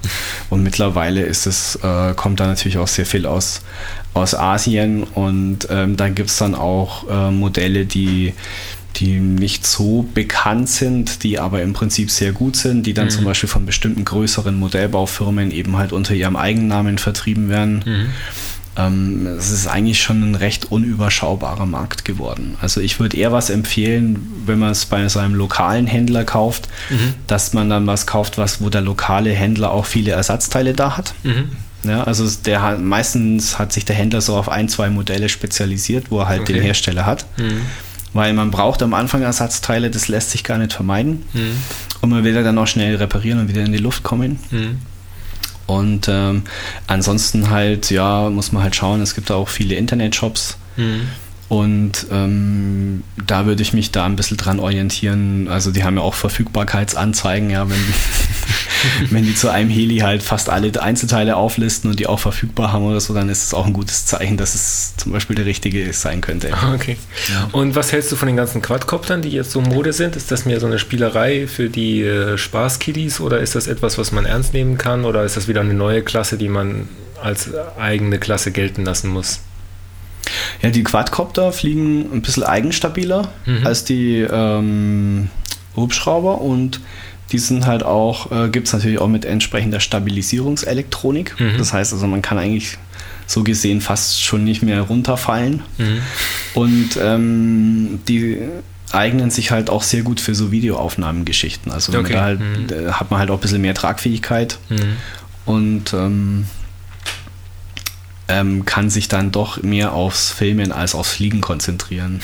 Und 0.50 0.64
mittlerweile 0.64 1.22
ist 1.22 1.46
es, 1.46 1.76
äh, 1.76 2.14
kommt 2.14 2.40
da 2.40 2.48
natürlich 2.48 2.78
auch 2.78 2.88
sehr 2.88 3.06
viel 3.06 3.26
aus, 3.26 3.62
aus 4.14 4.34
Asien. 4.34 5.04
Und 5.04 5.68
ähm, 5.70 5.96
da 5.96 6.08
gibt 6.08 6.28
es 6.28 6.38
dann 6.38 6.56
auch 6.56 7.08
äh, 7.08 7.30
Modelle, 7.30 7.86
die 7.86 8.34
die 8.96 9.20
nicht 9.20 9.64
so 9.64 10.06
bekannt 10.12 10.68
sind, 10.68 11.22
die 11.22 11.38
aber 11.38 11.62
im 11.62 11.72
Prinzip 11.72 12.10
sehr 12.10 12.32
gut 12.32 12.56
sind, 12.56 12.86
die 12.86 12.92
dann 12.92 13.06
mhm. 13.06 13.10
zum 13.10 13.24
Beispiel 13.24 13.48
von 13.48 13.64
bestimmten 13.64 14.04
größeren 14.04 14.54
Modellbaufirmen 14.54 15.50
eben 15.50 15.78
halt 15.78 15.92
unter 15.92 16.14
ihrem 16.14 16.36
Eigennamen 16.36 16.98
vertrieben 16.98 17.48
werden. 17.48 17.82
Mhm 17.86 18.06
es 18.74 19.50
ist 19.50 19.66
eigentlich 19.66 20.00
schon 20.00 20.30
ein 20.30 20.34
recht 20.34 20.72
unüberschaubarer 20.72 21.66
Markt 21.66 22.06
geworden. 22.06 22.56
Also 22.62 22.80
ich 22.80 23.00
würde 23.00 23.18
eher 23.18 23.30
was 23.30 23.50
empfehlen, 23.50 24.26
wenn 24.46 24.58
man 24.58 24.70
es 24.70 24.86
bei 24.86 25.06
seinem 25.08 25.34
lokalen 25.34 25.86
Händler 25.86 26.24
kauft, 26.24 26.68
mhm. 26.88 27.14
dass 27.26 27.52
man 27.52 27.68
dann 27.68 27.86
was 27.86 28.06
kauft, 28.06 28.38
was, 28.38 28.62
wo 28.62 28.70
der 28.70 28.80
lokale 28.80 29.30
Händler 29.30 29.72
auch 29.72 29.84
viele 29.84 30.12
Ersatzteile 30.12 30.72
da 30.72 30.96
hat. 30.96 31.12
Mhm. 31.22 31.50
Ja, 31.84 32.04
also 32.04 32.26
der 32.44 32.62
hat, 32.62 32.80
meistens 32.80 33.58
hat 33.58 33.72
sich 33.72 33.84
der 33.84 33.96
Händler 33.96 34.20
so 34.20 34.36
auf 34.36 34.48
ein, 34.48 34.68
zwei 34.68 34.88
Modelle 34.88 35.28
spezialisiert, 35.28 36.10
wo 36.10 36.20
er 36.20 36.28
halt 36.28 36.42
okay. 36.42 36.54
den 36.54 36.62
Hersteller 36.62 37.04
hat. 37.04 37.26
Mhm. 37.36 37.62
Weil 38.14 38.32
man 38.32 38.50
braucht 38.50 38.82
am 38.82 38.94
Anfang 38.94 39.22
Ersatzteile, 39.22 39.90
das 39.90 40.08
lässt 40.08 40.30
sich 40.30 40.44
gar 40.44 40.58
nicht 40.58 40.72
vermeiden. 40.72 41.24
Mhm. 41.32 41.56
Und 42.00 42.10
man 42.10 42.24
will 42.24 42.34
dann 42.34 42.56
auch 42.56 42.66
schnell 42.66 42.96
reparieren 42.96 43.40
und 43.40 43.48
wieder 43.48 43.62
in 43.62 43.72
die 43.72 43.78
Luft 43.78 44.02
kommen. 44.02 44.38
Und 45.66 46.08
ähm, 46.08 46.42
ansonsten 46.86 47.50
halt, 47.50 47.90
ja, 47.90 48.28
muss 48.30 48.52
man 48.52 48.62
halt 48.62 48.76
schauen, 48.76 49.00
es 49.00 49.14
gibt 49.14 49.30
da 49.30 49.34
auch 49.34 49.48
viele 49.48 49.74
Internetshops. 49.74 50.56
Mhm. 50.76 51.08
Und 51.52 52.06
ähm, 52.10 53.02
da 53.26 53.44
würde 53.44 53.60
ich 53.60 53.74
mich 53.74 53.90
da 53.90 54.06
ein 54.06 54.16
bisschen 54.16 54.38
dran 54.38 54.58
orientieren. 54.58 55.48
Also 55.48 55.70
die 55.70 55.84
haben 55.84 55.98
ja 55.98 56.02
auch 56.02 56.14
Verfügbarkeitsanzeigen, 56.14 57.50
ja, 57.50 57.68
wenn, 57.68 57.78
wenn 59.10 59.24
die 59.24 59.34
zu 59.34 59.50
einem 59.50 59.68
Heli 59.68 59.98
halt 59.98 60.22
fast 60.22 60.48
alle 60.48 60.72
Einzelteile 60.80 61.36
auflisten 61.36 61.90
und 61.90 62.00
die 62.00 62.06
auch 62.06 62.20
verfügbar 62.20 62.72
haben 62.72 62.86
oder 62.86 63.00
so, 63.00 63.12
dann 63.12 63.28
ist 63.28 63.44
es 63.44 63.52
auch 63.52 63.66
ein 63.66 63.74
gutes 63.74 64.06
Zeichen, 64.06 64.38
dass 64.38 64.54
es 64.54 64.94
zum 64.96 65.12
Beispiel 65.12 65.36
der 65.36 65.44
richtige 65.44 65.92
sein 65.92 66.22
könnte. 66.22 66.52
Okay. 66.72 66.96
Ja. 67.30 67.50
Und 67.52 67.74
was 67.74 67.92
hältst 67.92 68.10
du 68.10 68.16
von 68.16 68.28
den 68.28 68.36
ganzen 68.38 68.62
Quadcoptern, 68.62 69.20
die 69.20 69.28
jetzt 69.28 69.50
so 69.50 69.60
Mode 69.60 69.92
sind? 69.92 70.16
Ist 70.16 70.30
das 70.30 70.46
mehr 70.46 70.58
so 70.58 70.64
eine 70.64 70.78
Spielerei 70.78 71.46
für 71.46 71.68
die 71.68 72.00
äh, 72.00 72.38
Spaßkiddies 72.38 73.20
oder 73.20 73.40
ist 73.40 73.56
das 73.56 73.66
etwas, 73.66 73.98
was 73.98 74.10
man 74.10 74.24
ernst 74.24 74.54
nehmen 74.54 74.78
kann 74.78 75.04
oder 75.04 75.22
ist 75.22 75.36
das 75.36 75.48
wieder 75.48 75.60
eine 75.60 75.74
neue 75.74 76.00
Klasse, 76.00 76.38
die 76.38 76.48
man 76.48 76.88
als 77.22 77.50
eigene 77.78 78.18
Klasse 78.18 78.52
gelten 78.52 78.86
lassen 78.86 79.10
muss? 79.10 79.40
Ja, 80.60 80.70
die 80.70 80.84
Quadcopter 80.84 81.52
fliegen 81.52 82.12
ein 82.12 82.22
bisschen 82.22 82.42
eigenstabiler 82.42 83.32
mhm. 83.46 83.66
als 83.66 83.84
die 83.84 84.18
ähm, 84.18 85.30
Hubschrauber 85.76 86.40
und 86.40 86.80
die 87.32 87.38
sind 87.38 87.66
halt 87.66 87.82
auch, 87.82 88.30
äh, 88.30 88.48
gibt 88.50 88.66
es 88.66 88.72
natürlich 88.72 88.98
auch 88.98 89.08
mit 89.08 89.24
entsprechender 89.24 89.80
Stabilisierungselektronik. 89.80 91.40
Mhm. 91.40 91.58
Das 91.58 91.72
heißt 91.72 91.92
also, 91.92 92.06
man 92.06 92.20
kann 92.20 92.38
eigentlich 92.38 92.76
so 93.26 93.42
gesehen 93.42 93.80
fast 93.80 94.22
schon 94.22 94.44
nicht 94.44 94.62
mehr 94.62 94.82
runterfallen. 94.82 95.62
Mhm. 95.78 96.00
Und 96.54 96.90
ähm, 97.00 98.00
die 98.06 98.38
eignen 98.92 99.30
sich 99.30 99.50
halt 99.50 99.70
auch 99.70 99.82
sehr 99.82 100.02
gut 100.02 100.20
für 100.20 100.34
so 100.34 100.52
Videoaufnahmengeschichten. 100.52 101.72
Also 101.72 101.96
okay. 101.98 102.12
da 102.12 102.22
halt, 102.22 102.40
mhm. 102.40 102.66
da 102.66 103.00
hat 103.00 103.10
man 103.10 103.20
halt 103.20 103.30
auch 103.30 103.38
ein 103.38 103.40
bisschen 103.40 103.62
mehr 103.62 103.74
Tragfähigkeit. 103.74 104.58
Mhm. 104.68 104.96
Und 105.46 105.94
ähm, 105.94 106.46
ähm, 108.28 108.64
kann 108.64 108.90
sich 108.90 109.08
dann 109.08 109.32
doch 109.32 109.62
mehr 109.62 109.92
aufs 109.92 110.30
Filmen 110.30 110.72
als 110.72 110.94
aufs 110.94 111.12
Fliegen 111.12 111.40
konzentrieren. 111.40 112.20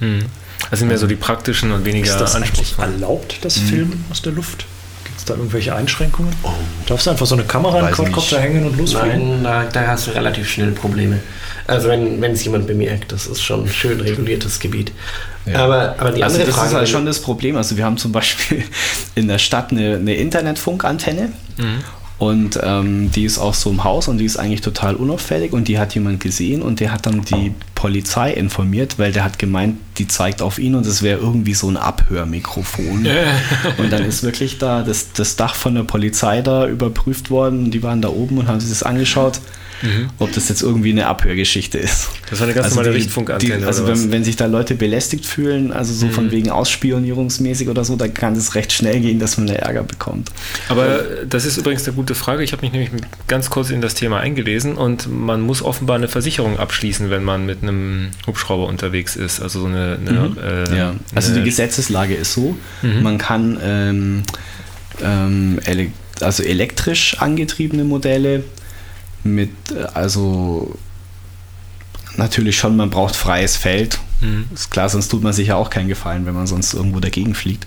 Ja. 0.00 0.06
Mhm. 0.06 0.24
Das 0.70 0.80
sind 0.80 0.88
mehr 0.88 0.98
so 0.98 1.06
die 1.06 1.16
praktischen 1.16 1.70
und 1.72 1.84
weniger 1.84 2.10
Ist 2.10 2.20
das 2.20 2.34
eigentlich 2.34 2.76
erlaubt, 2.78 3.38
das 3.42 3.60
mhm. 3.60 3.66
Filmen 3.66 4.04
aus 4.10 4.22
der 4.22 4.32
Luft? 4.32 4.66
Gibt 5.04 5.18
es 5.18 5.24
da 5.24 5.34
irgendwelche 5.34 5.74
Einschränkungen? 5.74 6.32
Oh. 6.42 6.50
Darfst 6.86 7.06
du 7.06 7.10
einfach 7.10 7.26
so 7.26 7.36
eine 7.36 7.44
Kamera 7.44 7.78
in 7.80 7.86
den 7.86 7.94
Quadcopter 7.94 8.40
hängen 8.40 8.66
und 8.66 8.76
losfliegen? 8.76 9.42
Nein, 9.42 9.70
da, 9.72 9.80
da, 9.80 9.86
hast 9.88 10.08
du 10.08 10.10
relativ 10.12 10.48
schnell 10.50 10.72
Probleme. 10.72 11.20
Also 11.68 11.88
wenn 11.88 12.22
es 12.24 12.44
jemand 12.44 12.66
bemerkt, 12.66 13.12
das 13.12 13.26
ist 13.26 13.42
schon 13.42 13.64
ein 13.64 13.68
schön 13.68 14.00
reguliertes 14.00 14.60
Gebiet. 14.60 14.92
Ja. 15.46 15.64
Aber, 15.64 15.96
aber 15.98 16.10
die 16.10 16.22
also 16.22 16.34
andere 16.34 16.46
das 16.48 16.56
Frage... 16.56 16.68
ist 16.68 16.74
halt 16.74 16.88
schon 16.88 17.06
das 17.06 17.20
Problem. 17.20 17.56
Also 17.56 17.76
wir 17.76 17.84
haben 17.84 17.96
zum 17.96 18.12
Beispiel 18.12 18.64
in 19.14 19.28
der 19.28 19.38
Stadt 19.38 19.70
eine, 19.70 19.96
eine 19.96 20.14
Internetfunkantenne 20.14 21.32
mhm. 21.56 21.84
Und 22.18 22.58
ähm, 22.62 23.10
die 23.10 23.24
ist 23.24 23.38
auch 23.38 23.52
so 23.52 23.70
im 23.70 23.84
Haus 23.84 24.08
und 24.08 24.18
die 24.18 24.24
ist 24.24 24.38
eigentlich 24.38 24.62
total 24.62 24.94
unauffällig 24.94 25.52
und 25.52 25.68
die 25.68 25.78
hat 25.78 25.94
jemand 25.94 26.20
gesehen 26.20 26.62
und 26.62 26.80
der 26.80 26.92
hat 26.92 27.04
dann 27.04 27.22
die 27.22 27.52
Polizei 27.74 28.32
informiert, 28.32 28.98
weil 28.98 29.12
der 29.12 29.22
hat 29.24 29.38
gemeint, 29.38 29.76
die 29.98 30.06
zeigt 30.06 30.42
auf 30.42 30.58
ihn 30.58 30.74
und 30.74 30.86
es 30.86 31.02
wäre 31.02 31.20
irgendwie 31.20 31.54
so 31.54 31.68
ein 31.68 31.76
Abhörmikrofon. 31.76 33.06
und 33.78 33.92
dann 33.92 34.04
ist 34.04 34.22
wirklich 34.22 34.58
da 34.58 34.82
das, 34.82 35.12
das 35.12 35.36
Dach 35.36 35.54
von 35.54 35.74
der 35.74 35.82
Polizei 35.82 36.42
da 36.42 36.66
überprüft 36.66 37.30
worden. 37.30 37.70
Die 37.70 37.82
waren 37.82 38.02
da 38.02 38.08
oben 38.08 38.38
und 38.38 38.48
haben 38.48 38.60
sich 38.60 38.70
das 38.70 38.82
angeschaut 38.82 39.40
mhm. 39.82 40.10
ob 40.18 40.32
das 40.32 40.48
jetzt 40.48 40.62
irgendwie 40.62 40.90
eine 40.90 41.06
Abhörgeschichte 41.06 41.78
ist. 41.78 42.08
Das 42.30 42.40
war 42.40 42.46
eine 42.46 42.54
ganz 42.54 42.66
also 42.66 42.76
normale 42.76 42.94
Richtfunkantenne. 42.94 43.66
Also 43.66 43.86
wenn, 43.86 44.12
wenn, 44.12 44.24
sich 44.24 44.36
da 44.36 44.46
Leute 44.46 44.74
belästigt 44.74 45.26
fühlen, 45.26 45.72
also 45.72 45.92
so 45.92 46.06
mhm. 46.06 46.10
von 46.10 46.30
wegen 46.30 46.50
ausspionierungsmäßig 46.50 47.68
oder 47.68 47.84
so, 47.84 47.96
dann 47.96 48.12
kann 48.14 48.34
es 48.34 48.54
recht 48.54 48.72
schnell 48.72 49.00
gehen, 49.00 49.18
dass 49.18 49.38
man 49.38 49.48
Ärger 49.48 49.82
bekommt. 49.82 50.30
Aber 50.68 51.00
das 51.28 51.44
ist 51.44 51.56
übrigens 51.56 51.86
eine 51.86 51.94
gute 51.94 52.14
Frage. 52.14 52.42
Ich 52.42 52.52
habe 52.52 52.62
mich 52.62 52.72
nämlich 52.72 52.90
ganz 53.28 53.50
kurz 53.50 53.70
in 53.70 53.80
das 53.80 53.94
Thema 53.94 54.20
eingelesen 54.20 54.76
und 54.76 55.08
man 55.10 55.40
muss 55.40 55.62
offenbar 55.62 55.96
eine 55.96 56.08
Versicherung 56.08 56.58
abschließen, 56.58 57.10
wenn 57.10 57.24
man 57.24 57.46
mit 57.46 57.62
einem 57.62 58.10
Hubschrauber 58.26 58.66
unterwegs 58.66 59.16
ist. 59.16 59.40
Also 59.40 59.60
so 59.60 59.66
eine, 59.66 59.85
eine 59.94 60.12
mhm. 60.12 60.38
äh, 60.38 60.76
ja. 60.76 60.94
Also 61.14 61.34
die 61.34 61.42
Gesetzeslage 61.42 62.14
ist 62.14 62.32
so, 62.32 62.56
mhm. 62.82 63.02
man 63.02 63.18
kann 63.18 63.58
ähm, 63.62 64.22
ähm, 65.02 65.60
also 66.20 66.42
elektrisch 66.42 67.16
angetriebene 67.18 67.84
Modelle 67.84 68.44
mit, 69.22 69.50
also 69.94 70.76
natürlich 72.16 72.56
schon, 72.56 72.76
man 72.76 72.90
braucht 72.90 73.16
freies 73.16 73.56
Feld. 73.56 73.98
Mhm. 74.20 74.46
Ist 74.54 74.70
klar, 74.70 74.88
sonst 74.88 75.08
tut 75.08 75.22
man 75.22 75.32
sich 75.32 75.48
ja 75.48 75.56
auch 75.56 75.70
keinen 75.70 75.88
Gefallen, 75.88 76.26
wenn 76.26 76.34
man 76.34 76.46
sonst 76.46 76.74
irgendwo 76.74 77.00
dagegen 77.00 77.34
fliegt. 77.34 77.66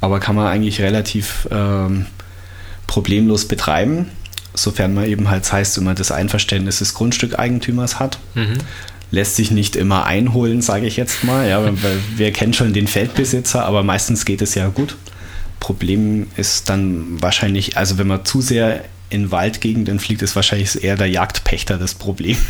Aber 0.00 0.20
kann 0.20 0.34
man 0.34 0.46
eigentlich 0.46 0.80
relativ 0.80 1.48
ähm, 1.50 2.06
problemlos 2.86 3.46
betreiben, 3.46 4.06
sofern 4.54 4.94
man 4.94 5.06
eben 5.06 5.30
halt 5.30 5.50
heißt, 5.50 5.78
immer 5.78 5.94
das 5.94 6.10
Einverständnis 6.10 6.78
des 6.78 6.94
Grundstückeigentümers 6.94 8.00
hat. 8.00 8.18
Mhm. 8.34 8.58
Lässt 9.10 9.36
sich 9.36 9.50
nicht 9.50 9.76
immer 9.76 10.06
einholen, 10.06 10.60
sage 10.60 10.86
ich 10.86 10.96
jetzt 10.96 11.24
mal. 11.24 11.48
Ja, 11.48 11.64
weil 11.64 11.98
wir 12.16 12.32
kennen 12.32 12.52
schon 12.52 12.72
den 12.72 12.86
Feldbesitzer, 12.86 13.64
aber 13.64 13.82
meistens 13.82 14.24
geht 14.24 14.42
es 14.42 14.54
ja 14.54 14.68
gut. 14.68 14.96
Problem 15.60 16.26
ist 16.36 16.68
dann 16.68 17.22
wahrscheinlich, 17.22 17.76
also 17.76 17.96
wenn 17.98 18.06
man 18.06 18.24
zu 18.24 18.40
sehr 18.40 18.84
in 19.10 19.30
Waldgegenden 19.30 20.00
fliegt, 20.00 20.22
ist 20.22 20.34
wahrscheinlich 20.34 20.82
eher 20.82 20.96
der 20.96 21.08
Jagdpächter 21.08 21.78
das 21.78 21.94
Problem. 21.94 22.36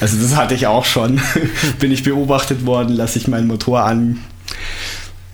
Also 0.00 0.20
das 0.20 0.34
hatte 0.34 0.54
ich 0.54 0.66
auch 0.66 0.84
schon. 0.84 1.20
Bin 1.78 1.92
ich 1.92 2.02
beobachtet 2.02 2.66
worden, 2.66 2.94
lasse 2.94 3.18
ich 3.18 3.28
meinen 3.28 3.46
Motor 3.46 3.84
an, 3.84 4.18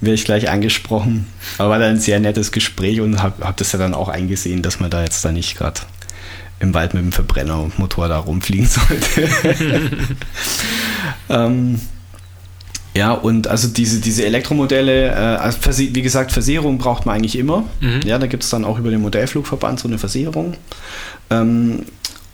werde 0.01 0.14
ich 0.14 0.25
gleich 0.25 0.51
angesprochen. 0.51 1.27
Aber 1.57 1.71
war 1.71 1.79
dann 1.79 1.94
ein 1.94 2.01
sehr 2.01 2.21
nettes 2.21 2.53
Gespräch 2.53 3.01
und 3.01 3.23
habe 3.23 3.47
hab 3.47 3.57
das 3.57 3.73
ja 3.73 3.79
dann 3.79 3.94
auch 3.94 4.09
eingesehen, 4.09 4.62
dass 4.62 4.79
man 4.79 4.90
da 4.90 5.03
jetzt 5.03 5.25
da 5.25 5.33
nicht 5.33 5.57
gerade 5.57 5.81
im 6.61 6.75
Wald 6.75 6.94
mit 6.94 7.03
dem 7.03 7.12
Verbrennermotor 7.12 8.09
da 8.09 8.18
rumfliegen 8.18 8.66
sollte. 8.68 9.29
ähm, 11.29 11.81
ja, 12.94 13.12
und 13.12 13.47
also 13.47 13.68
diese, 13.68 14.01
diese 14.01 14.25
Elektromodelle, 14.25 15.09
äh, 15.09 15.14
also 15.14 15.79
wie 15.79 16.03
gesagt, 16.03 16.33
Versicherung 16.33 16.79
braucht 16.79 17.07
man 17.07 17.16
eigentlich 17.16 17.38
immer. 17.38 17.64
Mhm. 17.81 18.01
Ja, 18.05 18.18
da 18.18 18.27
gibt 18.27 18.42
es 18.42 18.51
dann 18.51 18.64
auch 18.64 18.79
über 18.79 18.90
den 18.90 19.03
Modellflugverband 19.03 19.79
so 19.79 19.88
eine 19.88 19.99
Versicherung. 19.99 20.55
Ähm, 21.31 21.85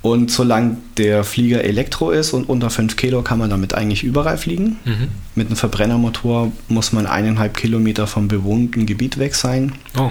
und 0.01 0.31
solange 0.31 0.77
der 0.99 1.25
Flieger 1.25 1.65
Elektro 1.65 2.11
ist 2.11 2.35
und 2.35 2.47
unter 2.49 2.69
5 2.69 2.97
Kilo 2.97 3.23
kann 3.23 3.39
man 3.39 3.49
damit 3.49 3.75
eigentlich 3.75 4.05
überall 4.05 4.37
fliegen. 4.37 4.79
Mhm. 4.85 5.09
Mit 5.35 5.47
einem 5.47 5.57
Verbrennermotor 5.57 6.53
muss 6.69 6.93
man 6.93 7.07
eineinhalb 7.07 7.57
Kilometer 7.57 8.07
vom 8.07 8.29
bewohnten 8.29 8.85
Gebiet 8.85 9.19
weg 9.19 9.35
sein. 9.35 9.73
Oh. 9.99 10.11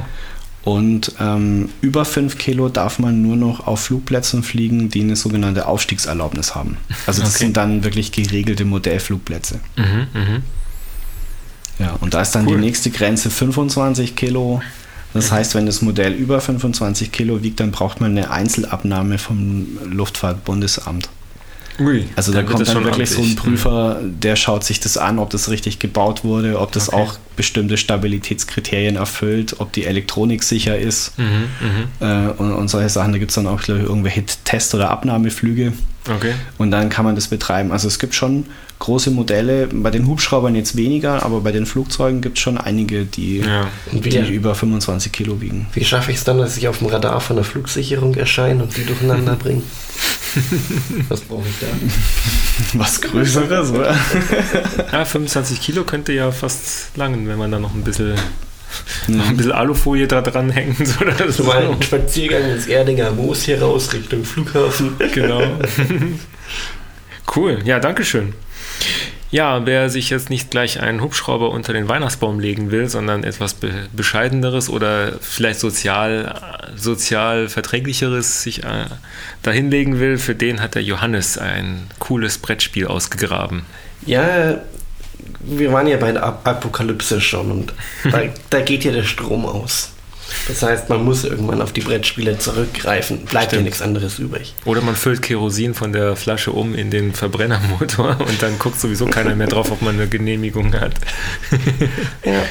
Und 0.63 1.13
ähm, 1.19 1.69
über 1.82 2.06
5 2.06 2.38
Kilo 2.38 2.69
darf 2.69 2.97
man 2.97 3.21
nur 3.21 3.36
noch 3.36 3.67
auf 3.67 3.82
Flugplätzen 3.82 4.43
fliegen, 4.43 4.89
die 4.89 5.02
eine 5.02 5.17
sogenannte 5.17 5.67
Aufstiegserlaubnis 5.67 6.56
haben. 6.56 6.78
Also 7.06 7.21
das 7.21 7.32
okay. 7.32 7.45
sind 7.45 7.58
dann 7.58 7.84
wirklich 7.84 8.13
geregelte 8.13 8.63
Modellflugplätze. 8.63 9.60
Mhm, 9.76 10.08
mh. 10.13 10.41
Ja, 11.80 11.97
und 11.99 12.13
da 12.13 12.21
ist 12.21 12.32
dann 12.32 12.47
cool. 12.47 12.56
die 12.56 12.62
nächste 12.62 12.91
Grenze 12.91 13.30
25 13.30 14.15
Kilo. 14.15 14.62
Das 15.13 15.32
heißt, 15.32 15.54
wenn 15.54 15.65
das 15.65 15.82
Modell 15.82 16.13
über 16.13 16.41
25 16.41 17.12
Kilo 17.12 17.43
wiegt, 17.43 17.60
dann 17.60 17.71
braucht 17.71 18.02
man 18.02 18.12
eine 18.12 18.32
Einzelabnahme 18.32 19.17
vom 19.17 19.67
Luftfahrtbundesamt. 19.86 21.10
Ui, 21.79 22.05
also 22.15 22.31
da 22.31 22.43
kommt 22.43 22.67
dann 22.67 22.83
wirklich 22.83 23.09
so 23.09 23.21
ein 23.21 23.36
Prüfer, 23.36 23.99
der 24.03 24.36
schaut 24.36 24.63
sich 24.63 24.79
das 24.79 24.97
an, 24.97 25.17
ob 25.17 25.31
das 25.31 25.49
richtig 25.49 25.79
gebaut 25.79 26.23
wurde, 26.23 26.59
ob 26.59 26.71
das 26.71 26.89
okay. 26.89 26.97
auch 26.97 27.15
bestimmte 27.36 27.77
Stabilitätskriterien 27.77 28.95
erfüllt, 28.95 29.55
ob 29.59 29.73
die 29.73 29.86
Elektronik 29.86 30.43
sicher 30.43 30.77
ist 30.77 31.17
mhm, 31.17 31.25
mhm. 31.25 31.88
äh, 31.99 32.27
und, 32.29 32.53
und, 32.53 32.67
solche 32.67 32.89
Sachen. 32.89 33.12
Da 33.12 33.17
gibt 33.17 33.31
es 33.31 33.36
dann 33.36 33.47
auch 33.47 33.62
ich, 33.62 33.69
irgendwelche 33.69 34.23
Test- 34.43 34.75
oder 34.75 34.91
Abnahmeflüge. 34.91 35.73
Okay. 36.09 36.33
Und 36.57 36.71
dann 36.71 36.89
kann 36.89 37.05
man 37.05 37.15
das 37.15 37.27
betreiben. 37.27 37.71
Also 37.71 37.87
es 37.87 37.99
gibt 37.99 38.13
schon 38.13 38.45
große 38.79 39.11
Modelle, 39.11 39.67
bei 39.67 39.89
den 39.89 40.07
Hubschraubern 40.07 40.55
jetzt 40.55 40.75
weniger, 40.75 41.23
aber 41.23 41.39
bei 41.41 41.53
den 41.53 41.65
Flugzeugen 41.65 42.21
gibt 42.21 42.37
es 42.37 42.43
schon 42.43 42.57
einige, 42.57 43.05
die, 43.05 43.37
ja. 43.37 43.67
die 43.93 44.33
über 44.33 44.55
25 44.55 45.11
Kilo 45.11 45.39
wiegen. 45.39 45.67
Wie 45.73 45.85
schaffe 45.85 46.11
ich 46.11 46.17
es 46.17 46.23
dann, 46.25 46.37
dass 46.37 46.57
ich 46.57 46.67
auf 46.67 46.79
dem 46.79 46.87
Radar 46.87 47.21
von 47.21 47.37
der 47.37 47.45
Flugsicherung 47.45 48.15
erscheine 48.15 48.63
und 48.63 48.75
die 48.75 48.85
durcheinander 48.85 49.35
bringe? 49.39 49.63
Was 51.07 51.21
brauche 51.21 51.47
ich 51.47 51.55
da? 51.61 51.67
Was 52.79 52.99
Größeres, 53.01 53.71
oder? 53.71 53.95
ja, 54.91 55.05
25 55.05 55.61
Kilo 55.61 55.83
könnte 55.83 56.11
ja 56.11 56.31
fast 56.31 56.97
langen, 56.97 57.27
wenn 57.27 57.37
man 57.37 57.51
da 57.51 57.59
noch 57.59 57.73
ein 57.73 57.83
bisschen 57.83 58.15
noch 59.07 59.29
ein 59.29 59.38
bisschen 59.38 59.51
Alufolie 59.51 60.07
da 60.07 60.21
dran 60.21 60.49
hängt. 60.49 60.79
Oder 61.01 61.31
so. 61.31 61.43
Mal 61.43 61.65
einen 61.65 61.81
Spaziergang 61.81 62.49
ins 62.51 62.67
Erdinger 62.67 63.12
Moos 63.12 63.43
hier 63.43 63.62
raus 63.62 63.93
Richtung 63.93 64.23
Flughafen. 64.23 64.95
Genau. 65.13 65.41
cool, 67.36 67.59
ja, 67.63 67.79
danke 67.79 68.03
schön. 68.03 68.33
Ja, 69.33 69.65
wer 69.65 69.89
sich 69.89 70.12
jetzt 70.12 70.29
nicht 70.29 70.51
gleich 70.51 70.79
einen 70.79 71.01
Hubschrauber 71.01 71.49
unter 71.49 71.73
den 71.73 71.89
Weihnachtsbaum 71.89 72.39
legen 72.39 72.69
will, 72.69 72.88
sondern 72.88 73.23
etwas 73.23 73.55
be 73.55 73.71
bescheideneres 73.91 74.69
oder 74.69 75.13
vielleicht 75.21 75.59
sozial, 75.59 76.39
sozial 76.75 77.49
verträglicheres 77.49 78.43
sich 78.43 78.63
äh, 78.63 78.86
dahinlegen 79.41 79.99
will, 79.99 80.19
für 80.19 80.36
den 80.36 80.62
hat 80.62 80.75
der 80.75 80.83
Johannes 80.83 81.39
ein 81.39 81.88
cooles 81.97 82.38
Brettspiel 82.38 82.86
ausgegraben. 82.86 83.63
Ja, 84.05 84.62
wir 85.45 85.71
waren 85.71 85.88
ja 85.88 85.97
bei 85.97 86.12
der 86.12 86.23
Apokalypse 86.23 87.21
schon 87.21 87.51
und 87.51 87.73
da, 88.12 88.21
da 88.49 88.62
geht 88.62 88.84
ja 88.84 88.91
der 88.91 89.03
Strom 89.03 89.45
aus. 89.45 89.89
Das 90.47 90.63
heißt, 90.63 90.89
man 90.89 91.03
muss 91.06 91.25
irgendwann 91.25 91.62
auf 91.62 91.73
die 91.73 91.82
Brettspiele 91.82 92.39
zurückgreifen. 92.39 93.19
Bleibt 93.19 93.45
ja 93.51 93.58
Stimmt. 93.58 93.65
nichts 93.65 93.82
anderes 93.82 94.17
übrig. 94.19 94.56
Oder 94.65 94.82
man 94.82 94.95
füllt 94.95 95.21
Kerosin 95.21 95.73
von 95.75 95.93
der 95.93 96.15
Flasche 96.15 96.51
um 96.51 96.73
in 96.73 96.89
den 96.89 97.13
Verbrennermotor 97.13 98.17
und 98.27 98.41
dann 98.41 98.58
guckt 98.58 98.79
sowieso 98.79 99.06
keiner 99.06 99.36
mehr 99.36 99.47
drauf, 99.47 99.71
ob 99.71 99.82
man 99.84 99.95
eine 99.95 100.08
Genehmigung 100.08 100.73
hat. 100.73 100.93
Ja. 102.25 102.41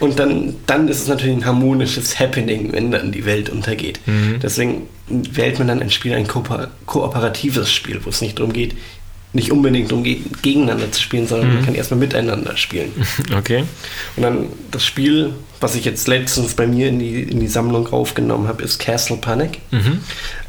Und 0.00 0.18
dann, 0.18 0.54
dann 0.66 0.88
ist 0.88 1.02
es 1.02 1.08
natürlich 1.08 1.36
ein 1.36 1.44
harmonisches 1.44 2.18
Happening, 2.18 2.72
wenn 2.72 2.90
dann 2.90 3.12
die 3.12 3.24
Welt 3.26 3.50
untergeht. 3.50 4.00
Deswegen 4.42 4.88
wählt 5.08 5.58
man 5.58 5.68
dann 5.68 5.80
ein 5.82 5.90
Spiel, 5.90 6.14
ein 6.14 6.26
kooper- 6.26 6.68
kooperatives 6.86 7.70
Spiel, 7.70 8.00
wo 8.04 8.10
es 8.10 8.20
nicht 8.20 8.38
darum 8.38 8.52
geht, 8.52 8.74
nicht 9.32 9.52
unbedingt 9.52 9.90
geht, 10.04 10.42
gegeneinander 10.42 10.90
zu 10.90 11.02
spielen, 11.02 11.26
sondern 11.26 11.54
man 11.54 11.64
kann 11.64 11.74
erstmal 11.74 12.00
miteinander 12.00 12.56
spielen. 12.56 12.92
Okay. 13.36 13.64
Und 14.16 14.22
dann 14.22 14.46
das 14.70 14.84
Spiel, 14.84 15.34
was 15.60 15.74
ich 15.74 15.84
jetzt 15.84 16.08
letztens 16.08 16.54
bei 16.54 16.66
mir 16.66 16.88
in 16.88 16.98
die, 16.98 17.22
in 17.22 17.40
die 17.40 17.46
Sammlung 17.46 17.86
aufgenommen 17.92 18.48
habe, 18.48 18.62
ist 18.62 18.78
Castle 18.78 19.16
Panic. 19.16 19.58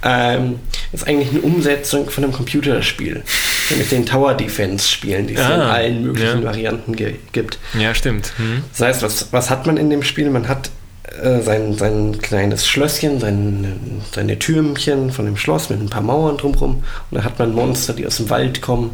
Ähm, 0.04 0.56
ist 0.94 1.08
eigentlich 1.08 1.30
eine 1.32 1.42
Umsetzung 1.42 2.10
von 2.10 2.24
einem 2.24 2.34
Computerspiel. 2.34 3.24
Mit 3.78 3.92
den 3.92 4.06
Tower 4.06 4.34
Defense 4.34 4.88
Spielen, 4.88 5.28
die 5.28 5.36
es 5.36 5.42
ja 5.42 5.56
in 5.56 5.62
Ah, 5.62 5.72
allen 5.74 6.04
möglichen 6.04 6.42
ja. 6.42 6.44
Varianten 6.44 6.96
gibt. 6.96 7.60
Ja, 7.78 7.94
stimmt. 7.94 8.34
Hm. 8.38 8.64
Das 8.72 8.82
heißt, 8.82 9.04
was, 9.04 9.28
was 9.32 9.50
hat 9.50 9.66
man 9.68 9.78
in 9.78 9.90
dem 9.90 10.04
Spiel? 10.04 10.30
Man 10.30 10.48
hat 10.48 10.72
äh, 11.22 11.42
sein, 11.42 11.74
sein 11.76 12.18
kleines 12.20 12.68
Schlösschen, 12.68 13.20
sein, 13.20 14.02
seine 14.12 14.40
Türmchen 14.40 15.12
von 15.12 15.26
dem 15.26 15.38
Schloss 15.38 15.70
mit 15.70 15.80
ein 15.80 15.90
paar 15.90 16.02
Mauern 16.02 16.38
drumherum. 16.38 16.84
Und 17.10 17.18
da 17.18 17.24
hat 17.24 17.40
man 17.40 17.54
Monster, 17.54 17.94
die 17.94 18.06
aus 18.06 18.18
dem 18.18 18.30
Wald 18.30 18.62
kommen, 18.62 18.92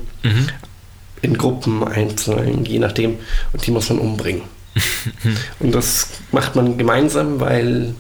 in 1.22 1.38
Gruppen 1.38 1.84
einzeln, 1.88 2.66
je 2.66 2.80
nachdem. 2.80 3.18
Und 3.54 3.66
die 3.66 3.72
muss 3.72 3.90
man 3.90 4.00
umbringen. 4.00 4.44
und 5.60 5.74
das 5.74 6.10
macht 6.32 6.56
man 6.56 6.78
gemeinsam, 6.78 7.40
weil 7.40 7.94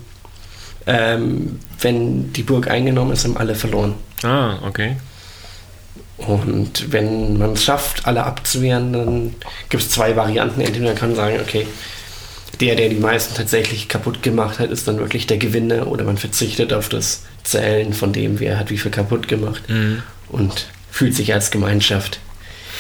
ähm, 0.88 1.60
wenn 1.80 2.34
die 2.34 2.43
Burg 2.43 2.69
eingenommen 2.69 3.13
ist, 3.13 3.23
haben 3.23 3.38
alle 3.38 3.56
verloren. 3.56 3.95
Ah, 4.23 4.58
okay. 4.65 4.95
Und 6.17 6.91
wenn 6.91 7.38
man 7.38 7.54
es 7.54 7.63
schafft, 7.63 8.08
alle 8.08 8.23
abzuwehren, 8.23 8.93
dann 8.93 9.36
gibt 9.69 9.84
es 9.84 9.89
zwei 9.89 10.15
Varianten. 10.15 10.62
Entweder 10.62 10.88
man 10.88 10.95
kann 10.95 11.15
sagen, 11.15 11.39
okay, 11.41 11.67
der, 12.62 12.76
der 12.76 12.89
die 12.89 12.96
meisten 12.96 13.36
tatsächlich 13.36 13.88
kaputt 13.88 14.22
gemacht 14.24 14.60
hat, 14.60 14.70
ist 14.72 14.88
dann 14.88 14.98
wirklich 14.98 15.28
der 15.28 15.38
Gewinner 15.38 15.88
oder 15.88 16.04
man 16.04 16.18
verzichtet 16.18 16.74
auf 16.74 16.89
das 16.89 17.24
Zählen 17.44 17.94
von 17.94 18.13
dem, 18.13 18.39
wer 18.39 18.58
hat 18.60 18.70
wie 18.72 18.78
viel 18.78 18.91
kaputt 18.91 19.28
gemacht 19.28 19.63
und 20.30 20.68
fühlt 20.91 21.15
sich 21.15 21.34
als 21.34 21.52
Gemeinschaft, 21.52 22.20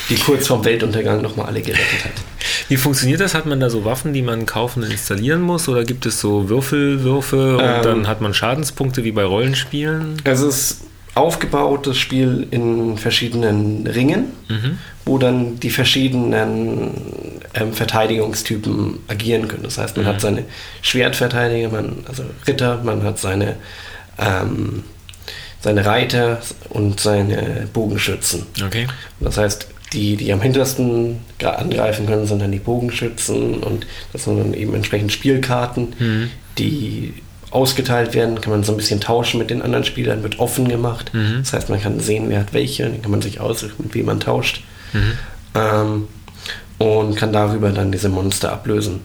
die 0.09 0.15
kurz 0.15 0.47
vorm 0.47 0.63
Weltuntergang 0.65 1.21
nochmal 1.21 1.47
alle 1.47 1.61
gerettet 1.61 2.05
hat. 2.05 2.11
Wie 2.69 2.77
funktioniert 2.77 3.19
das? 3.19 3.33
Hat 3.33 3.45
man 3.47 3.59
da 3.59 3.69
so 3.69 3.85
Waffen, 3.85 4.13
die 4.13 4.21
man 4.21 4.45
kaufen 4.45 4.83
und 4.83 4.91
installieren 4.91 5.41
muss? 5.41 5.67
Oder 5.67 5.83
gibt 5.83 6.05
es 6.05 6.19
so 6.21 6.47
Würfelwürfe 6.47 7.57
und 7.57 7.63
Ähm. 7.63 7.81
dann 7.83 8.07
hat 8.07 8.21
man 8.21 8.33
Schadenspunkte 8.33 9.03
wie 9.03 9.11
bei 9.11 9.23
Rollenspielen? 9.23 10.21
Es 10.23 10.41
ist 10.41 10.81
aufgebaut, 11.15 11.87
das 11.87 11.97
Spiel 11.97 12.47
in 12.51 12.97
verschiedenen 12.97 13.87
Ringen, 13.87 14.25
wo 15.05 15.17
dann 15.17 15.59
die 15.59 15.69
verschiedenen 15.69 16.91
ähm, 17.53 17.73
Verteidigungstypen 17.73 18.99
agieren 19.07 19.47
können. 19.47 19.63
Das 19.63 19.77
heißt, 19.77 19.95
man 19.97 20.05
hat 20.05 20.21
seine 20.21 20.43
Schwertverteidiger, 20.81 21.69
man, 21.69 22.03
also 22.07 22.23
Ritter, 22.45 22.81
man 22.83 23.03
hat 23.03 23.17
seine, 23.17 23.55
ähm, 24.19 24.83
seine 25.61 25.85
Reiter 25.85 26.41
und 26.69 26.99
seine 26.99 27.67
Bogenschützen. 27.71 28.45
Okay. 28.63 28.87
Das 29.21 29.37
heißt, 29.37 29.67
die, 29.93 30.17
die 30.17 30.33
am 30.33 30.41
hintersten 30.41 31.21
angreifen 31.41 32.07
können, 32.07 32.25
sind 32.25 32.41
dann 32.41 32.51
die 32.51 32.59
Bogenschützen 32.59 33.63
und 33.63 33.87
das 34.11 34.25
sind 34.25 34.37
dann 34.37 34.53
eben 34.53 34.73
entsprechend 34.73 35.13
Spielkarten, 35.13 35.95
die 36.57 37.13
ausgeteilt 37.51 38.13
werden, 38.13 38.41
kann 38.41 38.51
man 38.51 38.63
so 38.63 38.73
ein 38.73 38.77
bisschen 38.77 38.99
tauschen 38.99 39.37
mit 39.39 39.49
den 39.49 39.61
anderen 39.61 39.83
Spielern, 39.85 40.23
wird 40.23 40.39
offen 40.39 40.67
gemacht. 40.67 41.11
Das 41.39 41.53
heißt, 41.53 41.69
man 41.69 41.81
kann 41.81 41.99
sehen, 41.99 42.29
wer 42.29 42.39
hat 42.39 42.53
welche, 42.53 42.83
dann 42.83 43.01
kann 43.01 43.11
man 43.11 43.21
sich 43.21 43.39
aussuchen, 43.39 43.75
mit 43.77 43.93
wem 43.95 44.05
man 44.07 44.19
tauscht. 44.19 44.63
Ähm, 45.55 46.07
und 46.77 47.15
kann 47.15 47.31
darüber 47.31 47.69
dann 47.71 47.91
diese 47.91 48.09
Monster 48.09 48.51
ablösen. 48.51 48.99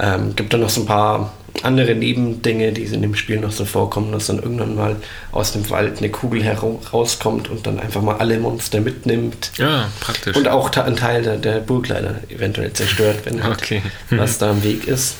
Ähm, 0.00 0.34
gibt 0.34 0.52
dann 0.52 0.60
noch 0.60 0.70
so 0.70 0.80
ein 0.80 0.86
paar 0.86 1.32
andere 1.62 1.94
Nebendinge, 1.94 2.72
die 2.72 2.84
in 2.84 3.02
dem 3.02 3.14
Spiel 3.14 3.38
noch 3.38 3.50
so 3.50 3.64
vorkommen, 3.64 4.12
dass 4.12 4.26
dann 4.26 4.38
irgendwann 4.38 4.74
mal 4.74 4.96
aus 5.32 5.52
dem 5.52 5.68
Wald 5.68 5.98
eine 5.98 6.08
Kugel 6.08 6.42
herauskommt 6.42 7.50
und 7.50 7.66
dann 7.66 7.78
einfach 7.78 8.00
mal 8.00 8.16
alle 8.16 8.38
Monster 8.38 8.80
mitnimmt. 8.80 9.52
Ja, 9.58 9.88
praktisch. 10.00 10.36
Und 10.36 10.48
auch 10.48 10.70
ein 10.76 10.96
Teil 10.96 11.22
der, 11.22 11.36
der 11.36 11.58
Burg 11.58 11.88
leider 11.88 12.20
eventuell 12.28 12.72
zerstört, 12.72 13.18
wenn 13.24 13.42
halt 13.42 13.60
Okay. 13.60 13.82
was 14.10 14.38
da 14.38 14.52
im 14.52 14.62
Weg 14.62 14.86
ist, 14.86 15.16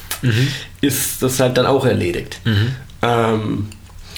ist 0.81 1.23
das 1.23 1.41
halt 1.41 1.59
dann 1.59 1.67
auch 1.67 1.85
erledigt. 1.85 2.41
Ähm, 3.03 3.69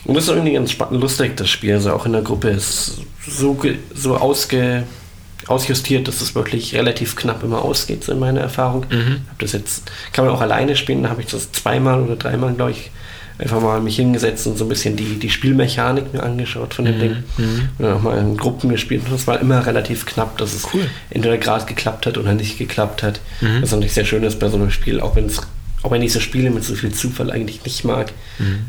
und 0.04 0.14
das 0.14 0.24
ist 0.24 0.30
irgendwie 0.30 0.52
ganz 0.52 0.70
spannend, 0.70 1.00
lustig, 1.00 1.36
das 1.36 1.48
Spiel. 1.48 1.74
Also 1.74 1.92
auch 1.92 2.06
in 2.06 2.12
der 2.12 2.22
Gruppe 2.22 2.50
ist 2.50 2.98
so, 3.26 3.58
so 3.94 4.16
ausge, 4.16 4.84
ausjustiert, 5.48 6.08
dass 6.08 6.20
es 6.20 6.34
wirklich 6.34 6.74
relativ 6.74 7.16
knapp 7.16 7.42
immer 7.42 7.62
ausgeht, 7.62 8.04
so 8.04 8.12
in 8.12 8.18
meiner 8.18 8.40
Erfahrung. 8.40 8.84
Hab 9.28 9.38
das 9.38 9.52
jetzt, 9.52 9.90
kann 10.12 10.24
man 10.24 10.34
auch 10.34 10.40
alleine 10.40 10.76
spielen, 10.76 11.02
da 11.02 11.10
habe 11.10 11.20
ich 11.22 11.28
das 11.28 11.52
zweimal 11.52 12.00
oder 12.02 12.16
dreimal, 12.16 12.52
glaube 12.54 12.72
ich, 12.72 12.90
einfach 13.38 13.60
mal 13.60 13.80
mich 13.80 13.96
hingesetzt 13.96 14.46
und 14.46 14.56
so 14.56 14.66
ein 14.66 14.68
bisschen 14.68 14.94
die, 14.94 15.18
die 15.18 15.30
Spielmechanik 15.30 16.12
mir 16.12 16.22
angeschaut 16.22 16.74
von 16.74 16.84
dem 16.84 16.98
Ding. 17.00 17.16
Und 17.78 17.84
dann 17.84 17.94
auch 17.94 18.02
mal 18.02 18.18
in 18.18 18.36
Gruppen 18.36 18.70
gespielt. 18.70 19.02
Und 19.06 19.12
das 19.12 19.26
war 19.26 19.40
immer 19.40 19.66
relativ 19.66 20.06
knapp, 20.06 20.38
dass 20.38 20.54
es 20.54 20.66
entweder 21.10 21.38
gerade 21.38 21.64
geklappt 21.64 22.06
hat 22.06 22.18
oder 22.18 22.34
nicht 22.34 22.58
geklappt 22.58 23.02
hat. 23.02 23.20
Was 23.62 23.72
natürlich 23.72 23.94
sehr 23.94 24.04
schön 24.04 24.22
ist 24.22 24.38
bei 24.38 24.48
so 24.48 24.56
einem 24.56 24.70
Spiel, 24.70 25.00
auch 25.00 25.16
wenn 25.16 25.26
es 25.26 25.40
auch 25.82 25.90
wenn 25.90 26.02
ich 26.02 26.12
so 26.12 26.20
Spiele 26.20 26.50
mit 26.50 26.64
so 26.64 26.74
viel 26.74 26.92
Zufall 26.92 27.30
eigentlich 27.30 27.64
nicht 27.64 27.84
mag, 27.84 28.12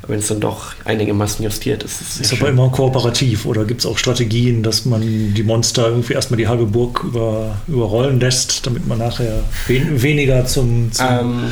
aber 0.01 0.13
wenn 0.13 0.19
es 0.19 0.27
dann 0.27 0.39
doch 0.39 0.73
einigermaßen 0.85 1.43
justiert 1.43 1.83
ist, 1.83 2.01
ist 2.01 2.15
es 2.15 2.19
Ist 2.21 2.33
aber 2.33 2.49
immer 2.49 2.69
kooperativ 2.69 3.45
oder 3.45 3.65
gibt 3.65 3.81
es 3.81 3.85
auch 3.85 3.97
Strategien, 3.97 4.63
dass 4.63 4.85
man 4.85 5.01
die 5.33 5.43
Monster 5.43 5.87
irgendwie 5.87 6.13
erstmal 6.13 6.37
die 6.37 6.47
halbe 6.47 6.65
Burg 6.65 7.03
über, 7.03 7.57
überrollen 7.67 8.19
lässt, 8.19 8.65
damit 8.65 8.87
man 8.87 8.97
nachher 8.97 9.43
wen, 9.67 10.01
weniger 10.01 10.45
zum, 10.45 10.91
zum, 10.91 11.05
Ähm, 11.07 11.51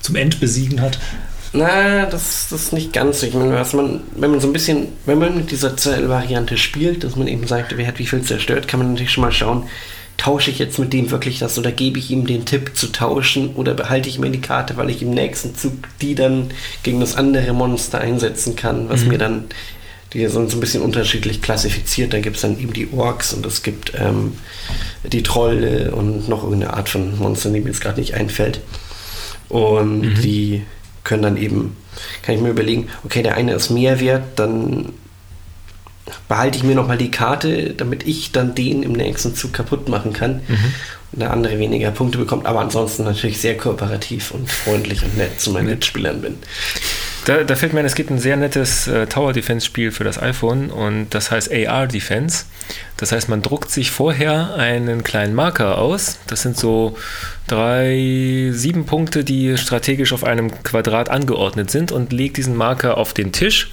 zum 0.00 0.16
Endbesiegen 0.16 0.80
hat? 0.80 0.98
Na, 1.52 2.06
das, 2.06 2.48
das 2.50 2.62
ist 2.62 2.72
nicht 2.72 2.92
ganz 2.92 3.20
so. 3.20 3.26
Ich 3.26 3.34
meine, 3.34 3.52
was 3.52 3.74
man, 3.74 4.00
wenn 4.16 4.30
man 4.30 4.40
so 4.40 4.46
ein 4.46 4.54
bisschen, 4.54 4.88
wenn 5.04 5.18
man 5.18 5.36
mit 5.36 5.50
dieser 5.50 5.76
Zell-Variante 5.76 6.56
spielt, 6.56 7.04
dass 7.04 7.16
man 7.16 7.26
eben 7.28 7.46
sagt, 7.46 7.76
wer 7.76 7.86
hat 7.86 7.98
wie 7.98 8.06
viel 8.06 8.22
zerstört, 8.22 8.68
kann 8.68 8.80
man 8.80 8.92
natürlich 8.92 9.12
schon 9.12 9.22
mal 9.22 9.32
schauen, 9.32 9.64
tausche 10.16 10.50
ich 10.50 10.58
jetzt 10.58 10.78
mit 10.78 10.92
dem 10.92 11.10
wirklich 11.10 11.38
das 11.38 11.58
oder 11.58 11.72
gebe 11.72 11.98
ich 11.98 12.10
ihm 12.10 12.26
den 12.26 12.44
Tipp 12.44 12.72
zu 12.74 12.92
tauschen 12.92 13.54
oder 13.54 13.74
behalte 13.74 14.08
ich 14.08 14.18
mir 14.18 14.30
die 14.30 14.40
Karte, 14.40 14.76
weil 14.76 14.90
ich 14.90 15.02
im 15.02 15.10
nächsten 15.10 15.56
Zug 15.56 15.72
die 16.00 16.14
dann 16.14 16.50
gegen 16.82 17.00
das 17.00 17.16
andere 17.16 17.52
Monster 17.52 18.00
einsetzen 18.00 18.54
kann, 18.54 18.88
was 18.88 19.04
mir 19.04 19.18
dann, 19.18 19.46
die 20.12 20.26
sind 20.28 20.50
so 20.50 20.56
ein 20.56 20.60
bisschen 20.60 20.82
unterschiedlich 20.82 21.42
klassifiziert. 21.42 22.12
Da 22.12 22.20
gibt 22.20 22.36
es 22.36 22.42
dann 22.42 22.58
eben 22.60 22.72
die 22.72 22.92
Orks 22.92 23.32
und 23.32 23.44
es 23.46 23.62
gibt 23.62 23.92
ähm, 23.96 24.34
die 25.04 25.22
Trolle 25.22 25.92
und 25.92 26.28
noch 26.28 26.44
irgendeine 26.44 26.74
Art 26.74 26.88
von 26.88 27.18
Monster, 27.18 27.50
die 27.50 27.60
mir 27.60 27.68
jetzt 27.68 27.80
gerade 27.80 28.00
nicht 28.00 28.14
einfällt. 28.14 28.60
Und 29.48 30.22
die 30.22 30.62
können 31.04 31.22
dann 31.22 31.36
eben, 31.36 31.76
kann 32.22 32.34
ich 32.34 32.40
mir 32.40 32.50
überlegen, 32.50 32.88
okay, 33.04 33.22
der 33.22 33.36
eine 33.36 33.54
ist 33.54 33.70
mehr 33.70 34.00
wert, 34.00 34.24
dann 34.36 34.92
behalte 36.28 36.58
ich 36.58 36.64
mir 36.64 36.74
nochmal 36.74 36.98
die 36.98 37.10
Karte, 37.10 37.74
damit 37.74 38.06
ich 38.06 38.32
dann 38.32 38.54
den 38.54 38.82
im 38.82 38.92
nächsten 38.92 39.34
Zug 39.34 39.52
kaputt 39.52 39.88
machen 39.88 40.12
kann. 40.12 40.40
Und 41.12 41.20
der 41.20 41.30
andere 41.30 41.58
weniger 41.58 41.90
Punkte 41.90 42.18
bekommt, 42.18 42.46
aber 42.46 42.60
ansonsten 42.60 43.04
natürlich 43.04 43.38
sehr 43.38 43.56
kooperativ 43.56 44.30
und 44.30 44.50
freundlich 44.50 45.04
und 45.04 45.16
nett 45.16 45.40
zu 45.40 45.50
meinen 45.50 45.66
Mitspielern 45.66 46.22
bin. 46.22 46.38
Da, 47.24 47.44
da 47.44 47.54
fällt 47.54 47.72
mir 47.72 47.80
ein, 47.80 47.86
es 47.86 47.94
gibt 47.94 48.10
ein 48.10 48.18
sehr 48.18 48.36
nettes 48.36 48.88
äh, 48.88 49.06
Tower 49.06 49.32
Defense 49.32 49.64
Spiel 49.64 49.92
für 49.92 50.02
das 50.02 50.20
iPhone 50.20 50.70
und 50.70 51.10
das 51.10 51.30
heißt 51.30 51.52
AR 51.52 51.86
Defense. 51.86 52.46
Das 52.96 53.12
heißt, 53.12 53.28
man 53.28 53.42
druckt 53.42 53.70
sich 53.70 53.92
vorher 53.92 54.54
einen 54.56 55.04
kleinen 55.04 55.34
Marker 55.34 55.78
aus. 55.78 56.18
Das 56.26 56.42
sind 56.42 56.56
so 56.56 56.96
drei, 57.46 58.50
sieben 58.52 58.86
Punkte, 58.86 59.22
die 59.22 59.56
strategisch 59.56 60.12
auf 60.12 60.24
einem 60.24 60.50
Quadrat 60.64 61.10
angeordnet 61.10 61.70
sind 61.70 61.92
und 61.92 62.12
legt 62.12 62.38
diesen 62.38 62.56
Marker 62.56 62.96
auf 62.96 63.12
den 63.12 63.30
Tisch. 63.30 63.70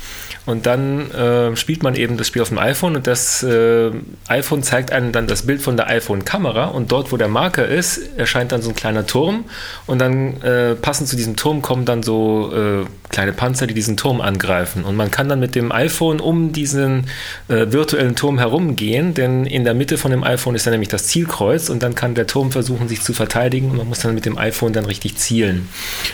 Und 0.49 0.65
dann 0.65 1.11
äh, 1.11 1.55
spielt 1.55 1.83
man 1.83 1.95
eben 1.95 2.17
das 2.17 2.27
Spiel 2.27 2.41
auf 2.41 2.49
dem 2.49 2.57
iPhone 2.57 2.95
und 2.95 3.05
das 3.05 3.43
äh, 3.43 3.91
iPhone 4.27 4.63
zeigt 4.63 4.91
einem 4.91 5.11
dann 5.11 5.27
das 5.27 5.43
Bild 5.43 5.61
von 5.61 5.77
der 5.77 5.87
iPhone-Kamera 5.87 6.65
und 6.65 6.91
dort, 6.91 7.11
wo 7.11 7.17
der 7.17 7.27
Marker 7.27 7.67
ist, 7.67 7.99
erscheint 8.17 8.51
dann 8.51 8.63
so 8.63 8.69
ein 8.69 8.75
kleiner 8.75 9.05
Turm 9.05 9.45
und 9.85 9.99
dann 9.99 10.41
äh, 10.41 10.73
passend 10.73 11.07
zu 11.07 11.15
diesem 11.15 11.35
Turm 11.35 11.61
kommen 11.61 11.85
dann 11.85 12.01
so 12.01 12.51
äh, 12.51 12.85
kleine 13.09 13.33
Panzer, 13.33 13.67
die 13.67 13.73
diesen 13.73 13.97
Turm 13.97 14.21
angreifen. 14.21 14.83
Und 14.85 14.95
man 14.95 15.11
kann 15.11 15.29
dann 15.29 15.39
mit 15.39 15.55
dem 15.55 15.71
iPhone 15.71 16.19
um 16.19 16.51
diesen 16.51 17.05
äh, 17.47 17.71
virtuellen 17.71 18.15
Turm 18.15 18.37
herumgehen, 18.37 19.13
denn 19.13 19.45
in 19.45 19.63
der 19.63 19.73
Mitte 19.73 19.97
von 19.97 20.11
dem 20.11 20.23
iPhone 20.23 20.55
ist 20.55 20.65
dann 20.65 20.71
nämlich 20.71 20.89
das 20.89 21.07
Zielkreuz 21.07 21.69
und 21.69 21.83
dann 21.83 21.95
kann 21.95 22.15
der 22.15 22.27
Turm 22.27 22.51
versuchen, 22.51 22.87
sich 22.87 23.01
zu 23.01 23.13
verteidigen 23.13 23.71
und 23.71 23.77
man 23.77 23.87
muss 23.87 23.99
dann 23.99 24.15
mit 24.15 24.25
dem 24.25 24.37
iPhone 24.37 24.73
dann 24.73 24.85
richtig 24.85 25.17
zielen. 25.17 25.69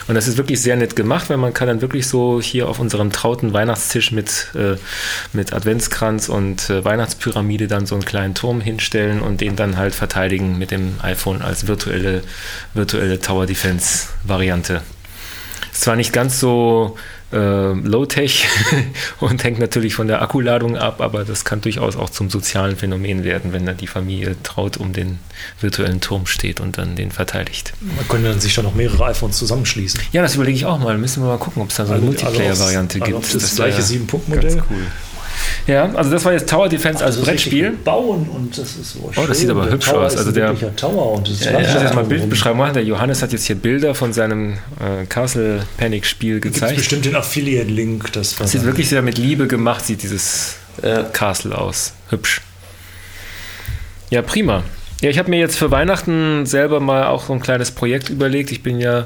Und 0.08 0.16
das 0.16 0.28
ist 0.28 0.38
wirklich 0.38 0.62
sehr 0.62 0.76
nett 0.78 0.96
gemacht, 0.96 1.30
weil 1.30 1.38
man 1.38 1.54
kann 1.54 1.68
dann 1.68 1.82
wirklich 1.82 2.08
so 2.08 2.42
hier 2.42 2.70
auf 2.70 2.80
unserem 2.80 3.12
trauten 3.12 3.54
Weihnachtstisch 3.54 4.12
mit, 4.12 4.25
äh, 4.56 4.78
mit 5.34 5.54
Adventskranz 5.54 6.30
und 6.30 6.70
äh, 6.70 6.84
Weihnachtspyramide 6.84 7.68
dann 7.68 7.86
so 7.86 7.96
einen 7.96 8.06
kleinen 8.06 8.36
Turm 8.36 8.62
hinstellen 8.62 9.22
und 9.22 9.42
den 9.42 9.56
dann 9.56 9.78
halt 9.78 9.96
verteidigen 9.96 10.58
mit 10.58 10.72
dem 10.72 10.96
iPhone 11.02 11.42
als 11.42 11.68
virtuelle, 11.68 12.24
virtuelle 12.74 13.20
Tower 13.20 13.46
Defense 13.46 14.08
Variante. 14.24 14.82
Ist 15.72 15.82
zwar 15.82 15.96
nicht 15.96 16.14
ganz 16.14 16.40
so 16.40 16.98
äh, 17.36 17.74
Low-Tech 17.74 18.46
und 19.20 19.44
hängt 19.44 19.60
natürlich 19.60 19.94
von 19.94 20.08
der 20.08 20.22
Akkuladung 20.22 20.78
ab, 20.78 21.02
aber 21.02 21.24
das 21.26 21.46
kann 21.46 21.62
durchaus 21.62 21.96
auch 21.98 22.10
zum 22.10 22.30
sozialen 22.30 22.76
Phänomen 22.78 23.24
werden, 23.24 23.54
wenn 23.54 23.66
dann 23.66 23.78
die 23.78 23.88
Familie 23.88 24.36
traut 24.44 24.78
um 24.78 24.94
den 24.94 25.20
virtuellen 25.60 26.02
Turm 26.02 26.26
steht 26.26 26.60
und 26.60 26.78
dann 26.78 26.96
den 26.96 27.12
verteidigt. 27.12 27.74
Man 27.82 28.08
könnte 28.08 28.30
dann 28.30 28.40
sich 28.40 28.56
dann 28.56 28.66
noch 28.66 28.74
mehrere 28.76 29.06
iPhones 29.06 29.38
zusammenschließen. 29.38 30.00
Ja, 30.14 30.22
das 30.22 30.36
überlege 30.36 30.56
ich 30.58 30.66
auch 30.66 30.80
mal. 30.80 30.98
Müssen 30.98 31.22
wir 31.24 31.28
mal 31.28 31.38
gucken, 31.38 31.62
ob 31.62 31.70
es 31.70 31.76
da 31.76 31.86
so 31.86 31.94
eine 31.94 32.02
Also- 32.02 32.12
also 32.14 32.24
Multiplayer-Variante 32.26 33.00
gibt. 33.00 33.08
also 33.16 33.18
auf 33.18 33.32
das 33.34 33.58
wär 33.60 33.68
gleiche 33.68 33.82
7-Punkt-Modell. 33.84 34.56
ganz 34.56 34.64
Cool. 34.70 34.78
Ja, 35.68 35.92
also 35.94 36.12
das 36.12 36.24
war 36.26 36.34
jetzt 36.34 36.48
Tower 36.50 36.70
Defense 36.70 37.04
als 37.04 37.16
Das 37.16 37.24
ist 37.24 37.32
richtig 37.32 37.52
Brettspiel. 37.62 37.78
Bauen 37.84 38.30
und 38.30 38.58
das 38.58 38.76
ist 38.76 38.94
so 38.94 39.12
Oh, 39.16 39.26
das 39.28 39.40
sieht 39.40 39.50
aber 39.50 39.64
Der 39.66 39.74
hübsch 39.74 39.88
Tower 39.88 40.06
aus. 40.06 40.16
Also 40.18 40.32
der- 40.32 40.76
Tower 40.76 41.14
und 41.14 41.28
das 41.28 41.36
ist 41.36 41.46
Ja, 41.46 41.60
ich 41.60 41.74
muss 41.74 41.82
jetzt 41.84 41.96
mal 41.96 42.04
Bildbeschreibung 42.04 42.60
machen. 42.60 42.74
Der 42.76 42.84
Johannes 42.84 43.22
hat 43.22 43.32
jetzt 43.32 43.46
hier 43.46 43.56
Bilder 43.56 43.96
von 43.96 44.14
seinem 44.14 44.54
äh, 44.80 45.06
Castle 45.08 45.64
Panic 45.78 46.06
Spiel 46.06 46.40
Gibt 46.40 46.56
gezeigt. 46.56 46.78
bestimmt 46.78 47.06
den 47.06 47.16
Affiliate-Link. 47.16 48.12
Das 48.14 48.40
war 48.40 48.44
Das 48.46 48.52
sieht 48.52 48.64
wirklich 48.64 48.90
sehr 48.90 49.02
mit 49.02 49.18
Liebe 49.18 49.48
gemacht, 49.48 49.86
sieht 49.86 50.04
dieses 50.04 50.56
Ja. 50.84 51.04
Castle 51.04 51.58
aus. 51.58 51.94
Hübsch. 52.10 52.42
Ja, 54.10 54.22
prima. 54.22 54.64
Ja, 55.02 55.10
ich 55.10 55.18
habe 55.20 55.30
mir 55.30 55.40
jetzt 55.40 55.58
für 55.58 55.72
Weihnachten 55.72 56.46
selber 56.46 56.80
mal 56.80 57.06
auch 57.08 57.26
so 57.28 57.34
ein 57.34 57.40
kleines 57.42 57.72
Projekt 57.72 58.10
überlegt. 58.10 58.52
Ich 58.52 58.64
bin 58.64 58.80
ja 58.80 59.06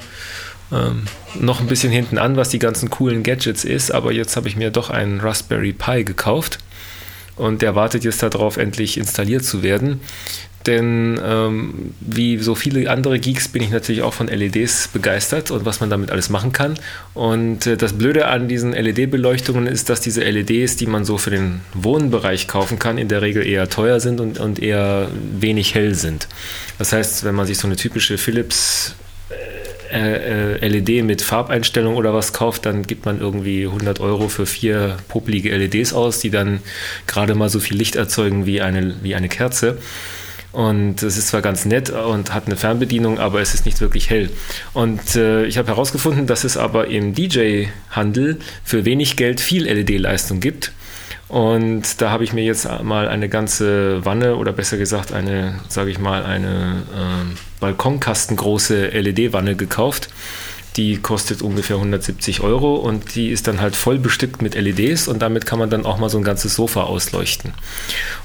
ähm, 0.72 1.04
noch 1.40 1.60
ein 1.60 1.68
bisschen 1.68 1.92
hinten 1.92 2.18
an, 2.18 2.36
was 2.36 2.50
die 2.50 2.60
ganzen 2.60 2.90
coolen 2.90 3.24
Gadgets 3.24 3.64
ist, 3.64 3.92
aber 3.92 4.12
jetzt 4.12 4.36
habe 4.36 4.48
ich 4.48 4.56
mir 4.56 4.72
doch 4.72 4.90
einen 4.90 5.20
Raspberry 5.20 5.74
Pi 5.74 6.04
gekauft 6.04 6.60
und 7.36 7.62
der 7.62 7.76
wartet 7.76 8.04
jetzt 8.04 8.22
darauf, 8.22 8.58
endlich 8.58 8.98
installiert 8.98 9.44
zu 9.44 9.64
werden. 9.64 10.02
Denn 10.66 11.20
ähm, 11.24 11.94
wie 12.02 12.38
so 12.38 12.54
viele 12.54 12.92
andere 12.92 13.18
Geeks 13.18 13.48
bin 13.48 13.64
ich 13.64 13.72
natürlich 13.72 14.02
auch 14.02 14.14
von 14.14 14.28
LEDs 14.28 14.90
begeistert 14.90 15.52
und 15.52 15.66
was 15.66 15.80
man 15.80 15.90
damit 15.90 16.12
alles 16.12 16.30
machen 16.30 16.52
kann. 16.52 16.78
Und 17.14 17.66
äh, 17.66 17.78
das 17.78 17.94
Blöde 17.94 18.28
an 18.28 18.50
diesen 18.50 18.74
LED-Beleuchtungen 18.74 19.68
ist, 19.68 19.90
dass 19.90 20.02
diese 20.02 20.22
LEDs, 20.22 20.76
die 20.76 20.86
man 20.86 21.06
so 21.06 21.18
für 21.18 21.30
den 21.30 21.62
Wohnbereich 21.74 22.50
kaufen 22.50 22.78
kann, 22.78 22.98
in 22.98 23.08
der 23.08 23.22
Regel 23.22 23.48
eher 23.48 23.70
teuer 23.70 24.02
sind 24.02 24.20
und, 24.20 24.38
und 24.38 24.60
eher 24.60 25.08
wenig 25.40 25.76
hell 25.76 25.96
sind. 25.96 26.28
Das 26.78 26.92
heißt, 26.92 27.24
wenn 27.24 27.36
man 27.36 27.48
sich 27.48 27.58
so 27.58 27.66
eine 27.66 27.78
typische 27.78 28.18
Philips 28.18 28.96
äh, 29.92 30.56
äh, 30.56 30.68
LED 30.68 31.04
mit 31.04 31.22
Farbeinstellung 31.22 31.96
oder 31.96 32.14
was 32.14 32.34
kauft, 32.34 32.66
dann 32.66 32.84
gibt 32.84 33.06
man 33.06 33.20
irgendwie 33.20 33.66
100 33.66 34.00
Euro 34.00 34.30
für 34.30 34.46
vier 34.46 34.98
popelige 35.08 35.56
LEDs 35.56 35.94
aus, 35.94 36.20
die 36.20 36.30
dann 36.30 36.60
gerade 37.08 37.36
mal 37.36 37.50
so 37.50 37.60
viel 37.60 37.78
Licht 37.78 37.96
erzeugen 37.96 38.46
wie 38.46 38.62
eine, 38.62 38.96
wie 39.02 39.16
eine 39.16 39.30
Kerze. 39.30 39.78
Und 40.52 41.04
es 41.04 41.18
ist 41.18 41.28
zwar 41.28 41.42
ganz 41.42 41.66
nett 41.66 41.92
und 41.92 42.34
hat 42.34 42.48
eine 42.48 42.56
Fernbedienung, 42.56 43.20
aber 43.20 43.40
es 43.40 43.54
ist 43.54 43.66
nicht 43.66 43.82
wirklich 43.82 44.10
hell. 44.10 44.30
Und 44.74 45.16
äh, 45.16 45.46
ich 45.46 45.58
habe 45.58 45.68
herausgefunden, 45.68 46.26
dass 46.26 46.44
es 46.44 46.58
aber 46.58 46.88
im 46.88 47.14
DJ-Handel 47.14 48.40
für 48.64 48.86
wenig 48.86 49.16
Geld 49.16 49.42
viel 49.42 49.66
LED-Leistung 49.66 50.40
gibt. 50.40 50.72
Und 51.30 52.02
da 52.02 52.10
habe 52.10 52.24
ich 52.24 52.34
mir 52.34 52.44
jetzt 52.44 52.68
mal 52.82 53.08
eine 53.08 53.30
ganze 53.30 54.04
Wanne 54.04 54.36
oder 54.36 54.52
besser 54.52 54.78
gesagt 54.78 55.14
eine, 55.14 55.60
sage 55.68 55.92
ich 55.92 56.00
mal, 56.00 56.24
eine 56.26 56.82
ähm, 56.98 57.36
balkonkastengroße 57.60 58.88
LED-Wanne 58.88 59.56
gekauft. 59.56 60.10
Die 60.80 60.96
kostet 60.96 61.42
ungefähr 61.42 61.76
170 61.76 62.40
Euro 62.40 62.76
und 62.76 63.14
die 63.16 63.32
ist 63.32 63.50
dann 63.50 63.60
halt 63.60 63.76
voll 63.76 64.00
bestückt 64.00 64.42
mit 64.42 64.56
LEDs 64.56 65.10
und 65.10 65.22
damit 65.22 65.46
kann 65.46 65.60
man 65.60 65.70
dann 65.70 65.86
auch 65.86 65.98
mal 65.98 66.10
so 66.10 66.18
ein 66.18 66.24
ganzes 66.24 66.56
Sofa 66.56 66.84
ausleuchten. 66.84 67.52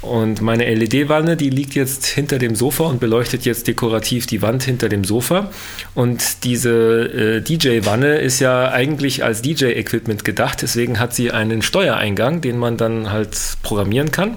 Und 0.03 0.40
meine 0.40 0.73
LED-Wanne, 0.73 1.37
die 1.37 1.51
liegt 1.51 1.75
jetzt 1.75 2.07
hinter 2.07 2.38
dem 2.38 2.55
Sofa 2.55 2.85
und 2.85 3.01
beleuchtet 3.01 3.45
jetzt 3.45 3.67
dekorativ 3.67 4.29
die 4.29 4.40
Wand 4.40 4.62
hinter 4.62 4.88
dem 4.88 5.03
Sofa. 5.03 5.51
Und 5.97 6.45
diese 6.45 6.71
äh, 6.71 7.40
DJ-Wanne 7.40 8.19
ist 8.19 8.38
ja 8.38 8.71
eigentlich 8.71 9.25
als 9.25 9.43
DJ-Equipment 9.43 10.25
gedacht, 10.25 10.62
deswegen 10.62 11.01
hat 11.01 11.12
sie 11.12 11.33
einen 11.33 11.61
Steuereingang, 11.61 12.40
den 12.40 12.57
man 12.57 12.77
dann 12.77 13.11
halt 13.11 13.37
programmieren 13.64 14.12
kann. 14.12 14.37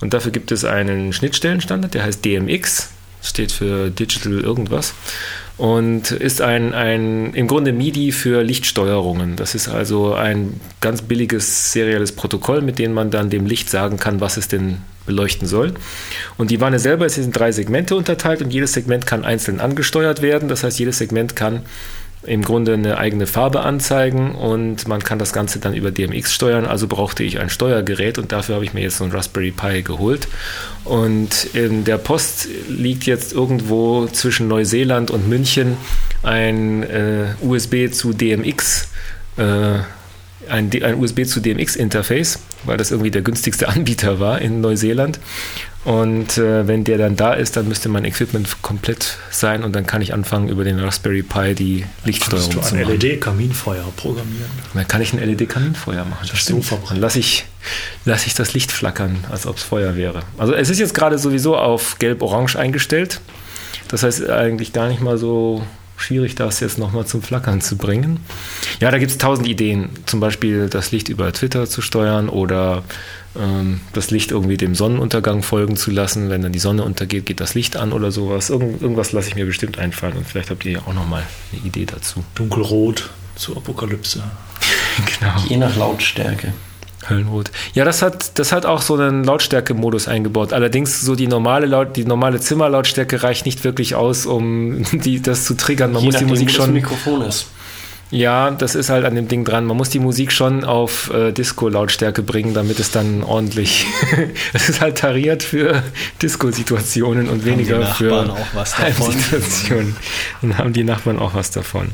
Und 0.00 0.14
dafür 0.14 0.32
gibt 0.32 0.50
es 0.50 0.64
einen 0.64 1.12
Schnittstellenstandard, 1.12 1.94
der 1.94 2.02
heißt 2.02 2.24
DMX, 2.24 2.88
steht 3.22 3.52
für 3.52 3.88
Digital 3.88 4.40
irgendwas 4.40 4.94
und 5.62 6.10
ist 6.10 6.40
ein, 6.40 6.74
ein 6.74 7.34
im 7.34 7.46
Grunde 7.46 7.72
MIDI 7.72 8.10
für 8.10 8.42
Lichtsteuerungen. 8.42 9.36
Das 9.36 9.54
ist 9.54 9.68
also 9.68 10.12
ein 10.12 10.60
ganz 10.80 11.02
billiges 11.02 11.70
serielles 11.70 12.10
Protokoll, 12.10 12.62
mit 12.62 12.80
dem 12.80 12.94
man 12.94 13.12
dann 13.12 13.30
dem 13.30 13.46
Licht 13.46 13.70
sagen 13.70 13.96
kann, 13.96 14.20
was 14.20 14.36
es 14.36 14.48
denn 14.48 14.78
beleuchten 15.06 15.46
soll. 15.46 15.74
Und 16.36 16.50
die 16.50 16.60
Wanne 16.60 16.80
selber 16.80 17.06
ist 17.06 17.16
in 17.16 17.30
drei 17.30 17.52
Segmente 17.52 17.94
unterteilt 17.94 18.42
und 18.42 18.52
jedes 18.52 18.72
Segment 18.72 19.06
kann 19.06 19.24
einzeln 19.24 19.60
angesteuert 19.60 20.20
werden. 20.20 20.48
Das 20.48 20.64
heißt, 20.64 20.80
jedes 20.80 20.98
Segment 20.98 21.36
kann 21.36 21.62
im 22.24 22.42
Grunde 22.42 22.74
eine 22.74 22.98
eigene 22.98 23.26
Farbe 23.26 23.60
anzeigen 23.60 24.34
und 24.34 24.86
man 24.86 25.02
kann 25.02 25.18
das 25.18 25.32
Ganze 25.32 25.58
dann 25.58 25.74
über 25.74 25.90
DMX 25.90 26.32
steuern. 26.32 26.66
Also 26.66 26.86
brauchte 26.86 27.24
ich 27.24 27.40
ein 27.40 27.50
Steuergerät 27.50 28.18
und 28.18 28.30
dafür 28.30 28.54
habe 28.56 28.64
ich 28.64 28.74
mir 28.74 28.82
jetzt 28.82 28.98
so 28.98 29.04
ein 29.04 29.10
Raspberry 29.10 29.50
Pi 29.50 29.82
geholt. 29.82 30.28
Und 30.84 31.48
in 31.52 31.84
der 31.84 31.98
Post 31.98 32.48
liegt 32.68 33.04
jetzt 33.06 33.32
irgendwo 33.32 34.06
zwischen 34.06 34.46
Neuseeland 34.46 35.10
und 35.10 35.28
München 35.28 35.76
ein 36.22 36.84
äh, 36.84 37.34
USB 37.42 37.90
zu 37.92 38.12
DMX. 38.12 38.88
Äh, 39.36 39.80
ein, 40.48 40.70
ein 40.82 40.98
USB 40.98 41.24
zu 41.24 41.40
DMX-Interface, 41.40 42.40
weil 42.64 42.76
das 42.76 42.90
irgendwie 42.90 43.10
der 43.10 43.22
günstigste 43.22 43.68
Anbieter 43.68 44.20
war 44.20 44.40
in 44.40 44.60
Neuseeland. 44.60 45.18
Und 45.84 46.38
äh, 46.38 46.68
wenn 46.68 46.84
der 46.84 46.96
dann 46.96 47.16
da 47.16 47.32
ist, 47.34 47.56
dann 47.56 47.66
müsste 47.66 47.88
mein 47.88 48.04
Equipment 48.04 48.62
komplett 48.62 49.18
sein 49.30 49.64
und 49.64 49.74
dann 49.74 49.84
kann 49.84 50.00
ich 50.00 50.14
anfangen, 50.14 50.48
über 50.48 50.62
den 50.62 50.78
Raspberry 50.78 51.24
Pi 51.24 51.54
die 51.56 51.80
Kannst 51.80 52.06
Lichtsteuerung 52.06 52.50
du 52.50 52.60
zu 52.60 52.74
ein 52.74 52.82
machen. 52.82 53.00
LED-Kaminfeuer 53.00 53.84
programmieren? 53.96 54.50
Dann 54.74 54.86
kann 54.86 55.02
ich 55.02 55.12
ein 55.12 55.18
LED-Kaminfeuer 55.18 56.04
machen. 56.04 56.28
Das 56.30 56.46
so. 56.46 56.60
Dann 56.88 56.98
lasse 56.98 57.18
ich, 57.18 57.46
lass 58.04 58.26
ich 58.26 58.34
das 58.34 58.54
Licht 58.54 58.70
flackern, 58.70 59.24
als 59.30 59.46
ob 59.46 59.56
es 59.56 59.64
Feuer 59.64 59.96
wäre. 59.96 60.22
Also 60.38 60.54
es 60.54 60.70
ist 60.70 60.78
jetzt 60.78 60.94
gerade 60.94 61.18
sowieso 61.18 61.56
auf 61.56 61.98
gelb-orange 61.98 62.56
eingestellt. 62.56 63.20
Das 63.88 64.04
heißt 64.04 64.30
eigentlich 64.30 64.72
gar 64.72 64.88
nicht 64.88 65.00
mal 65.00 65.18
so 65.18 65.66
schwierig, 66.02 66.34
das 66.34 66.60
jetzt 66.60 66.78
nochmal 66.78 67.06
zum 67.06 67.22
Flackern 67.22 67.60
zu 67.60 67.76
bringen. 67.76 68.20
Ja, 68.80 68.90
da 68.90 68.98
gibt 68.98 69.10
es 69.10 69.18
tausend 69.18 69.48
Ideen. 69.48 69.90
Zum 70.06 70.20
Beispiel 70.20 70.68
das 70.68 70.92
Licht 70.92 71.08
über 71.08 71.32
Twitter 71.32 71.66
zu 71.66 71.80
steuern 71.82 72.28
oder 72.28 72.82
ähm, 73.38 73.80
das 73.92 74.10
Licht 74.10 74.30
irgendwie 74.30 74.56
dem 74.56 74.74
Sonnenuntergang 74.74 75.42
folgen 75.42 75.76
zu 75.76 75.90
lassen. 75.90 76.30
Wenn 76.30 76.42
dann 76.42 76.52
die 76.52 76.58
Sonne 76.58 76.84
untergeht, 76.84 77.26
geht 77.26 77.40
das 77.40 77.54
Licht 77.54 77.76
an 77.76 77.92
oder 77.92 78.10
sowas. 78.10 78.50
Irgend, 78.50 78.82
irgendwas 78.82 79.12
lasse 79.12 79.28
ich 79.28 79.34
mir 79.34 79.46
bestimmt 79.46 79.78
einfallen 79.78 80.16
und 80.16 80.26
vielleicht 80.26 80.50
habt 80.50 80.64
ihr 80.64 80.72
ja 80.72 80.80
auch 80.86 80.94
nochmal 80.94 81.22
eine 81.52 81.66
Idee 81.66 81.86
dazu. 81.86 82.24
Dunkelrot 82.34 83.10
zur 83.36 83.56
Apokalypse. 83.56 84.22
Genau. 85.18 85.34
Je 85.48 85.56
nach 85.56 85.74
Lautstärke. 85.74 86.52
Höllenrot. 87.08 87.50
Ja, 87.74 87.84
das 87.84 88.02
hat, 88.02 88.38
das 88.38 88.52
hat 88.52 88.66
auch 88.66 88.82
so 88.82 88.94
einen 88.94 89.24
Lautstärkemodus 89.24 90.08
eingebaut. 90.08 90.52
Allerdings 90.52 91.00
so 91.00 91.14
die 91.14 91.26
normale 91.26 91.66
Laut, 91.66 91.96
die 91.96 92.04
normale 92.04 92.40
Zimmerlautstärke 92.40 93.22
reicht 93.22 93.46
nicht 93.46 93.64
wirklich 93.64 93.94
aus, 93.94 94.26
um 94.26 94.84
die, 94.92 95.20
das 95.20 95.44
zu 95.44 95.54
triggern. 95.54 95.92
Man 95.92 96.02
Je 96.02 96.06
muss 96.06 96.16
die 96.16 96.24
Musik 96.24 96.48
wo 96.48 96.56
das 96.56 96.64
schon. 96.64 96.72
Mikrofon 96.74 97.22
ist. 97.22 97.46
Ja, 98.12 98.50
das 98.50 98.74
ist 98.74 98.90
halt 98.90 99.06
an 99.06 99.14
dem 99.14 99.26
Ding 99.26 99.46
dran. 99.46 99.64
Man 99.64 99.74
muss 99.78 99.88
die 99.88 99.98
Musik 99.98 100.32
schon 100.32 100.64
auf 100.64 101.10
äh, 101.14 101.32
Disco-Lautstärke 101.32 102.22
bringen, 102.22 102.52
damit 102.52 102.78
es 102.78 102.90
dann 102.90 103.22
ordentlich. 103.24 103.86
Es 104.52 104.68
ist 104.68 104.82
halt 104.82 104.98
tariert 104.98 105.42
für 105.42 105.82
Disco-Situationen 106.22 107.30
und 107.30 107.46
weniger 107.46 107.78
die 107.78 107.84
Nachbarn 107.84 108.26
für 108.26 108.32
auch 108.34 108.46
was 108.52 108.76
davon? 108.76 109.06
Heimsituationen. 109.06 109.96
Und 110.42 110.58
haben 110.58 110.74
die 110.74 110.84
Nachbarn 110.84 111.18
auch 111.18 111.32
was 111.34 111.50
davon. 111.52 111.90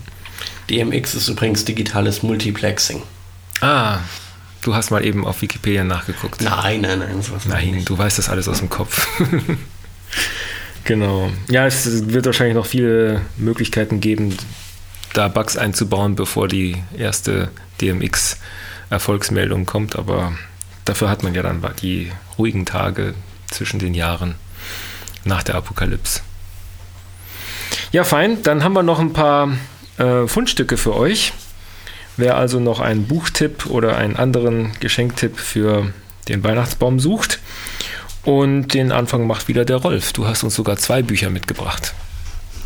DMX 0.68 1.14
ist 1.14 1.29
übrigens 1.29 1.64
digitales 1.64 2.25
Multiplexing. 2.25 3.03
Ah, 3.61 3.99
du 4.62 4.75
hast 4.75 4.90
mal 4.90 5.05
eben 5.05 5.27
auf 5.27 5.42
Wikipedia 5.42 5.85
nachgeguckt. 5.85 6.40
Nein, 6.42 6.81
nein, 6.83 6.99
nein, 7.01 7.23
sowas 7.23 7.47
Nein, 7.47 7.71
nicht. 7.73 7.89
du 7.89 7.97
weißt 7.97 8.18
das 8.18 8.28
alles 8.28 8.49
aus 8.49 8.59
dem 8.59 8.68
Kopf. 8.68 9.07
genau. 10.85 11.30
Ja, 11.49 11.66
es 11.66 12.09
wird 12.09 12.26
wahrscheinlich 12.26 12.57
noch 12.57 12.66
viele 12.66 13.22
Möglichkeiten 13.37 14.01
geben, 14.01 14.37
da 15.14 15.28
Bugs 15.28 15.57
einzubauen, 15.57 16.14
bevor 16.16 16.49
die 16.49 16.76
erste 16.97 17.51
DMX-Erfolgsmeldung 17.80 19.66
kommt. 19.66 19.97
Aber 19.97 20.33
dafür 20.85 21.09
hat 21.09 21.22
man 21.22 21.35
ja 21.35 21.43
dann 21.43 21.64
die 21.80 22.12
ruhigen 22.37 22.66
Tage 22.66 23.14
zwischen 23.51 23.78
den 23.78 23.95
Jahren 23.95 24.35
nach 25.24 25.43
der 25.43 25.57
Apokalypse. 25.57 26.20
Ja, 27.93 28.05
fein. 28.05 28.43
Dann 28.43 28.64
haben 28.64 28.74
wir 28.74 28.83
noch 28.83 28.99
ein 28.99 29.12
paar 29.12 29.51
äh, 29.99 30.26
Fundstücke 30.26 30.76
für 30.76 30.95
euch. 30.95 31.33
Wer 32.19 32.37
also 32.37 32.61
noch 32.61 32.81
einen 32.81 33.07
Buchtipp 33.07 33.64
oder 33.66 33.97
einen 33.97 34.16
anderen 34.16 34.73
Geschenktipp 34.81 35.39
für 35.39 35.93
den 36.29 36.45
Weihnachtsbaum 36.45 37.01
sucht. 37.01 37.39
Und 38.25 38.75
den 38.75 38.93
Anfang 38.93 39.27
macht 39.27 39.49
wieder 39.49 39.64
der 39.64 39.77
Rolf. 39.77 40.12
Du 40.12 40.27
hast 40.27 40.43
uns 40.43 40.55
sogar 40.55 40.77
zwei 40.77 41.01
Bücher 41.01 41.31
mitgebracht. 41.31 41.95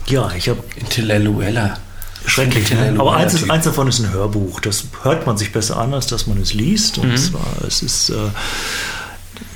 Ja, 0.07 0.33
ich 0.37 0.49
habe 0.49 0.65
Intellektueller. 0.77 1.79
schrecklich. 2.27 2.71
Ne? 2.71 2.77
Intellektueller 2.89 3.01
Aber 3.01 3.17
eins, 3.17 3.49
eins 3.51 3.65
davon 3.65 3.87
ist 3.89 4.01
ein 4.01 4.13
Hörbuch. 4.13 4.59
Das 4.61 4.85
hört 5.03 5.27
man 5.27 5.37
sich 5.37 5.53
besser 5.53 5.77
an, 5.77 5.93
als 5.95 6.07
dass 6.09 6.27
man 6.27 6.41
es 6.41 6.55
liest. 6.55 6.99
Und 6.99 7.11
Mhm. 7.13 7.17
zwar, 7.17 7.47
es 7.67 7.83
ist 7.83 8.11
äh, 8.11 8.15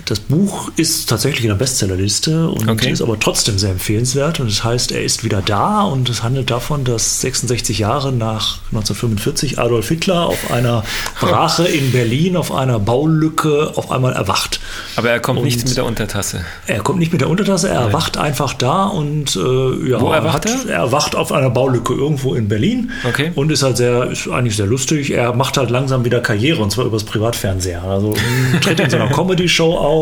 das 0.07 0.21
Buch 0.21 0.71
ist 0.77 1.09
tatsächlich 1.09 1.43
in 1.45 1.49
der 1.49 1.57
Bestsellerliste 1.57 2.49
und 2.49 2.69
Okay. 2.69 2.91
ist 2.93 3.03
aber 3.03 3.19
trotzdem 3.19 3.59
sehr 3.59 3.71
empfehlenswert. 3.73 4.39
Und 4.41 4.47
es 4.49 4.63
heißt, 4.63 4.93
er 4.93 5.03
ist 5.03 5.25
wieder 5.25 5.43
da 5.43 5.83
und 5.83 6.09
es 6.09 6.23
handelt 6.23 6.51
davon, 6.51 6.85
dass 6.85 7.21
66 7.23 7.79
Jahre 7.81 8.13
nach 8.13 8.59
1945 8.71 9.59
Adolf 9.59 9.89
Hitler 9.89 10.27
auf 10.27 10.51
einer 10.53 10.85
Brache 11.21 11.65
in 11.69 11.91
Berlin, 11.93 12.37
auf 12.37 12.53
einer 12.53 12.79
Baulücke 12.79 13.73
auf 13.75 13.91
einmal 13.91 14.13
erwacht. 14.13 14.61
Aber 14.95 15.11
er 15.11 15.19
kommt 15.21 15.41
Und- 15.41 15.45
nicht 15.47 15.67
mit 15.67 15.77
der 15.77 15.85
Untertasse. 15.85 16.45
Er 16.67 16.81
kommt 16.81 17.01
nicht 17.01 17.11
mit 17.13 17.21
der 17.21 17.29
Untertasse, 17.29 17.69
er 17.69 17.81
erwacht 17.81 18.17
einfach 18.17 18.53
da 18.55 18.85
und 18.87 19.35
äh, 19.37 19.89
ja, 19.91 20.01
Wo 20.01 20.13
erwacht 20.13 20.35
hat, 20.35 20.47
er? 20.67 20.71
er 20.71 20.79
erwacht 20.83 21.17
auf 21.17 21.33
einer 21.33 21.51
Baulücke 21.51 21.95
irgendwo 21.95 22.35
in 22.35 22.47
Berlin 22.49 22.93
Okay. 23.09 23.33
und 23.35 23.51
ist 23.51 23.63
halt 23.65 23.77
sehr, 23.77 24.11
ist 24.11 24.29
eigentlich 24.29 24.57
sehr 24.57 24.67
lustig. 24.67 25.11
Er 25.13 25.35
macht 25.35 25.57
halt 25.57 25.71
langsam 25.71 26.05
wieder 26.05 26.21
Karriere 26.21 26.63
und 26.63 26.71
zwar 26.71 26.85
übers 26.85 27.03
Privatfernsehen. 27.05 27.81
Also 27.81 28.11
mh, 28.53 28.61
tritt 28.61 28.79
in 28.79 28.89
so 28.91 28.97
einer 28.97 29.09
Comedy-Show 29.13 29.75
auf 29.77 29.96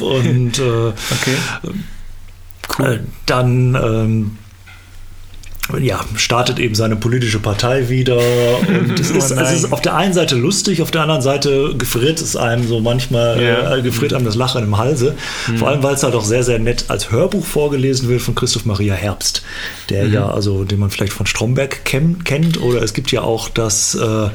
und 0.00 0.58
äh, 0.58 0.88
äh, 2.82 2.98
dann 3.26 3.74
ähm, 3.74 4.38
ja, 5.78 6.00
startet 6.16 6.58
eben 6.58 6.74
seine 6.74 6.96
politische 6.96 7.38
Partei 7.38 7.88
wieder. 7.88 8.16
Und 8.68 8.98
es 8.98 9.10
ist, 9.10 9.30
es 9.30 9.52
ist 9.52 9.72
auf 9.72 9.80
der 9.80 9.94
einen 9.94 10.12
Seite 10.12 10.34
lustig, 10.34 10.82
auf 10.82 10.90
der 10.90 11.02
anderen 11.02 11.22
Seite 11.22 11.74
gefriert 11.76 12.20
es 12.20 12.36
einem 12.36 12.66
so 12.66 12.80
manchmal, 12.80 13.40
Ja. 13.40 13.76
äh, 13.76 13.82
gefriert 13.82 14.12
einem 14.12 14.24
das 14.24 14.34
Lachen 14.34 14.64
im 14.64 14.78
Halse. 14.78 15.14
Vor 15.58 15.68
allem, 15.68 15.82
weil 15.82 15.94
es 15.94 16.02
halt 16.02 16.14
auch 16.14 16.24
sehr, 16.24 16.42
sehr 16.42 16.58
nett 16.58 16.86
als 16.88 17.10
Hörbuch 17.10 17.44
vorgelesen 17.44 18.08
wird 18.08 18.20
von 18.22 18.34
Christoph 18.34 18.64
Maria 18.64 18.94
Herbst, 18.94 19.42
der 19.90 20.06
ja, 20.08 20.28
also, 20.28 20.64
den 20.64 20.78
man 20.80 20.90
vielleicht 20.90 21.12
von 21.12 21.26
Stromberg 21.26 21.84
ken 21.84 22.24
kennt. 22.24 22.60
Oder 22.60 22.82
es 22.82 22.92
gibt 22.92 23.12
ja 23.12 23.22
auch 23.22 23.48
das, 23.48 23.94
äh, 23.94 24.28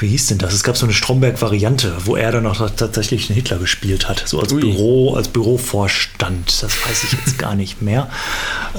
wie 0.00 0.08
hieß 0.08 0.26
denn 0.28 0.38
das? 0.38 0.52
Es 0.54 0.62
gab 0.64 0.76
so 0.76 0.86
eine 0.86 0.92
Stromberg-Variante, 0.92 1.94
wo 2.04 2.16
er 2.16 2.32
dann 2.32 2.46
auch 2.46 2.68
tatsächlich 2.70 3.28
den 3.28 3.34
Hitler 3.36 3.58
gespielt 3.58 4.08
hat, 4.08 4.22
so 4.26 4.40
als 4.40 4.52
Ui. 4.52 4.60
Büro, 4.60 5.14
als 5.14 5.28
Bürovorstand. 5.28 6.62
Das 6.62 6.72
weiß 6.86 7.04
ich 7.04 7.12
jetzt 7.12 7.38
gar 7.38 7.54
nicht 7.54 7.80
mehr. 7.82 8.08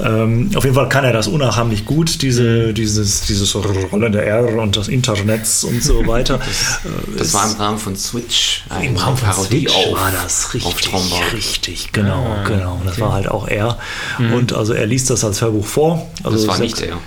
Ähm, 0.02 0.50
auf 0.54 0.64
jeden 0.64 0.76
Fall 0.76 0.88
kann 0.88 1.04
er 1.04 1.12
das 1.12 1.26
unnachahmlich 1.26 1.84
gut, 1.86 2.20
diese, 2.22 2.74
dieses, 2.74 3.22
dieses 3.22 3.54
rollende 3.54 4.24
R 4.24 4.58
und 4.58 4.76
das 4.76 4.88
Internets 4.88 5.64
und 5.64 5.82
so 5.82 6.06
weiter. 6.06 6.40
Äh, 6.84 7.18
Das 7.18 7.32
war 7.34 7.50
im 7.50 7.56
Rahmen 7.56 7.78
von 7.78 7.96
Switch. 7.96 8.64
im 8.82 8.96
Rahmen 8.96 9.16
von 9.16 9.28
Parodie 9.28 9.60
Switch 9.68 9.74
auf, 9.74 9.92
war 9.98 10.10
das 10.12 10.52
richtig, 10.54 10.86
richtig, 11.32 11.92
genau, 11.92 12.24
Ah, 12.26 12.44
genau. 12.46 12.80
Das 12.84 13.00
war 13.00 13.12
halt 13.12 13.28
auch 13.28 13.48
er. 13.48 13.78
Und 14.18 14.52
also 14.52 14.72
er 14.74 14.86
liest 14.86 15.10
das 15.10 15.24
als 15.24 15.40
Hörbuch 15.40 15.66
vor. 15.66 16.06
Also 16.22 16.36
Das 16.38 16.46
war 16.46 16.58
nicht 16.58 16.80
er. 16.80 16.98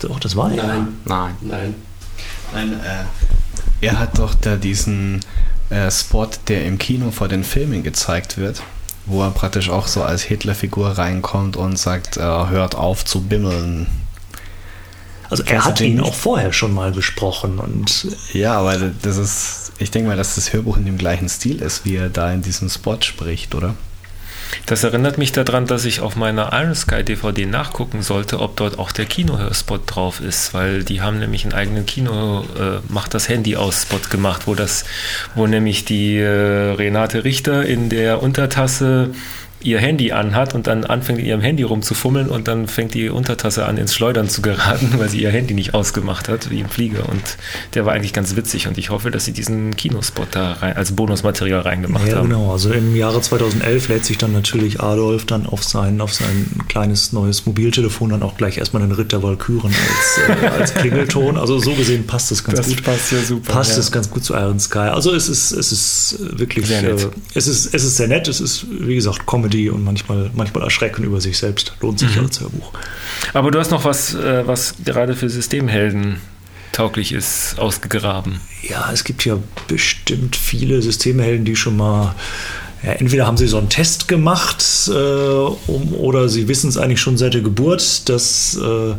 Doch, 0.00 0.18
das 0.20 0.34
war 0.36 0.50
er. 0.52 0.66
Nein, 0.66 0.88
Nein. 1.04 1.34
nein. 1.42 1.74
Nein, 2.54 2.72
äh, 2.84 3.04
er 3.82 3.98
hat 3.98 4.18
doch 4.18 4.34
da 4.34 4.56
diesen 4.56 5.20
äh, 5.68 5.90
Spot, 5.90 6.28
der 6.48 6.64
im 6.64 6.78
Kino 6.78 7.10
vor 7.10 7.28
den 7.28 7.44
Filmen 7.44 7.82
gezeigt 7.82 8.38
wird, 8.38 8.62
wo 9.04 9.22
er 9.22 9.30
praktisch 9.30 9.68
auch 9.68 9.88
so 9.88 10.02
als 10.02 10.22
Hitlerfigur 10.22 10.96
reinkommt 10.96 11.56
und 11.56 11.78
sagt, 11.78 12.16
äh, 12.16 12.20
hört 12.20 12.76
auf 12.76 13.04
zu 13.04 13.22
bimmeln. 13.22 13.88
Also 15.28 15.42
er 15.44 15.64
hat 15.64 15.80
ihn 15.80 16.00
auch 16.00 16.14
vorher 16.14 16.52
schon 16.52 16.74
mal 16.74 16.92
gesprochen 16.92 17.58
und 17.58 18.06
Ja, 18.32 18.58
aber 18.58 18.76
das 19.02 19.16
ist, 19.16 19.72
ich 19.78 19.90
denke 19.90 20.08
mal, 20.08 20.16
dass 20.16 20.34
das 20.36 20.52
Hörbuch 20.52 20.76
in 20.76 20.84
dem 20.84 20.98
gleichen 20.98 21.28
Stil 21.28 21.60
ist, 21.60 21.84
wie 21.84 21.96
er 21.96 22.10
da 22.10 22.30
in 22.32 22.42
diesem 22.42 22.68
Spot 22.68 22.98
spricht, 23.00 23.54
oder? 23.54 23.74
Das 24.66 24.84
erinnert 24.84 25.18
mich 25.18 25.32
daran, 25.32 25.66
dass 25.66 25.84
ich 25.84 26.00
auf 26.00 26.16
meiner 26.16 26.52
Iron 26.52 26.74
Sky 26.74 27.02
DVD 27.02 27.46
nachgucken 27.46 28.02
sollte, 28.02 28.40
ob 28.40 28.56
dort 28.56 28.78
auch 28.78 28.92
der 28.92 29.06
Kinohörspot 29.06 29.82
drauf 29.86 30.20
ist, 30.20 30.54
weil 30.54 30.84
die 30.84 31.00
haben 31.00 31.18
nämlich 31.18 31.44
einen 31.44 31.54
eigenen 31.54 31.86
Kino 31.86 32.44
äh, 32.58 32.80
macht 32.88 33.14
das 33.14 33.28
Handy 33.28 33.56
aus 33.56 33.82
Spot 33.82 34.00
gemacht, 34.10 34.42
wo 34.46 34.54
das, 34.54 34.84
wo 35.34 35.46
nämlich 35.46 35.84
die 35.84 36.16
äh, 36.18 36.74
Renate 36.74 37.24
Richter 37.24 37.64
in 37.64 37.88
der 37.88 38.22
Untertasse 38.22 39.10
ihr 39.64 39.78
Handy 39.78 40.12
anhat 40.12 40.54
und 40.54 40.66
dann 40.66 40.84
anfängt 40.84 41.18
in 41.18 41.26
ihrem 41.26 41.40
Handy 41.40 41.62
rumzufummeln 41.62 42.28
und 42.28 42.48
dann 42.48 42.68
fängt 42.68 42.94
die 42.94 43.08
Untertasse 43.08 43.66
an 43.66 43.76
ins 43.78 43.94
Schleudern 43.94 44.28
zu 44.28 44.42
geraten, 44.42 44.94
weil 44.98 45.08
sie 45.08 45.22
ihr 45.22 45.30
Handy 45.30 45.54
nicht 45.54 45.74
ausgemacht 45.74 46.28
hat, 46.28 46.50
wie 46.50 46.60
im 46.60 46.68
Flieger. 46.68 47.08
Und 47.08 47.36
der 47.74 47.86
war 47.86 47.92
eigentlich 47.92 48.12
ganz 48.12 48.36
witzig 48.36 48.66
und 48.68 48.78
ich 48.78 48.90
hoffe, 48.90 49.10
dass 49.10 49.24
sie 49.24 49.32
diesen 49.32 49.76
Kinospot 49.76 50.28
da 50.32 50.52
rein, 50.54 50.76
als 50.76 50.92
Bonusmaterial 50.92 51.60
reingemacht 51.60 52.08
ja, 52.08 52.16
haben. 52.16 52.28
genau. 52.28 52.52
Also 52.52 52.72
im 52.72 52.96
Jahre 52.96 53.20
2011 53.20 53.88
lädt 53.88 54.04
sich 54.04 54.18
dann 54.18 54.32
natürlich 54.32 54.80
Adolf 54.80 55.26
dann 55.26 55.46
auf 55.46 55.64
sein, 55.64 56.00
auf 56.00 56.12
sein 56.12 56.46
kleines 56.68 57.12
neues 57.12 57.46
Mobiltelefon 57.46 58.10
dann 58.10 58.22
auch 58.22 58.36
gleich 58.36 58.58
erstmal 58.58 58.82
den 58.82 58.92
Ritt 58.92 59.12
der 59.12 59.22
Walküren 59.22 59.72
als, 59.72 60.40
äh, 60.42 60.46
als 60.60 60.74
Klingelton. 60.74 61.36
Also 61.36 61.58
so 61.58 61.74
gesehen 61.74 62.06
passt 62.06 62.32
es 62.32 62.42
ganz 62.44 62.58
Das 62.58 62.68
gut. 62.68 62.82
passt 62.82 63.12
ja 63.12 63.20
super, 63.20 63.52
Passt 63.52 63.72
ja. 63.72 63.78
es 63.78 63.92
ganz 63.92 64.10
gut 64.10 64.24
zu 64.24 64.34
Iron 64.34 64.58
Sky. 64.60 64.78
Also 64.78 65.12
es 65.14 65.28
ist, 65.28 65.52
es 65.52 65.72
ist 65.72 66.16
wirklich, 66.20 66.66
Sehr 66.66 66.82
nett. 66.82 67.02
Äh, 67.02 67.08
es 67.34 67.46
ist, 67.46 67.74
es 67.74 67.84
ist 67.84 67.96
sehr 67.96 68.08
nett. 68.08 68.28
Es 68.28 68.40
ist, 68.40 68.66
wie 68.70 68.94
gesagt, 68.94 69.26
Comedy 69.26 69.51
und 69.70 69.84
manchmal, 69.84 70.30
manchmal 70.34 70.64
erschreckend 70.64 71.06
über 71.06 71.20
sich 71.20 71.38
selbst. 71.38 71.74
Lohnt 71.80 71.98
sich 71.98 72.14
Mhm. 72.16 72.24
als 72.26 72.40
Hörbuch. 72.40 72.72
Aber 73.34 73.50
du 73.50 73.58
hast 73.58 73.70
noch 73.70 73.84
was, 73.84 74.14
äh, 74.14 74.46
was 74.46 74.74
gerade 74.84 75.14
für 75.14 75.28
Systemhelden 75.28 76.16
tauglich 76.72 77.12
ist, 77.12 77.56
ausgegraben. 77.58 78.40
Ja, 78.68 78.90
es 78.92 79.04
gibt 79.04 79.24
ja 79.24 79.36
bestimmt 79.68 80.36
viele 80.36 80.80
Systemhelden, 80.82 81.44
die 81.44 81.56
schon 81.56 81.76
mal. 81.76 82.14
Ja, 82.84 82.92
entweder 82.94 83.26
haben 83.26 83.36
sie 83.36 83.46
so 83.46 83.58
einen 83.58 83.68
Test 83.68 84.08
gemacht 84.08 84.64
äh, 84.88 84.92
um, 84.92 85.94
oder 85.94 86.28
sie 86.28 86.48
wissen 86.48 86.68
es 86.68 86.76
eigentlich 86.76 87.00
schon 87.00 87.16
seit 87.16 87.32
der 87.32 87.40
Geburt, 87.40 88.08
dass 88.08 88.56
äh, 88.60 88.94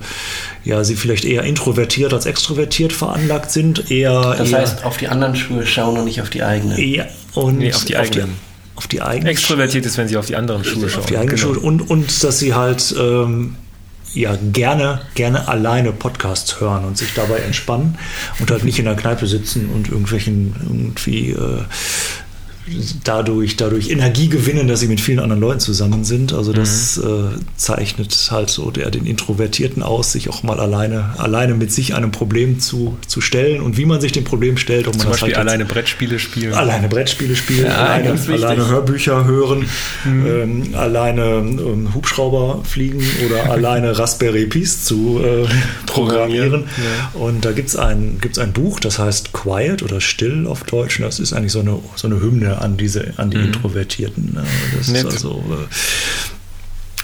ja, 0.63 0.85
sie 0.85 0.95
vielleicht 0.95 1.25
eher 1.25 1.43
introvertiert 1.43 2.13
als 2.13 2.25
extrovertiert 2.25 2.93
veranlagt 2.93 3.51
sind. 3.51 3.91
Eher, 3.91 4.35
Das 4.37 4.51
eher, 4.51 4.59
heißt, 4.59 4.85
auf 4.85 4.95
die 4.95 5.09
anderen 5.09 5.35
Schuhe 5.35 5.65
schauen 5.65 5.97
und 5.97 6.05
nicht 6.05 6.21
auf 6.21 6.29
die 6.29 6.43
eigenen. 6.43 6.77
eher 6.77 7.09
und 7.33 7.57
Nee, 7.57 7.73
auf 7.73 7.83
die 7.83 7.97
eigenen. 7.97 8.35
Auf 8.75 8.87
die 8.87 9.01
eigenen 9.01 9.27
Extrovertiert 9.31 9.85
ist, 9.85 9.97
wenn 9.97 10.07
sie 10.07 10.17
auf 10.17 10.25
die 10.25 10.35
anderen 10.35 10.63
Schuhe 10.63 10.89
schauen. 10.89 11.01
auf 11.01 11.05
die 11.05 11.17
eigene 11.17 11.35
Genau. 11.35 11.53
Schuld 11.53 11.57
und, 11.63 11.81
und 11.89 12.23
dass 12.23 12.39
sie 12.39 12.53
halt 12.53 12.93
ähm, 12.99 13.55
ja 14.13 14.37
gerne, 14.51 15.01
gerne 15.15 15.47
alleine 15.47 15.91
Podcasts 15.91 16.59
hören 16.59 16.85
und 16.85 16.97
sich 16.97 17.13
dabei 17.13 17.37
entspannen 17.39 17.97
und 18.39 18.51
halt 18.51 18.63
nicht 18.63 18.79
in 18.79 18.85
der 18.85 18.95
Kneipe 18.95 19.27
sitzen 19.27 19.69
und 19.69 19.89
irgendwelchen 19.89 20.55
irgendwie 20.63 21.31
äh, 21.31 21.63
dadurch, 23.03 23.57
dadurch 23.57 23.89
Energie 23.89 24.29
gewinnen, 24.29 24.67
dass 24.67 24.79
sie 24.79 24.87
mit 24.87 25.01
vielen 25.01 25.19
anderen 25.19 25.41
Leuten 25.41 25.59
zusammen 25.59 26.03
sind. 26.03 26.33
Also 26.33 26.53
das 26.53 26.97
Mhm. 26.97 27.03
äh, 27.03 27.39
zeichnet 27.57 28.27
halt 28.31 28.49
so 28.49 28.71
der, 28.71 28.89
den 28.91 29.05
Introvertierten 29.05 29.83
aus, 29.83 30.11
sich 30.13 30.29
auch 30.29 30.43
mal 30.43 30.59
alleine, 30.59 31.13
alleine 31.17 31.53
mit 31.55 31.71
sich 31.71 31.93
einem 31.93 32.11
Problem 32.11 32.59
zu, 32.59 32.97
zu 33.07 33.21
stellen 33.21 33.61
und 33.61 33.77
wie 33.77 33.85
man 33.85 33.99
sich 34.01 34.11
dem 34.11 34.23
Problem 34.23 34.57
stellt. 34.57 34.87
Ob 34.87 34.93
man 34.93 35.01
Zum 35.01 35.11
das 35.11 35.19
Beispiel 35.21 35.35
halt 35.37 35.47
alleine 35.47 35.65
Brettspiele 35.65 36.19
spielen. 36.19 36.53
Alleine 36.53 36.87
Brettspiele 36.87 37.35
spielen, 37.35 37.65
Ja, 37.65 37.75
alleine, 37.85 38.19
alleine 38.31 38.67
Hörbücher 38.67 39.25
hören, 39.25 39.65
Mhm. 40.05 40.25
ähm, 40.25 40.63
alleine 40.75 41.23
ähm, 41.23 41.93
Hubschrauber 41.93 42.61
fliegen 42.63 43.01
oder 43.25 43.49
alleine 43.51 43.97
Raspberry 43.97 44.45
Pis 44.45 44.85
zu 44.85 45.19
äh, 45.23 45.45
programmieren. 45.85 46.65
Und 47.13 47.45
da 47.45 47.51
gibt 47.51 47.69
es 47.69 47.75
ein, 47.75 48.17
gibt's 48.21 48.39
ein 48.39 48.53
Buch, 48.53 48.79
das 48.79 48.99
heißt 48.99 49.33
Quiet 49.33 49.83
oder 49.83 50.01
Still 50.01 50.47
auf 50.47 50.63
Deutsch. 50.63 50.99
Das 50.99 51.19
ist 51.19 51.33
eigentlich 51.33 51.51
so 51.51 51.59
eine, 51.59 51.79
so 51.95 52.07
eine 52.07 52.21
Hymne 52.21 52.52
an, 52.61 52.77
diese, 52.77 53.13
an 53.17 53.31
die 53.31 53.37
Introvertierten. 53.37 54.33
ne? 54.33 54.43
Das 54.77 54.87
Mhm. 54.87 54.93
Nett. 54.93 55.05
ist 55.05 55.13
also. 55.13 55.43
Äh, 55.49 55.73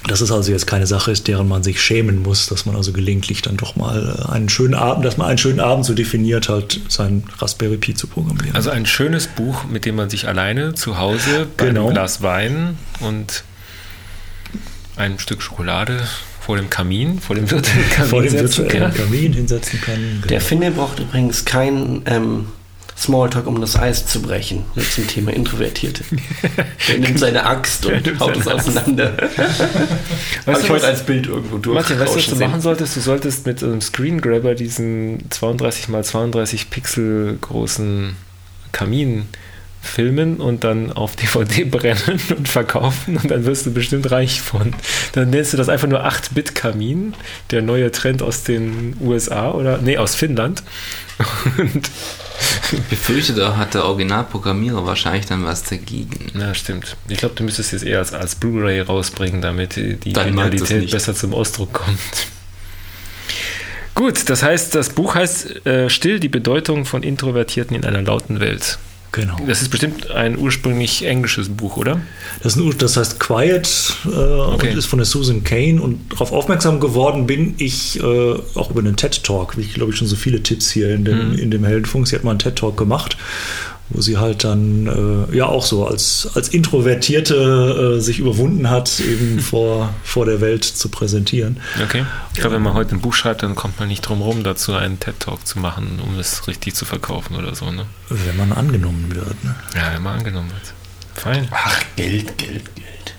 dass 0.07 0.21
es 0.21 0.31
also 0.31 0.49
jetzt 0.51 0.65
keine 0.65 0.87
Sache 0.87 1.11
ist, 1.11 1.27
deren 1.27 1.47
man 1.49 1.61
sich 1.61 1.81
schämen 1.81 2.23
muss, 2.23 2.47
dass 2.47 2.65
man 2.65 2.75
also 2.75 2.93
gelegentlich 2.93 3.41
dann 3.41 3.57
doch 3.57 3.75
mal 3.75 4.25
äh, 4.27 4.31
einen 4.31 4.47
schönen 4.47 4.73
Abend, 4.73 5.03
dass 5.03 5.17
man 5.17 5.27
einen 5.27 5.37
schönen 5.37 5.59
Abend 5.59 5.85
so 5.85 5.93
definiert, 5.93 6.47
halt 6.47 6.79
sein 6.87 7.23
Raspberry 7.39 7.75
Pi 7.77 7.93
zu 7.93 8.07
programmieren. 8.07 8.55
Also 8.55 8.69
ein 8.69 8.85
schönes 8.85 9.27
Buch, 9.27 9.65
mit 9.65 9.83
dem 9.85 9.95
man 9.97 10.09
sich 10.09 10.27
alleine 10.27 10.73
zu 10.73 10.97
Hause 10.97 11.47
bei 11.57 11.65
Genau. 11.65 11.85
einem 11.87 11.93
Glas 11.93 12.21
Wein 12.21 12.77
und 13.01 13.43
einem 14.95 15.19
Stück 15.19 15.41
Schokolade 15.41 16.01
vor 16.39 16.55
dem 16.55 16.69
Kamin, 16.69 17.19
vor 17.19 17.35
dem 17.35 17.49
virtuellen 17.51 17.89
Kamin 17.89 18.09
vor 18.09 18.21
dem 18.23 18.33
virtuellen. 18.33 18.93
Kamin 18.93 19.33
hinsetzen 19.33 19.81
kann. 19.81 20.23
Der 20.29 20.39
Finne 20.41 20.71
braucht 20.71 20.99
übrigens 20.99 21.43
kein 21.45 22.01
ähm, 22.05 22.45
Smalltalk, 22.99 23.47
um 23.47 23.61
das 23.61 23.77
Eis 23.77 24.05
zu 24.05 24.21
brechen. 24.21 24.65
Zum 24.91 25.07
Thema 25.07 25.31
Introvertierte. 25.31 26.03
Der 26.87 26.97
nimmt 26.97 27.17
seine 27.17 27.45
Axt 27.45 27.85
und 27.85 28.05
nimmt 28.05 28.19
haut 28.19 28.35
es 28.35 28.47
auseinander. 28.47 29.13
Habe 30.45 30.61
ich 30.61 30.69
heute 30.69 30.87
als 30.87 31.05
Bild 31.05 31.27
irgendwo 31.27 31.57
durch. 31.57 31.75
Martin, 31.75 31.99
weißt 31.99 32.13
du, 32.13 32.17
was 32.17 32.27
du 32.27 32.35
machen 32.35 32.61
solltest? 32.61 32.95
Du 32.97 32.99
solltest 32.99 33.45
mit 33.45 33.63
einem 33.63 33.81
Screen 33.81 34.19
Grabber 34.19 34.53
diesen 34.53 35.29
32 35.29 35.87
x 35.89 36.09
32 36.09 36.69
Pixel 36.69 37.37
großen 37.39 38.17
Kamin 38.71 39.27
filmen 39.81 40.37
und 40.37 40.63
dann 40.63 40.91
auf 40.91 41.15
DVD 41.15 41.63
brennen 41.65 42.19
und 42.35 42.47
verkaufen 42.47 43.17
und 43.17 43.31
dann 43.31 43.45
wirst 43.45 43.65
du 43.65 43.71
bestimmt 43.71 44.11
reich 44.11 44.41
von. 44.41 44.73
Dann 45.13 45.29
nennst 45.29 45.53
du 45.53 45.57
das 45.57 45.69
einfach 45.69 45.87
nur 45.87 46.05
8-Bit-Kamin, 46.05 47.13
der 47.51 47.61
neue 47.61 47.91
Trend 47.91 48.21
aus 48.21 48.43
den 48.43 48.97
USA 49.01 49.51
oder, 49.51 49.77
nee, 49.77 49.97
aus 49.97 50.15
Finnland. 50.15 50.63
Und, 51.57 51.89
Ich 52.71 52.81
befürchte, 52.81 53.33
da 53.33 53.57
hat 53.57 53.73
der 53.73 53.85
Originalprogrammierer 53.85 54.85
wahrscheinlich 54.85 55.25
dann 55.25 55.43
was 55.43 55.63
dagegen. 55.63 56.31
na, 56.33 56.53
stimmt. 56.53 56.95
Ich 57.07 57.17
glaube, 57.17 57.35
du 57.35 57.43
müsstest 57.43 57.73
es 57.73 57.83
eher 57.83 57.99
als, 57.99 58.13
als 58.13 58.35
Blu-ray 58.35 58.81
rausbringen, 58.81 59.41
damit 59.41 59.75
die 59.75 60.13
Genialität 60.13 60.91
besser 60.91 61.15
zum 61.15 61.33
Ausdruck 61.33 61.73
kommt. 61.73 61.99
Gut, 63.95 64.29
das 64.29 64.43
heißt, 64.43 64.75
das 64.75 64.89
Buch 64.91 65.15
heißt 65.15 65.65
äh, 65.65 65.89
Still 65.89 66.19
die 66.19 66.29
Bedeutung 66.29 66.85
von 66.85 67.03
Introvertierten 67.03 67.75
in 67.75 67.83
einer 67.83 68.01
lauten 68.01 68.39
Welt. 68.39 68.79
Genau. 69.11 69.37
Das 69.47 69.61
ist 69.63 69.69
bestimmt 69.69 70.11
ein 70.11 70.37
ursprünglich 70.37 71.03
englisches 71.03 71.49
Buch, 71.49 71.77
oder? 71.77 71.99
Das, 72.43 72.55
ein, 72.55 72.73
das 72.77 72.95
heißt 72.95 73.19
Quiet 73.19 73.67
äh, 74.05 74.09
Okay. 74.09 74.69
und 74.69 74.77
ist 74.77 74.85
von 74.85 74.99
der 74.99 75.05
Susan 75.05 75.43
Kane. 75.43 75.81
Und 75.81 76.11
darauf 76.13 76.31
aufmerksam 76.31 76.79
geworden 76.79 77.25
bin 77.25 77.55
ich 77.57 77.99
äh, 77.99 78.33
auch 78.55 78.69
über 78.69 78.81
einen 78.81 78.95
TED-Talk, 78.95 79.57
wie 79.57 79.61
ich 79.61 79.73
glaube 79.73 79.91
ich 79.91 79.97
schon 79.97 80.07
so 80.07 80.15
viele 80.15 80.43
Tipps 80.43 80.69
hier 80.69 80.93
in 80.93 81.05
dem, 81.05 81.37
in 81.37 81.49
dem 81.49 81.63
Heldenfunk. 81.63 82.07
Sie 82.07 82.15
hat 82.15 82.23
mal 82.23 82.31
einen 82.31 82.39
TED-Talk 82.39 82.77
gemacht, 82.77 83.17
wo 83.89 84.01
sie 84.01 84.17
halt 84.17 84.43
dann 84.43 85.27
äh, 85.31 85.35
ja 85.35 85.45
auch 85.45 85.65
so 85.65 85.87
als, 85.87 86.29
als 86.35 86.49
Introvertierte 86.49 87.95
äh, 87.97 88.01
sich 88.01 88.19
überwunden 88.19 88.69
hat, 88.69 88.99
eben 88.99 89.39
vor, 89.39 89.93
vor 90.03 90.25
der 90.25 90.41
Welt 90.41 90.63
zu 90.63 90.89
präsentieren. 90.89 91.59
Okay. 91.83 92.05
Ich 92.33 92.39
glaube, 92.39 92.55
wenn 92.55 92.61
man 92.61 92.73
heute 92.73 92.95
ein 92.95 93.01
Buch 93.01 93.13
schreibt, 93.13 93.43
dann 93.43 93.55
kommt 93.55 93.79
man 93.79 93.87
nicht 93.87 94.01
drum 94.01 94.21
rum, 94.21 94.43
dazu 94.43 94.73
einen 94.73 94.99
TED-Talk 94.99 95.45
zu 95.45 95.59
machen, 95.59 95.99
um 96.05 96.19
es 96.19 96.47
richtig 96.47 96.75
zu 96.75 96.85
verkaufen 96.85 97.35
oder 97.35 97.55
so, 97.55 97.71
ne? 97.71 97.85
Wenn 98.09 98.37
man 98.37 98.51
angenommen 98.51 99.13
wird. 99.13 99.43
Ne? 99.43 99.55
Ja, 99.75 99.93
wenn 99.93 100.03
man 100.03 100.19
angenommen 100.19 100.49
wird. 100.51 100.73
Fein. 101.15 101.47
Ach, 101.51 101.81
Geld, 101.95 102.37
Geld, 102.37 102.75
Geld. 102.75 103.15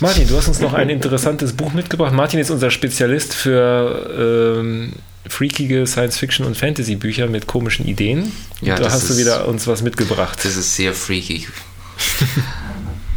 Martin, 0.00 0.28
du 0.28 0.36
hast 0.36 0.48
uns 0.48 0.60
noch 0.60 0.74
ein 0.74 0.90
interessantes 0.90 1.54
Buch 1.54 1.72
mitgebracht. 1.72 2.12
Martin 2.12 2.38
ist 2.38 2.50
unser 2.50 2.70
Spezialist 2.70 3.34
für 3.34 4.58
ähm, 4.60 4.92
freakige 5.28 5.86
Science-Fiction- 5.86 6.46
und 6.46 6.56
Fantasy-Bücher 6.56 7.26
mit 7.26 7.46
komischen 7.46 7.86
Ideen. 7.86 8.32
Ja, 8.60 8.76
da 8.76 8.84
das 8.84 8.94
hast 8.94 9.08
du 9.08 9.12
ist- 9.14 9.18
wieder 9.18 9.48
uns 9.48 9.66
was 9.66 9.82
mitgebracht. 9.82 10.38
Das 10.44 10.56
ist 10.56 10.74
sehr 10.76 10.92
freaky. 10.94 11.46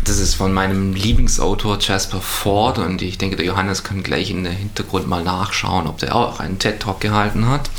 Das 0.06 0.18
ist 0.18 0.34
von 0.36 0.52
meinem 0.54 0.94
Lieblingsautor 0.94 1.78
Jasper 1.80 2.20
Ford 2.22 2.80
und 2.80 3.02
ich 3.04 3.18
denke, 3.20 3.36
der 3.36 3.46
Johannes 3.46 3.84
kann 3.84 4.02
gleich 4.02 4.32
in 4.32 4.44
den 4.44 4.54
Hintergrund 4.54 5.08
mal 5.08 5.24
nachschauen, 5.24 5.86
ob 5.86 6.00
der 6.00 6.16
auch 6.16 6.40
einen 6.40 6.58
TED-Talk 6.58 7.00
gehalten 7.00 7.48
hat. 7.48 7.70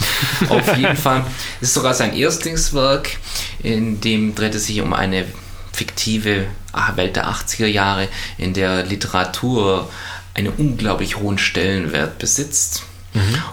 Auf 0.48 0.76
jeden 0.76 0.96
Fall 0.96 1.24
ist 1.60 1.74
sogar 1.74 1.94
sein 1.94 2.14
Erstlingswerk, 2.14 3.16
in 3.62 4.00
dem 4.00 4.34
dreht 4.36 4.54
es 4.54 4.66
sich 4.66 4.80
um 4.80 4.92
eine 4.92 5.24
fiktive 5.72 6.46
ah, 6.72 6.94
Welt 6.96 7.16
der 7.16 7.28
80er 7.28 7.66
Jahre, 7.66 8.06
in 8.38 8.54
der 8.54 8.84
Literatur 8.84 9.88
einen 10.34 10.52
unglaublich 10.56 11.16
hohen 11.16 11.38
Stellenwert 11.38 12.18
besitzt. 12.18 12.84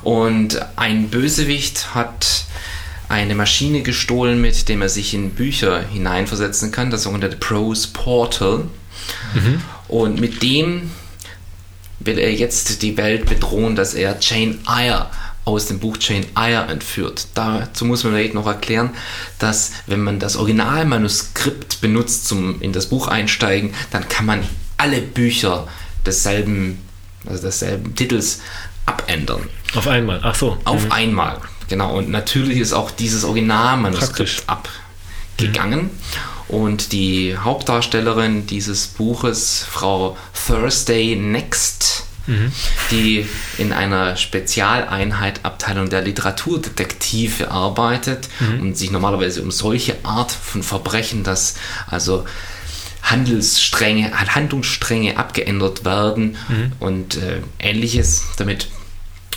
Und 0.03 0.59
ein 0.75 1.09
Bösewicht 1.09 1.95
hat 1.95 2.45
eine 3.09 3.35
Maschine 3.35 3.81
gestohlen, 3.81 4.41
mit 4.41 4.67
dem 4.69 4.81
er 4.81 4.89
sich 4.89 5.13
in 5.13 5.31
Bücher 5.31 5.81
hineinversetzen 5.81 6.71
kann, 6.71 6.91
das 6.91 7.03
sogenannte 7.03 7.37
Prose 7.37 7.87
Portal. 7.93 8.65
Und 9.87 10.19
mit 10.19 10.43
dem 10.43 10.91
will 11.99 12.19
er 12.19 12.33
jetzt 12.33 12.81
die 12.81 12.97
Welt 12.97 13.25
bedrohen, 13.25 13.75
dass 13.75 13.93
er 13.93 14.17
Jane 14.21 14.59
Eyre 14.67 15.09
aus 15.45 15.67
dem 15.67 15.79
Buch 15.79 15.97
Jane 15.99 16.25
Eyre 16.35 16.67
entführt. 16.67 17.27
Dazu 17.33 17.85
muss 17.85 18.03
man 18.03 18.13
vielleicht 18.13 18.33
noch 18.33 18.45
erklären, 18.45 18.89
dass 19.39 19.71
wenn 19.85 20.01
man 20.01 20.19
das 20.19 20.35
Originalmanuskript 20.35 21.79
benutzt 21.79 22.27
zum 22.27 22.61
in 22.61 22.73
das 22.73 22.87
Buch 22.87 23.07
einsteigen, 23.07 23.73
dann 23.91 24.07
kann 24.09 24.25
man 24.25 24.43
alle 24.75 25.01
Bücher 25.01 25.67
desselben, 26.05 26.79
also 27.25 27.43
desselben 27.43 27.95
Titels 27.95 28.41
abändern. 28.87 29.41
Auf 29.75 29.87
einmal. 29.87 30.19
Ach 30.23 30.33
so. 30.33 30.57
Auf 30.63 30.85
Mhm. 30.85 30.91
einmal, 30.91 31.37
genau. 31.69 31.95
Und 31.95 32.09
natürlich 32.09 32.57
ist 32.57 32.73
auch 32.73 32.89
dieses 32.89 33.23
Originalmanuskript 33.23 34.43
abgegangen. 34.47 35.91
Und 36.47 36.93
die 36.93 37.37
Hauptdarstellerin 37.37 38.47
dieses 38.47 38.87
Buches, 38.87 39.65
Frau 39.69 40.17
Thursday 40.47 41.15
Next, 41.15 42.05
die 42.91 43.25
in 43.57 43.71
einer 43.71 44.17
Spezialeinheit 44.17 45.45
Abteilung 45.45 45.89
der 45.89 46.01
Literaturdetektive 46.01 47.51
arbeitet 47.51 48.27
und 48.61 48.77
sich 48.77 48.91
normalerweise 48.91 49.41
um 49.41 49.49
solche 49.51 49.95
Art 50.03 50.31
von 50.31 50.61
Verbrechen, 50.63 51.23
dass 51.23 51.55
also 51.89 52.25
Handelsstränge, 53.01 54.11
Handlungsstränge 54.11 55.17
abgeändert 55.17 55.85
werden 55.85 56.35
und 56.79 57.15
äh, 57.15 57.41
ähnliches 57.59 58.23
damit 58.37 58.67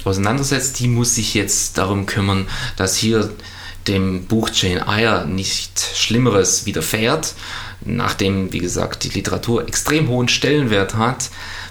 auseinandersetzt, 0.06 0.78
die 0.80 0.88
muss 0.88 1.14
sich 1.14 1.34
jetzt 1.34 1.78
darum 1.78 2.06
kümmern, 2.06 2.48
dass 2.76 2.96
hier 2.96 3.30
dem 3.86 4.24
Buch 4.26 4.50
Jane 4.52 4.86
Eyre 4.86 5.26
nicht 5.26 5.80
Schlimmeres 5.96 6.66
widerfährt. 6.66 7.34
Nachdem, 7.82 8.52
wie 8.52 8.58
gesagt, 8.58 9.04
die 9.04 9.08
Literatur 9.08 9.66
extrem 9.66 10.08
hohen 10.08 10.28
Stellenwert 10.28 10.96
hat, 10.96 11.30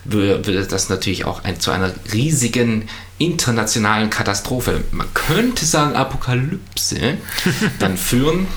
wür- 0.10 0.46
würde 0.46 0.66
das 0.66 0.90
natürlich 0.90 1.26
auch 1.26 1.44
ein, 1.44 1.60
zu 1.60 1.70
einer 1.72 1.92
riesigen 2.12 2.90
internationalen 3.20 4.10
Katastrophe, 4.10 4.84
man 4.92 5.14
könnte 5.14 5.66
sagen 5.66 5.96
Apokalypse, 5.96 7.18
dann 7.80 7.98
führen. 7.98 8.48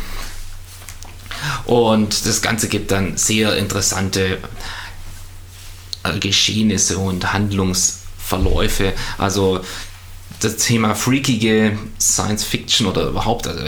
Und 1.64 2.24
das 2.26 2.40
Ganze 2.40 2.68
gibt 2.68 2.90
dann 2.90 3.16
sehr 3.16 3.56
interessante 3.56 4.38
Geschehnisse 6.20 6.98
und 6.98 7.32
Handlungsverläufe. 8.30 8.92
Also 9.18 9.60
das 10.40 10.56
Thema 10.56 10.94
freakige 10.94 11.78
Science 12.00 12.44
Fiction 12.44 12.86
oder 12.86 13.08
überhaupt, 13.08 13.46
also 13.46 13.60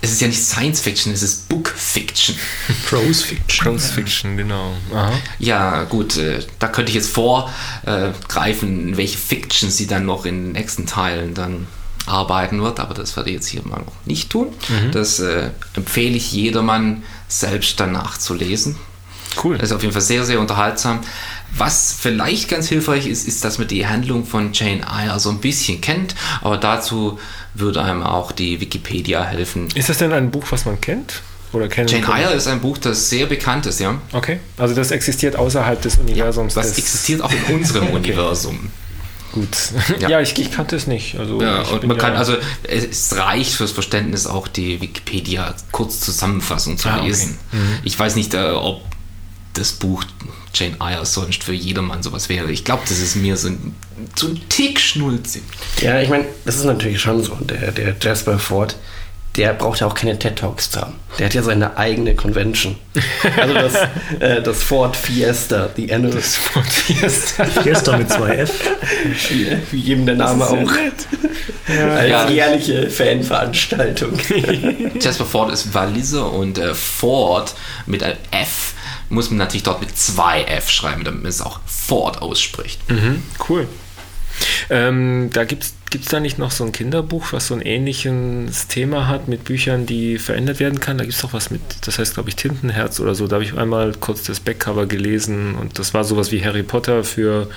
es 0.00 0.12
ist 0.12 0.20
ja 0.20 0.28
nicht 0.28 0.42
Science 0.42 0.80
Fiction, 0.80 1.12
es 1.12 1.22
ist 1.22 1.48
Book 1.48 1.68
Fiction. 1.68 2.36
Prose 2.88 3.24
Fiction. 3.24 3.78
Science 3.78 3.90
Fiction, 3.90 4.36
genau. 4.36 4.72
Aha. 4.92 5.12
Ja, 5.38 5.84
gut, 5.84 6.16
äh, 6.16 6.40
da 6.58 6.68
könnte 6.68 6.90
ich 6.90 6.96
jetzt 6.96 7.10
vorgreifen, 7.10 8.96
welche 8.96 9.18
Fiction 9.18 9.70
sie 9.70 9.86
dann 9.86 10.06
noch 10.06 10.24
in 10.24 10.44
den 10.44 10.52
nächsten 10.52 10.86
Teilen 10.86 11.34
dann 11.34 11.66
arbeiten 12.06 12.62
wird, 12.62 12.80
aber 12.80 12.94
das 12.94 13.16
werde 13.16 13.28
ich 13.30 13.36
jetzt 13.36 13.48
hier 13.48 13.62
mal 13.66 13.80
noch 13.80 14.06
nicht 14.06 14.30
tun. 14.30 14.48
Das 14.92 15.20
äh, 15.20 15.50
empfehle 15.74 16.16
ich 16.16 16.32
jedermann 16.32 17.02
selbst 17.28 17.78
danach 17.78 18.16
zu 18.16 18.32
lesen. 18.32 18.76
Cool. 19.42 19.58
Das 19.58 19.70
ist 19.70 19.76
auf 19.76 19.82
jeden 19.82 19.92
Fall 19.92 20.02
sehr, 20.02 20.24
sehr 20.24 20.40
unterhaltsam. 20.40 21.00
Was 21.56 21.96
vielleicht 21.98 22.48
ganz 22.48 22.68
hilfreich 22.68 23.06
ist, 23.06 23.26
ist, 23.26 23.44
dass 23.44 23.58
man 23.58 23.66
die 23.68 23.86
Handlung 23.86 24.24
von 24.26 24.52
Jane 24.52 24.82
Eyre 24.86 25.18
so 25.18 25.30
ein 25.30 25.38
bisschen 25.38 25.80
kennt, 25.80 26.14
aber 26.42 26.56
dazu 26.58 27.18
würde 27.54 27.82
einem 27.82 28.02
auch 28.02 28.32
die 28.32 28.60
Wikipedia 28.60 29.24
helfen. 29.24 29.68
Ist 29.74 29.88
das 29.88 29.98
denn 29.98 30.12
ein 30.12 30.30
Buch, 30.30 30.44
was 30.50 30.66
man 30.66 30.80
kennt? 30.80 31.22
Oder 31.52 31.66
kennen 31.68 31.88
Jane? 31.88 32.06
Eyre 32.06 32.34
ist 32.34 32.46
ein 32.46 32.60
Buch, 32.60 32.76
das 32.78 33.08
sehr 33.08 33.26
bekannt 33.26 33.64
ist, 33.66 33.80
ja. 33.80 34.00
Okay. 34.12 34.38
Also 34.58 34.74
das 34.74 34.90
existiert 34.90 35.34
außerhalb 35.36 35.80
des 35.80 35.96
Universums. 35.96 36.54
Das 36.54 36.68
des- 36.68 36.78
existiert 36.78 37.22
auch 37.22 37.32
in 37.32 37.54
unserem 37.56 37.88
Universum. 37.88 38.70
Gut. 39.32 39.48
Ja. 40.00 40.08
Ja, 40.08 40.20
ich, 40.20 40.38
ich 40.38 40.50
kannte 40.52 40.76
es 40.76 40.86
nicht. 40.86 41.18
Also 41.18 41.40
Ja, 41.40 41.62
und 41.62 41.84
man 41.86 41.96
kann 41.98 42.12
ja- 42.12 42.18
also, 42.18 42.34
es 42.62 43.16
reicht 43.16 43.52
fürs 43.54 43.72
Verständnis 43.72 44.26
auch 44.26 44.46
die 44.48 44.80
Wikipedia 44.80 45.54
kurz 45.72 46.00
Zusammenfassung 46.00 46.78
zu 46.78 46.88
Ah, 46.88 46.98
okay. 46.98 47.08
lesen. 47.08 47.38
Ich 47.82 47.98
weiß 47.98 48.14
nicht, 48.16 48.34
äh, 48.34 48.50
ob 48.52 48.82
das 49.54 49.72
Buch 49.72 50.04
Jane 50.58 50.76
Eyre 50.80 51.06
sonst 51.06 51.44
für 51.44 51.52
jedermann 51.52 52.02
sowas 52.02 52.28
wäre. 52.28 52.50
Ich 52.50 52.64
glaube, 52.64 52.82
das 52.88 52.98
ist 52.98 53.16
mir 53.16 53.36
so 53.36 53.48
ein, 53.48 53.74
so 54.16 54.28
ein 54.28 54.40
Tick 54.48 54.80
schnulzig. 54.80 55.42
Ja, 55.80 56.00
ich 56.00 56.08
meine, 56.08 56.24
das 56.44 56.56
ist 56.56 56.64
natürlich 56.64 57.00
schon 57.00 57.22
so. 57.22 57.34
Der, 57.36 57.72
der 57.72 57.94
Jasper 58.00 58.38
Ford, 58.38 58.76
der 59.36 59.52
braucht 59.54 59.80
ja 59.80 59.86
auch 59.86 59.94
keine 59.94 60.18
TED 60.18 60.36
Talks 60.36 60.70
zu 60.70 60.80
haben. 60.80 60.94
Der 61.18 61.26
hat 61.26 61.34
ja 61.34 61.42
seine 61.42 61.76
eigene 61.76 62.14
Convention. 62.16 62.76
Also 63.36 63.54
das, 63.54 63.74
äh, 64.20 64.42
das 64.42 64.62
Ford 64.64 64.96
Fiesta, 64.96 65.68
die 65.76 65.92
Annual. 65.92 66.14
Das 66.14 66.36
Fiesta. 66.36 67.44
Fiesta 67.44 67.96
mit 67.96 68.10
zwei 68.10 68.36
F. 68.38 68.52
wie, 69.30 69.46
wie 69.70 69.78
jedem 69.78 70.06
der 70.06 70.16
Name 70.16 70.44
auch. 70.44 70.56
Als 71.68 72.10
Ja. 72.10 72.28
jährliche 72.28 72.90
Fanveranstaltung. 72.90 74.18
Jasper 75.00 75.24
Ford 75.26 75.52
ist 75.52 75.72
Waliser 75.74 76.32
und 76.32 76.58
äh, 76.58 76.74
Ford 76.74 77.54
mit 77.86 78.02
einem 78.02 78.16
F 78.32 78.74
muss 79.08 79.30
man 79.30 79.38
natürlich 79.38 79.62
dort 79.62 79.80
mit 79.80 79.96
zwei 79.96 80.42
F 80.44 80.68
schreiben, 80.70 81.04
damit 81.04 81.22
man 81.22 81.30
es 81.30 81.40
auch 81.40 81.60
Ford 81.66 82.20
ausspricht. 82.22 82.80
Mhm, 82.90 83.22
cool. 83.48 83.68
Ähm, 84.70 85.30
da 85.32 85.44
gibt 85.44 85.64
es 85.64 85.74
da 86.08 86.20
nicht 86.20 86.38
noch 86.38 86.50
so 86.50 86.64
ein 86.64 86.72
Kinderbuch, 86.72 87.32
was 87.32 87.48
so 87.48 87.54
ein 87.54 87.60
ähnliches 87.60 88.68
Thema 88.68 89.08
hat 89.08 89.28
mit 89.28 89.44
Büchern, 89.44 89.86
die 89.86 90.18
verändert 90.18 90.60
werden 90.60 90.80
kann? 90.80 90.98
Da 90.98 91.04
gibt 91.04 91.16
es 91.16 91.22
doch 91.22 91.32
was 91.32 91.50
mit, 91.50 91.60
das 91.82 91.98
heißt, 91.98 92.14
glaube 92.14 92.28
ich, 92.28 92.36
Tintenherz 92.36 93.00
oder 93.00 93.14
so. 93.14 93.26
Da 93.26 93.34
habe 93.34 93.44
ich 93.44 93.56
einmal 93.56 93.94
kurz 93.98 94.22
das 94.22 94.40
Backcover 94.40 94.86
gelesen 94.86 95.54
und 95.54 95.78
das 95.78 95.94
war 95.94 96.04
sowas 96.04 96.30
wie 96.32 96.44
Harry 96.44 96.62
Potter 96.62 97.04
für 97.04 97.48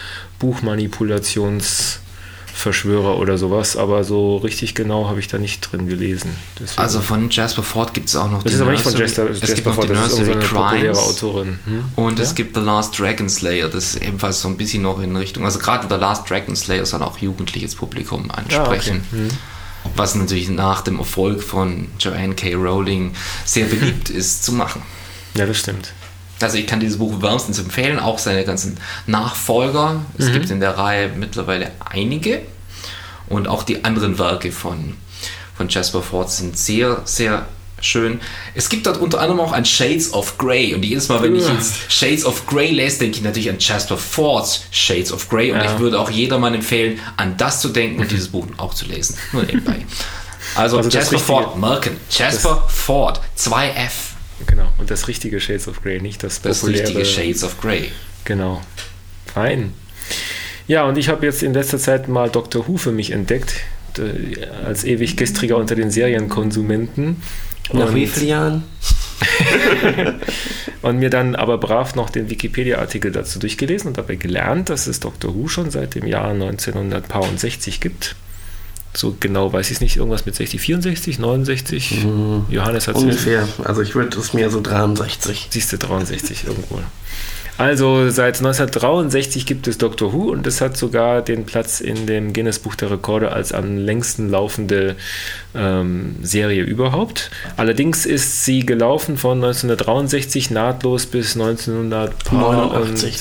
Buchmanipulationsverschwörer 2.62 3.18
oder 3.18 3.38
sowas, 3.38 3.76
aber 3.78 4.03
so 4.03 4.38
richtig 4.38 4.76
genau 4.76 5.07
habe 5.07 5.20
ich 5.20 5.28
da 5.28 5.38
nicht 5.38 5.62
drin 5.62 5.88
gelesen. 5.88 6.32
Deswegen- 6.59 6.82
Also 6.82 7.01
von 7.01 7.30
Jasper 7.30 7.64
Ford 7.64 7.93
gibt 7.93 8.09
es 8.09 8.16
auch 8.16 8.30
noch 8.30 8.43
das 8.43 8.51
die 8.51 8.55
ist 8.55 8.62
aber 8.62 8.72
nicht 8.72 8.84
von 8.84 8.93
Nursery- 8.93 9.01
Jasper, 9.01 9.30
es 9.30 9.39
gibt 9.41 9.49
Jasper 9.49 9.70
die 9.72 9.76
Ford, 9.76 9.89
das 9.89 9.97
ist 9.97 10.18
Nursery 10.20 10.30
irgendeine 10.32 10.64
populäre. 10.70 10.97
Autorin. 10.99 11.59
Hm? 11.66 11.84
Und 11.95 12.20
Ja? 12.20 12.24
es 12.26 12.36
gibt 12.36 12.55
The 12.55 12.62
Last 12.62 12.99
Dragon 12.99 13.30
Slayer, 13.30 13.70
das 13.70 13.95
ist 13.95 14.01
ebenfalls 14.03 14.41
so 14.41 14.47
ein 14.47 14.57
bisschen 14.57 14.84
noch 14.84 14.99
in 15.01 15.16
Richtung, 15.16 15.45
also 15.45 15.59
gerade 15.59 15.88
The 15.89 15.99
Last 15.99 16.30
Dragon 16.30 16.55
Slayer 16.55 16.86
soll 16.86 17.01
auch 17.03 17.18
jugendliches 17.18 17.76
Publikum 17.76 18.30
ansprechen. 18.32 19.03
Ah, 19.12 19.16
okay. 19.16 19.28
Was 19.95 20.14
natürlich 20.14 20.47
nach 20.49 20.82
dem 20.82 20.99
Erfolg 20.99 21.41
von 21.41 21.88
Joanne 21.99 22.36
K. 22.36 22.53
Rowling 22.53 23.14
sehr 23.45 23.66
beliebt 23.66 24.09
ist 24.12 24.43
zu 24.43 24.51
machen. 24.53 24.84
Ja, 25.34 25.45
das 25.47 25.57
stimmt. 25.57 25.93
Also 26.44 26.58
ich 26.58 26.68
kann 26.68 26.80
dieses 26.80 26.98
Buch 26.98 27.22
wärmstens 27.22 27.60
empfehlen, 27.60 28.00
auch 28.00 28.20
seine 28.20 28.44
ganzen 28.46 28.78
Nachfolger. 29.08 30.02
Es 30.18 30.28
Mhm. 30.28 30.34
gibt 30.34 30.50
in 30.50 30.60
der 30.60 30.78
Reihe 30.78 31.10
mittlerweile 31.10 31.72
einige. 31.89 32.42
Und 33.28 33.48
auch 33.48 33.64
die 33.64 33.84
anderen 33.86 34.18
Werke 34.20 34.52
von, 34.52 34.96
von 35.56 35.70
Jasper 35.70 36.02
Ford 36.02 36.30
sind 36.30 36.58
sehr, 36.58 37.02
sehr 37.06 37.46
schön. 37.80 38.20
Es 38.56 38.70
gibt 38.70 38.86
dort 38.86 38.98
unter 38.98 39.20
anderem 39.22 39.39
auch 39.39 39.54
ein 39.54 39.66
Shades 39.66 40.14
of 40.14 40.38
Grey. 40.38 40.74
Und 40.76 40.84
jedes 40.84 41.08
Mal, 41.10 41.22
wenn 41.24 41.36
ich 41.36 41.48
jetzt 41.48 41.76
Shades 41.92 42.26
of 42.26 42.46
Grey 42.46 42.72
lese, 42.72 43.00
denke 43.00 43.18
ich 43.18 43.24
natürlich 43.24 43.50
an 43.50 43.58
Jasper 43.60 43.98
Ford's 43.98 44.64
Shades 44.72 45.12
of 45.12 45.30
Grey. 45.30 45.52
Und 45.52 45.60
Ja. 45.60 45.74
ich 45.74 45.80
würde 45.80 46.00
auch 46.00 46.10
jedermann 46.10 46.54
empfehlen, 46.54 47.00
an 47.18 47.38
das 47.38 47.62
zu 47.62 47.70
denken 47.70 48.02
und 48.02 48.12
dieses 48.12 48.28
Buch 48.30 48.46
auch 48.58 48.74
zu 48.74 48.86
lesen. 48.86 49.16
Nur 49.32 49.44
nebenbei. 49.44 49.86
Also, 50.56 50.78
Also 50.78 50.89
Jasper 50.89 51.18
Ford, 51.20 51.58
Malkin. 51.58 51.96
Jasper 52.10 52.66
Ford, 52.68 53.22
2F. 53.38 54.11
Genau. 54.48 54.68
Und 54.78 54.89
das 54.92 55.08
richtige 55.08 55.39
Shades 55.39 55.68
of 55.68 55.82
Grey, 55.84 56.00
nicht 56.02 56.24
das 56.24 56.42
Das 56.42 56.60
populäre. 56.62 56.84
richtige 56.88 57.06
Shades 57.06 57.44
of 57.44 57.60
Grey. 57.62 57.92
Genau. 58.26 58.62
Fein. 59.34 59.74
Ja, 60.68 60.84
und 60.86 60.98
ich 60.98 61.10
habe 61.10 61.26
jetzt 61.26 61.44
in 61.44 61.54
letzter 61.54 61.78
Zeit 61.80 62.08
mal 62.08 62.30
Dr. 62.30 62.68
Who 62.68 62.78
für 62.78 62.92
mich 62.92 63.12
entdeckt, 63.12 63.54
als 64.66 64.84
ewig 64.84 65.18
gestriger 65.18 65.58
unter 65.58 65.76
den 65.76 65.92
Serienkonsumenten. 65.92 67.22
Nach 67.74 67.88
Und- 67.88 67.96
wie 67.96 68.08
vielen 68.08 68.28
Jahren? 68.28 68.64
Und 70.82 70.98
mir 70.98 71.10
dann 71.12 71.36
aber 71.36 71.58
brav 71.60 71.94
noch 71.96 72.10
den 72.10 72.30
Wikipedia-Artikel 72.30 73.12
dazu 73.12 73.38
durchgelesen 73.38 73.89
und 73.89 73.98
dabei 74.00 74.16
gelernt, 74.16 74.70
dass 74.70 74.88
es 74.88 75.00
Dr. 75.00 75.36
Who 75.36 75.48
schon 75.48 75.70
seit 75.70 75.94
dem 75.94 76.08
Jahr 76.08 76.32
1960 76.32 77.80
gibt. 77.82 78.16
So 78.94 79.16
genau 79.20 79.54
weiß 79.54 79.68
ich 79.68 79.78
es 79.78 79.82
nicht, 79.82 79.98
irgendwas 79.98 80.26
mit 80.26 80.36
60, 80.36 80.60
64, 80.60 81.20
69. 81.20 82.06
Johannes 82.50 82.88
hat 82.88 82.96
Ungefähr. 82.96 83.48
Also 83.64 83.82
ich 83.82 83.96
würde 83.96 84.18
es 84.20 84.34
mir 84.34 84.50
so 84.50 84.62
63. 84.62 85.48
Siehst 85.50 85.72
du, 85.72 85.78
63 85.78 86.46
irgendwo. 86.46 86.80
Also 87.58 88.10
seit 88.10 88.38
1963 88.38 89.46
gibt 89.46 89.68
es 89.68 89.78
Doctor 89.78 90.14
Who 90.14 90.32
und 90.32 90.48
es 90.48 90.62
hat 90.62 90.78
sogar 90.78 91.22
den 91.22 91.46
Platz 91.46 91.80
in 91.80 92.08
dem 92.08 92.34
Guinness 92.34 92.58
Buch 92.58 92.74
der 92.74 92.89
Rekorde 92.89 93.34
als 93.34 93.52
am 93.52 93.78
längsten 93.78 94.30
laufende 94.30 94.96
ähm, 95.54 96.16
Serie 96.24 96.64
überhaupt. 96.64 97.30
Allerdings 97.58 98.08
ist 98.08 98.46
sie 98.46 98.66
gelaufen 98.66 99.16
von 99.16 99.38
1963 99.38 100.50
nahtlos 100.50 101.06
bis 101.06 101.36
1989, 101.36 103.20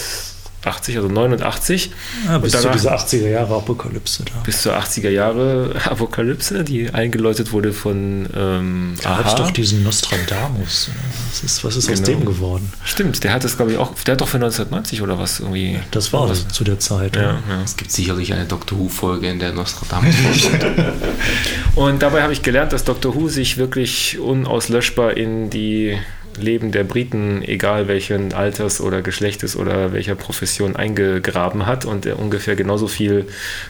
89. 0.65 0.97
also 0.97 1.09
89. 1.09 1.91
Ja, 2.27 2.39
bis 2.39 2.55
Und 2.55 2.61
zu 2.63 2.69
dieser 2.71 2.97
80er 2.97 3.29
Jahre 3.29 3.55
Apokalypse 3.57 4.25
da. 4.25 4.41
Bis 4.45 4.63
zur 4.63 4.77
80er 4.79 5.09
Jahre 5.09 5.75
Apokalypse, 5.85 6.65
die 6.65 6.91
eingeläutet 6.93 7.53
wurde 7.53 7.73
von 7.73 8.29
ähm, 8.37 8.95
Da 9.03 9.17
gab 9.17 9.27
es 9.27 9.33
Aha. 9.33 9.39
doch 9.43 9.51
diesen 9.51 9.83
Nostradamus. 9.83 10.91
Was 11.31 11.43
ist, 11.45 11.65
was 11.65 11.77
ist 11.77 11.91
aus 11.91 12.03
Genau. 12.03 12.19
dem 12.19 12.25
geworden? 12.27 12.73
Stimmt, 12.85 13.23
der 13.25 13.33
hat 13.33 13.45
das 13.45 13.57
glaube 13.57 13.73
ich 13.73 13.79
auch, 13.79 13.95
der 14.05 14.13
hat 14.13 14.21
doch 14.21 14.29
für 14.29 14.37
1990 14.39 15.03
oder 15.03 15.19
was 15.19 15.41
irgendwie. 15.41 15.79
Das 15.91 16.13
war 16.13 16.27
das 16.29 16.49
zu 16.49 16.65
der 16.65 16.79
Zeit. 16.79 17.17
Ja, 17.17 17.23
ja. 17.49 17.63
Es 17.65 17.77
gibt 17.77 17.91
sicherlich 17.93 18.33
eine 18.33 18.45
Doctor 18.45 18.79
Who-Folge, 18.79 19.29
in 19.29 19.39
der 19.39 19.53
Nostradamus 19.53 20.15
vorkommt. 20.17 20.93
Und 21.77 22.03
dabei 22.03 22.23
habe 22.23 22.33
ich 22.33 22.43
gelernt, 22.43 22.73
dass 22.73 22.85
Doctor 22.85 23.15
Who 23.15 23.29
sich 23.29 23.57
wirklich 23.57 24.19
unauslöschbar 24.19 25.17
in 25.17 25.51
die 25.51 25.97
Leben 26.41 26.73
der 26.73 26.85
Briten, 26.85 27.43
egal 27.43 27.89
welchen 27.89 28.33
Alters 28.33 28.81
oder 28.81 29.03
Geschlechtes 29.03 29.57
oder 29.57 29.93
welcher 29.93 30.15
Profession, 30.15 30.77
eingegraben 30.77 31.67
hat 31.67 31.85
und 31.85 32.07
er 32.07 32.19
ungefähr 32.19 32.57
genauso 32.57 32.89
viel 32.89 33.27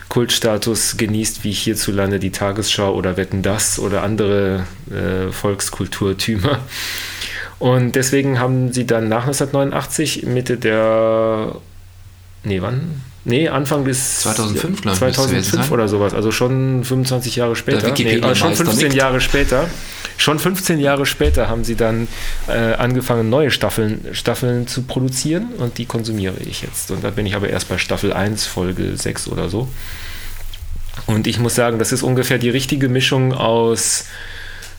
Kultstatus 0.09 0.97
genießt 0.97 1.43
wie 1.43 1.51
hierzulande 1.51 2.19
die 2.19 2.31
Tagesschau 2.31 2.93
oder 2.93 3.17
Wetten 3.17 3.41
das 3.41 3.79
oder 3.79 4.03
andere 4.03 4.65
äh, 4.89 5.31
Volkskulturtümer. 5.31 6.59
Und 7.59 7.95
deswegen 7.95 8.39
haben 8.39 8.73
sie 8.73 8.87
dann 8.87 9.07
nach 9.07 9.27
1989 9.27 10.25
Mitte 10.25 10.57
der 10.57 11.55
Nee, 12.43 12.61
wann? 12.61 13.01
Nee, 13.23 13.49
Anfang 13.49 13.85
des 13.85 14.21
2005, 14.21 14.81
glaub 14.81 14.95
ich, 14.95 15.01
müsste 15.01 15.21
es 15.21 15.27
gewesen 15.27 15.43
2005 15.51 15.65
sein. 15.65 15.73
oder 15.73 15.87
sowas, 15.87 16.13
also 16.13 16.31
schon 16.31 16.83
25 16.83 17.35
Jahre 17.35 17.55
später. 17.55 17.87
Wikipedia 17.87 18.31
äh, 18.31 18.35
schon 18.35 18.49
Meister 18.49 18.65
15 18.65 18.87
nickt. 18.87 18.97
Jahre 18.97 19.21
später. 19.21 19.69
Schon 20.17 20.39
15 20.39 20.79
Jahre 20.79 21.05
später 21.05 21.47
haben 21.47 21.63
sie 21.63 21.75
dann 21.75 22.07
äh, 22.47 22.73
angefangen, 22.73 23.29
neue 23.29 23.51
Staffeln, 23.51 24.05
Staffeln 24.13 24.67
zu 24.67 24.83
produzieren 24.83 25.49
und 25.57 25.77
die 25.77 25.85
konsumiere 25.85 26.35
ich 26.39 26.63
jetzt. 26.63 26.89
Und 26.89 27.03
da 27.03 27.11
bin 27.11 27.25
ich 27.25 27.35
aber 27.35 27.49
erst 27.49 27.69
bei 27.69 27.77
Staffel 27.77 28.11
1, 28.11 28.45
Folge 28.47 28.97
6 28.97 29.27
oder 29.27 29.49
so. 29.49 29.67
Und 31.05 31.27
ich 31.27 31.39
muss 31.39 31.55
sagen, 31.55 31.79
das 31.79 31.91
ist 31.91 32.03
ungefähr 32.03 32.37
die 32.37 32.49
richtige 32.49 32.89
Mischung 32.89 33.33
aus 33.33 34.05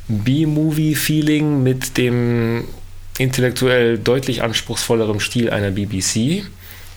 B-Movie-Feeling 0.08 1.62
mit 1.62 1.96
dem 1.96 2.64
intellektuell 3.18 3.98
deutlich 3.98 4.42
anspruchsvollerem 4.42 5.20
Stil 5.20 5.50
einer 5.50 5.70
BBC 5.70 6.44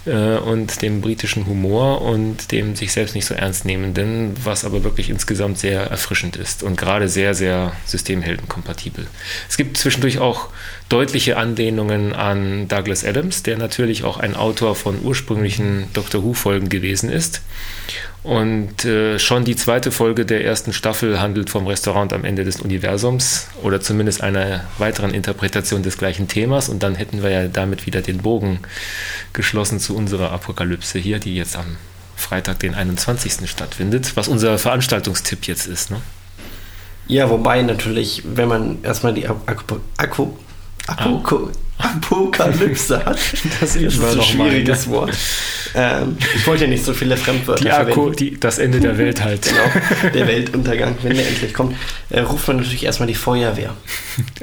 äh, 0.06 0.38
und 0.38 0.82
dem 0.82 1.02
britischen 1.02 1.46
Humor 1.46 2.02
und 2.02 2.52
dem 2.52 2.76
sich 2.76 2.92
selbst 2.92 3.16
nicht 3.16 3.26
so 3.26 3.34
ernst 3.34 3.66
nehmenden, 3.66 4.34
was 4.44 4.66
aber 4.66 4.84
wirklich 4.84 5.10
insgesamt 5.10 5.60
sehr 5.60 5.82
erfrischend 5.82 6.36
ist 6.36 6.64
und 6.64 6.78
gerade 6.78 7.08
sehr, 7.08 7.34
sehr 7.34 7.74
systemheldenkompatibel. 7.86 9.08
Es 9.50 9.58
gibt 9.58 9.78
zwischendurch 9.78 10.20
auch 10.20 10.50
deutliche 10.90 11.38
Anlehnungen 11.38 12.14
an 12.14 12.68
Douglas 12.68 13.04
Adams, 13.04 13.44
der 13.44 13.58
natürlich 13.58 14.04
auch 14.04 14.18
ein 14.18 14.36
Autor 14.36 14.76
von 14.76 15.02
ursprünglichen 15.04 15.88
Doctor 15.94 16.24
Who-Folgen 16.24 16.70
gewesen 16.70 17.10
ist. 17.10 17.42
Und 18.24 18.86
äh, 18.86 19.20
schon 19.20 19.46
die 19.46 19.56
zweite 19.56 19.92
Folge 19.92 20.26
der 20.26 20.44
ersten 20.44 20.74
Staffel 20.74 21.20
handelt 21.22 21.52
vom 21.52 21.68
Restaurant 21.68 22.12
am 22.12 22.26
Ende 22.26 22.44
des 22.44 22.60
Universums 22.60 23.48
oder 23.62 23.82
zumindest 23.82 24.22
einer 24.22 24.64
weiteren 24.80 25.14
Interpretation 25.14 25.84
des 25.84 26.00
gleichen 26.00 26.28
Themas. 26.28 26.68
Und 26.68 26.82
dann 26.82 26.96
hätten 26.96 27.22
wir 27.22 27.30
ja 27.30 27.48
damit 27.48 27.86
wieder 27.86 28.02
den 28.02 28.20
Bogen 28.20 28.60
geschlossen 29.34 29.80
zu 29.80 29.96
unserer 29.96 30.32
Apokalypse 30.32 30.98
hier, 30.98 31.20
die 31.20 31.36
jetzt 31.36 31.56
am 31.56 31.78
Freitag, 32.16 32.60
den 32.60 32.74
21. 32.74 33.48
stattfindet, 33.48 34.16
was 34.16 34.28
unser 34.28 34.58
Veranstaltungstipp 34.58 35.46
jetzt 35.46 35.68
ist. 35.68 35.92
Ne? 35.92 35.98
Ja, 37.08 37.30
wobei 37.30 37.62
natürlich, 37.62 38.24
wenn 38.26 38.48
man 38.48 38.84
erstmal 38.84 39.14
die 39.14 39.28
Akku, 39.28 40.34
Akku, 40.88 41.50
Apokalypse 41.78 43.04
hat, 43.06 43.18
das 43.60 43.76
ist 43.76 44.00
ein 44.02 44.16
noch 44.16 44.16
mal, 44.16 44.24
schwieriges 44.50 44.88
Wort. 44.90 45.12
Ähm, 45.74 46.18
ich 46.36 46.48
wollte 46.48 46.64
ja 46.64 46.70
nicht 46.70 46.86
so 46.86 46.94
viele 46.94 47.18
Fremdwörter 47.18 47.64
Die 47.64 47.70
verwenden. 47.70 48.16
die, 48.16 48.40
das 48.40 48.60
Ende 48.60 48.80
der 48.80 48.98
Welt 48.98 49.22
halt. 49.24 49.42
Genau, 49.50 50.12
der 50.14 50.28
Weltuntergang, 50.28 50.96
wenn 51.02 51.16
der 51.16 51.28
endlich 51.28 51.54
kommt, 51.54 51.76
äh, 52.10 52.22
ruft 52.22 52.48
man 52.48 52.58
natürlich 52.58 52.86
erstmal 52.86 53.08
die 53.08 53.16
Feuerwehr. 53.16 53.74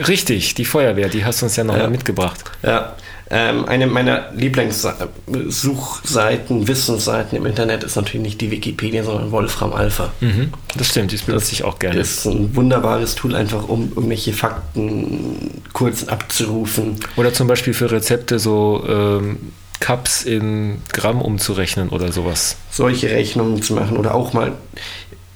Richtig, 0.07 0.55
die 0.55 0.64
Feuerwehr, 0.66 1.09
die 1.09 1.24
hast 1.24 1.40
du 1.40 1.47
uns 1.47 1.57
ja 1.57 1.64
noch 1.64 1.76
Ja. 1.76 1.88
mitgebracht. 1.88 2.40
Ja, 2.62 2.97
ähm, 3.31 3.64
eine 3.66 3.87
meiner 3.87 4.33
Lieblingssuchseiten, 4.35 6.68
Wissensseiten 6.68 7.37
im 7.37 7.47
Internet 7.47 7.85
ist 7.85 7.97
natürlich 7.97 8.23
nicht 8.23 8.41
die 8.41 8.51
Wikipedia, 8.51 9.05
sondern 9.05 9.31
Wolfram 9.31 9.73
Alpha. 9.73 10.12
Mhm, 10.20 10.53
das 10.77 10.89
stimmt, 10.89 11.12
das 11.12 11.23
benutze 11.23 11.53
ich 11.53 11.64
auch 11.64 11.79
gerne. 11.79 12.01
ist 12.01 12.27
ein 12.27 12.55
wunderbares 12.57 13.14
Tool, 13.14 13.35
einfach 13.35 13.68
um 13.68 13.93
irgendwelche 13.95 14.33
Fakten 14.33 15.62
kurz 15.73 16.05
abzurufen. 16.05 16.97
Oder 17.16 17.33
zum 17.33 17.47
Beispiel 17.47 17.75
für 17.75 17.91
Rezepte 17.91 18.39
so 18.39 18.85
ähm, 18.89 19.53
Cups 19.81 20.23
in 20.23 20.79
Gramm 20.93 21.20
umzurechnen 21.20 21.89
oder 21.89 22.12
sowas. 22.12 22.57
solche 22.70 23.11
Rechnungen 23.11 23.62
zu 23.62 23.75
machen 23.75 23.97
oder 23.97 24.14
auch 24.14 24.33
mal, 24.33 24.53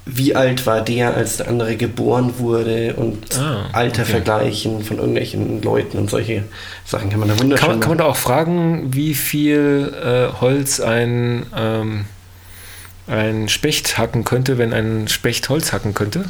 wie 0.09 0.37
alt 0.37 0.67
war 0.67 0.83
der, 0.83 1.15
als 1.17 1.39
der 1.39 1.49
andere 1.49 1.77
geboren 1.77 2.35
wurde 2.39 2.95
und 2.95 3.37
Ah, 3.37 3.67
Alter 3.73 4.03
okay. 4.03 4.13
vergleichen 4.13 4.85
von 4.85 4.99
irgendwelchen 4.99 5.61
Leuten 5.63 5.99
und 5.99 6.09
solche 6.09 6.45
Sachen 6.85 7.11
kann 7.11 7.19
man 7.19 7.29
da 7.29 7.39
wunderschön 7.41 7.61
Kann 7.61 7.71
man, 7.71 7.81
kann 7.81 7.89
man 7.91 7.99
da 7.99 8.05
auch 8.05 8.17
fragen, 8.17 8.95
wie 8.95 9.15
viel 9.15 9.93
äh, 10.01 10.41
Holz 10.41 10.79
ein, 10.79 11.47
ähm, 11.57 12.05
ein 13.09 13.49
Specht 13.49 13.99
hacken 13.99 14.23
könnte, 14.25 14.59
wenn 14.59 14.73
ein 14.73 15.09
Specht 15.09 15.49
Holz 15.49 15.73
hacken 15.73 15.93
könnte? 15.93 16.25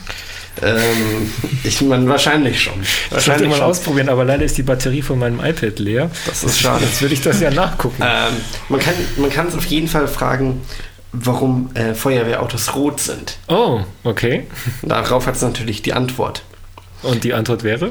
ähm, 0.62 1.30
ich 1.64 1.82
meine, 1.82 2.08
wahrscheinlich 2.08 2.62
schon. 2.62 2.74
Wahrscheinlich 3.10 3.48
man 3.50 3.58
schon. 3.58 3.66
ausprobieren, 3.66 4.08
aber 4.08 4.24
leider 4.24 4.44
ist 4.44 4.56
die 4.56 4.62
Batterie 4.62 5.02
von 5.02 5.18
meinem 5.18 5.38
iPad 5.38 5.78
leer. 5.78 6.10
Das 6.24 6.44
ist 6.44 6.58
schade. 6.60 6.82
Jetzt 6.84 7.02
würde 7.02 7.12
ich 7.12 7.20
das 7.20 7.40
ja 7.42 7.50
nachgucken. 7.50 8.02
Ähm, 8.02 8.34
man 8.70 8.80
kann 8.80 8.94
man 9.18 9.28
kann 9.30 9.48
es 9.48 9.54
auf 9.54 9.66
jeden 9.66 9.88
Fall 9.88 10.08
fragen, 10.08 10.62
warum 11.12 11.70
äh, 11.74 11.94
Feuerwehrautos 11.94 12.74
rot 12.74 13.00
sind. 13.00 13.38
Oh, 13.48 13.80
okay. 14.04 14.46
Darauf 14.82 15.26
hat 15.26 15.36
es 15.36 15.42
natürlich 15.42 15.82
die 15.82 15.92
Antwort. 15.92 16.42
Und 17.02 17.24
die 17.24 17.32
Antwort 17.34 17.62
wäre? 17.62 17.90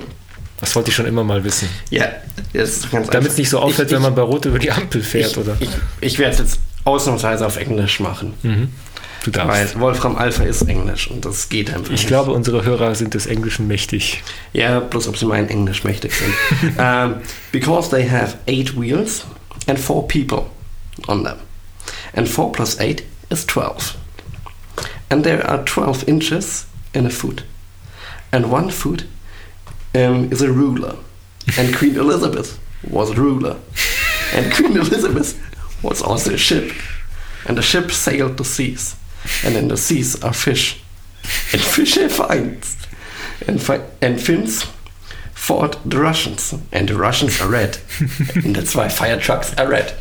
Das 0.59 0.75
wollte 0.75 0.89
ich 0.89 0.95
schon 0.95 1.05
immer 1.05 1.23
mal 1.23 1.43
wissen. 1.43 1.67
Ja, 1.89 2.05
das 2.53 2.69
ist 2.77 2.91
ganz 2.91 3.09
Damit 3.09 3.31
es 3.31 3.37
nicht 3.37 3.49
so 3.49 3.59
auffällt, 3.59 3.89
Ich- 3.89 3.95
wenn 3.95 4.01
man 4.01 4.15
bei 4.15 4.21
Rot 4.21 4.45
über 4.45 4.59
die 4.59 4.71
Ampel 4.71 5.01
fährt, 5.03 5.31
ich, 5.31 5.37
oder? 5.37 5.57
Ich, 6.01 6.17
werde 6.17 6.33
es 6.33 6.39
jetzt 6.39 6.59
ausnahmsweise 6.85 7.45
auf 7.45 7.57
Englisch 7.57 7.99
machen. 7.99 8.33
Mhm. 8.43 8.69
Du 9.23 9.31
darfst. 9.31 9.75
Weil 9.75 9.81
Wolfram 9.81 10.15
Alpha 10.17 10.43
ist 10.43 10.61
Englisch 10.63 11.09
und 11.09 11.25
das 11.25 11.49
geht 11.49 11.69
einfach. 11.69 11.85
Ich 11.85 12.01
nicht. 12.01 12.07
glaube, 12.07 12.31
unsere 12.31 12.63
Hörer 12.63 12.93
sind 12.93 13.15
des 13.15 13.25
Englischen 13.25 13.67
mächtig. 13.67 14.23
Ja, 14.53 14.79
bloß 14.79 15.07
ob 15.07 15.17
sie 15.17 15.25
meinen 15.25 15.49
Englisch 15.49 15.83
mächtig 15.83 16.13
sind. 16.13 16.77
um, 16.77 17.15
because 17.51 17.89
they 17.89 18.07
have 18.07 18.37
eight 18.47 18.79
wheels 18.79 19.25
and 19.67 19.79
four 19.79 20.07
people 20.07 20.45
on 21.07 21.23
them. 21.23 21.35
And 22.15 22.29
four 22.29 22.51
plus 22.51 22.79
eight 22.79 23.05
is 23.29 23.45
twelve. 23.45 23.97
And 25.09 25.23
there 25.23 25.45
are 25.45 25.63
twelve 25.63 26.07
inches 26.07 26.65
in 26.93 27.05
a 27.05 27.09
foot. 27.09 27.43
And 28.31 28.51
one 28.51 28.69
foot 28.69 29.05
um, 29.93 30.31
is 30.31 30.41
a 30.41 30.51
ruler. 30.51 30.97
And 31.57 31.75
Queen 31.75 31.95
Elizabeth 32.05 32.59
was 32.89 33.11
a 33.11 33.15
ruler. 33.15 33.57
And 34.33 34.53
Queen 34.53 34.77
Elizabeth 34.77 35.39
was 35.83 36.01
also 36.01 36.33
a 36.33 36.37
ship. 36.37 36.73
And 37.47 37.57
the 37.57 37.61
ship 37.61 37.91
sailed 37.91 38.37
the 38.37 38.45
seas. 38.45 38.95
And 39.43 39.55
in 39.55 39.67
the 39.67 39.77
seas 39.77 40.21
are 40.23 40.33
fish. 40.33 40.81
And 41.51 41.61
fish 41.61 41.97
are 41.97 42.09
finds. 42.09 42.77
And, 43.47 43.61
fi- 43.61 43.85
and 44.01 44.19
fins 44.21 44.65
Ford 45.45 45.77
the 45.87 45.97
Russians 45.97 46.55
and 46.71 46.89
the 46.89 46.95
Russians 46.95 47.39
are 47.39 47.51
red. 47.51 47.77
Und 48.43 48.57
der 48.57 48.65
zwei 48.65 48.89
Fire 48.89 49.19
Trucks 49.19 49.55
are 49.57 49.69
red. 49.69 49.93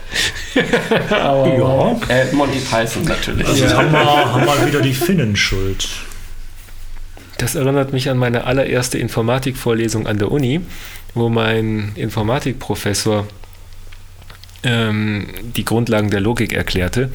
Ja. 1.11 2.01
Äh, 2.09 2.33
Monty 2.33 2.61
Python 2.61 3.05
natürlich. 3.05 3.47
Also 3.47 3.69
haben, 3.77 3.93
wir, 3.93 4.33
haben 4.33 4.47
wir 4.47 4.67
wieder 4.67 4.81
die 4.81 4.95
Finnen 4.95 5.37
schuld. 5.37 5.87
Das 7.37 7.57
erinnert 7.57 7.93
mich 7.93 8.09
an 8.09 8.17
meine 8.17 8.45
allererste 8.45 8.97
Informatikvorlesung 8.97 10.07
an 10.07 10.19
der 10.19 10.33
Uni, 10.33 10.63
wo 11.13 11.29
mein 11.29 11.93
Informatikprofessor 11.95 13.27
ähm, 14.63 15.27
die 15.43 15.67
Grundlagen 15.67 16.09
der 16.09 16.21
Logik 16.21 16.55
erklärte 16.55 17.11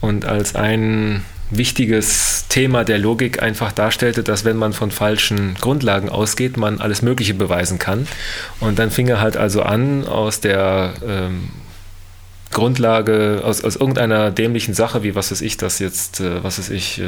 und 0.00 0.24
als 0.24 0.56
ein 0.56 1.24
wichtiges 1.50 2.46
Thema 2.48 2.84
der 2.84 2.98
Logik 2.98 3.42
einfach 3.42 3.72
darstellte, 3.72 4.22
dass 4.22 4.44
wenn 4.44 4.56
man 4.56 4.72
von 4.72 4.90
falschen 4.90 5.54
Grundlagen 5.60 6.08
ausgeht, 6.08 6.56
man 6.56 6.80
alles 6.80 7.02
Mögliche 7.02 7.34
beweisen 7.34 7.78
kann. 7.78 8.06
Und 8.60 8.78
dann 8.78 8.90
fing 8.90 9.08
er 9.08 9.20
halt 9.20 9.36
also 9.36 9.62
an, 9.62 10.06
aus 10.06 10.40
der 10.40 10.94
ähm, 11.06 11.48
Grundlage, 12.50 13.42
aus, 13.44 13.62
aus 13.62 13.76
irgendeiner 13.76 14.30
dämlichen 14.30 14.72
Sache, 14.72 15.02
wie 15.02 15.14
was 15.14 15.30
weiß 15.30 15.42
ich, 15.42 15.58
das 15.58 15.78
jetzt, 15.78 16.20
äh, 16.20 16.42
was 16.42 16.58
weiß 16.58 16.70
ich, 16.70 16.98
äh, 16.98 17.04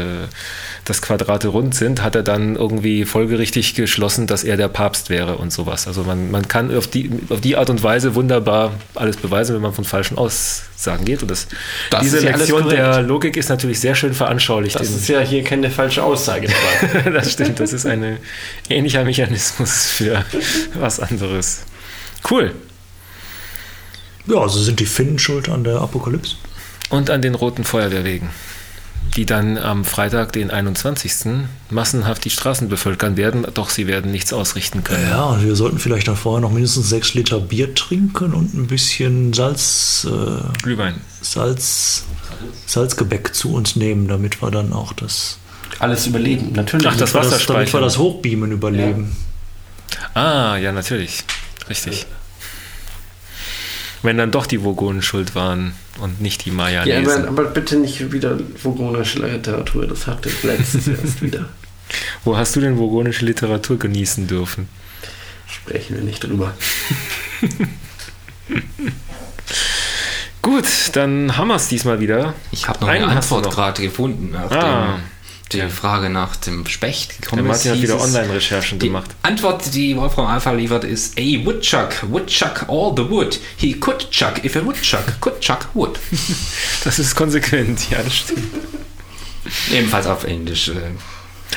das 0.84 1.00
Quadrate 1.00 1.48
rund 1.48 1.74
sind, 1.74 2.02
hat 2.02 2.14
er 2.14 2.22
dann 2.22 2.56
irgendwie 2.56 3.04
folgerichtig 3.04 3.74
geschlossen, 3.74 4.26
dass 4.26 4.44
er 4.44 4.56
der 4.56 4.68
Papst 4.68 5.08
wäre 5.08 5.36
und 5.36 5.52
sowas. 5.52 5.86
Also 5.86 6.04
man, 6.04 6.30
man 6.30 6.46
kann 6.46 6.76
auf 6.76 6.86
die, 6.86 7.10
auf 7.30 7.40
die 7.40 7.56
Art 7.56 7.70
und 7.70 7.82
Weise 7.82 8.14
wunderbar 8.14 8.72
alles 8.94 9.16
beweisen, 9.16 9.54
wenn 9.54 9.62
man 9.62 9.72
von 9.72 9.84
falschen 9.84 10.18
Aussagen 10.18 11.06
geht. 11.06 11.22
Und 11.22 11.30
das, 11.30 11.48
Das 11.90 12.02
diese 12.02 12.22
ja 12.22 12.36
Lektion 12.36 12.68
der. 12.68 13.00
Logik 13.00 13.36
ist 13.36 13.48
natürlich 13.48 13.80
sehr 13.80 13.94
schön 13.94 14.12
veranschaulicht. 14.12 14.78
Das 14.78 14.90
ist 14.90 15.08
ja 15.08 15.20
hier 15.20 15.42
keine 15.42 15.70
falsche 15.70 16.02
Aussage. 16.02 16.48
das 17.12 17.32
stimmt, 17.32 17.60
das 17.60 17.72
ist 17.72 17.86
ein 17.86 18.18
ähnlicher 18.68 19.04
Mechanismus 19.04 19.86
für 19.86 20.24
was 20.74 21.00
anderes. 21.00 21.62
Cool. 22.30 22.52
Ja, 24.30 24.38
also 24.38 24.60
sind 24.60 24.78
die 24.78 24.86
Finnen 24.86 25.18
schuld 25.18 25.48
an 25.48 25.64
der 25.64 25.80
Apokalypse? 25.80 26.36
Und 26.88 27.10
an 27.10 27.20
den 27.20 27.34
roten 27.34 27.64
Feuerwehrwegen, 27.64 28.30
die 29.16 29.26
dann 29.26 29.58
am 29.58 29.84
Freitag, 29.84 30.32
den 30.32 30.50
21. 30.50 31.46
massenhaft 31.68 32.24
die 32.24 32.30
Straßen 32.30 32.68
bevölkern 32.68 33.16
werden, 33.16 33.46
doch 33.54 33.70
sie 33.70 33.86
werden 33.86 34.12
nichts 34.12 34.32
ausrichten 34.32 34.84
können. 34.84 35.08
Ja, 35.08 35.42
wir 35.42 35.56
sollten 35.56 35.78
vielleicht 35.78 36.08
dann 36.08 36.16
vorher 36.16 36.40
noch 36.40 36.52
mindestens 36.52 36.88
sechs 36.88 37.14
Liter 37.14 37.40
Bier 37.40 37.74
trinken 37.74 38.34
und 38.34 38.54
ein 38.54 38.66
bisschen 38.68 39.32
Salz, 39.32 40.06
äh, 40.08 40.62
Glühwein. 40.62 40.94
Salz, 41.22 42.04
Salzgebäck 42.66 43.34
zu 43.34 43.52
uns 43.52 43.74
nehmen, 43.74 44.06
damit 44.06 44.42
wir 44.42 44.50
dann 44.50 44.72
auch 44.72 44.92
das, 44.92 45.38
Alles 45.80 46.06
überleben, 46.06 46.52
natürlich. 46.52 46.86
Ach, 46.86 46.96
das 46.96 47.12
damit 47.12 47.14
wir 47.14 47.30
Wasser 47.30 47.38
das, 47.38 47.46
damit 47.46 47.72
wir 47.72 47.80
das 47.80 47.98
Hochbeamen 47.98 48.52
überleben. 48.52 49.16
Ah, 50.14 50.56
ja, 50.56 50.70
natürlich. 50.72 51.24
Richtig. 51.68 52.06
Wenn 54.02 54.16
dann 54.16 54.30
doch 54.30 54.46
die 54.46 54.62
Vogonen 54.64 55.02
schuld 55.02 55.34
waren 55.34 55.74
und 56.00 56.20
nicht 56.20 56.44
die 56.46 56.50
ja, 56.50 56.54
Mayanesen. 56.54 57.26
aber, 57.26 57.28
aber 57.28 57.44
bitte 57.50 57.76
nicht 57.76 58.12
wieder 58.12 58.38
vogonische 58.62 59.18
Literatur. 59.20 59.86
Das 59.86 60.06
hatte 60.06 60.28
ich 60.30 60.42
letztens 60.42 60.88
erst 61.02 61.20
wieder. 61.22 61.48
Wo 62.24 62.36
hast 62.36 62.56
du 62.56 62.60
denn 62.60 62.78
vogonische 62.78 63.24
Literatur 63.26 63.78
genießen 63.78 64.26
dürfen? 64.26 64.68
Sprechen 65.46 65.96
wir 65.96 66.02
nicht 66.04 66.20
drüber. 66.24 66.54
Gut, 70.42 70.64
dann 70.94 71.36
haben 71.36 71.48
wir 71.48 71.56
es 71.56 71.68
diesmal 71.68 72.00
wieder. 72.00 72.34
Ich 72.50 72.66
habe 72.68 72.80
noch 72.80 72.88
Einen 72.88 73.04
eine 73.04 73.16
hast 73.16 73.30
du 73.30 73.36
Antwort 73.36 73.50
noch. 73.52 73.56
gerade 73.62 73.82
gefunden, 73.82 74.34
Ah. 74.34 74.98
Die 75.52 75.58
Ja. 75.58 75.68
Frage 75.68 76.08
nach 76.10 76.36
dem 76.36 76.66
Specht 76.66 77.12
Der 77.12 77.20
gekommen 77.22 77.42
ist. 77.44 77.48
Martin 77.48 77.72
hat 77.72 77.82
wieder 77.82 78.00
Online-Recherchen 78.00 78.78
Die 78.78 78.86
gemacht. 78.86 79.10
Antwort, 79.22 79.74
die 79.74 79.96
Wolfram 79.96 80.26
Alpha 80.26 80.52
liefert, 80.52 80.84
ist 80.84 81.18
A 81.18 81.22
woodchuck 81.44 81.94
would 82.08 82.26
chuck 82.28 82.64
all 82.68 82.92
the 82.96 83.08
wood. 83.10 83.38
He 83.56 83.74
could 83.74 84.10
chuck 84.10 84.44
if 84.44 84.56
a 84.56 84.64
woodchuck 84.64 85.20
could 85.20 85.40
chuck 85.40 85.68
wood. 85.74 85.98
Das 86.84 86.98
ist 86.98 87.14
konsequent, 87.14 87.90
ja, 87.90 88.02
das 88.02 88.16
stimmt. 88.16 88.44
Ebenfalls 89.72 90.06
auf 90.06 90.24
Englisch. 90.24 90.68
Äh, 90.68 90.74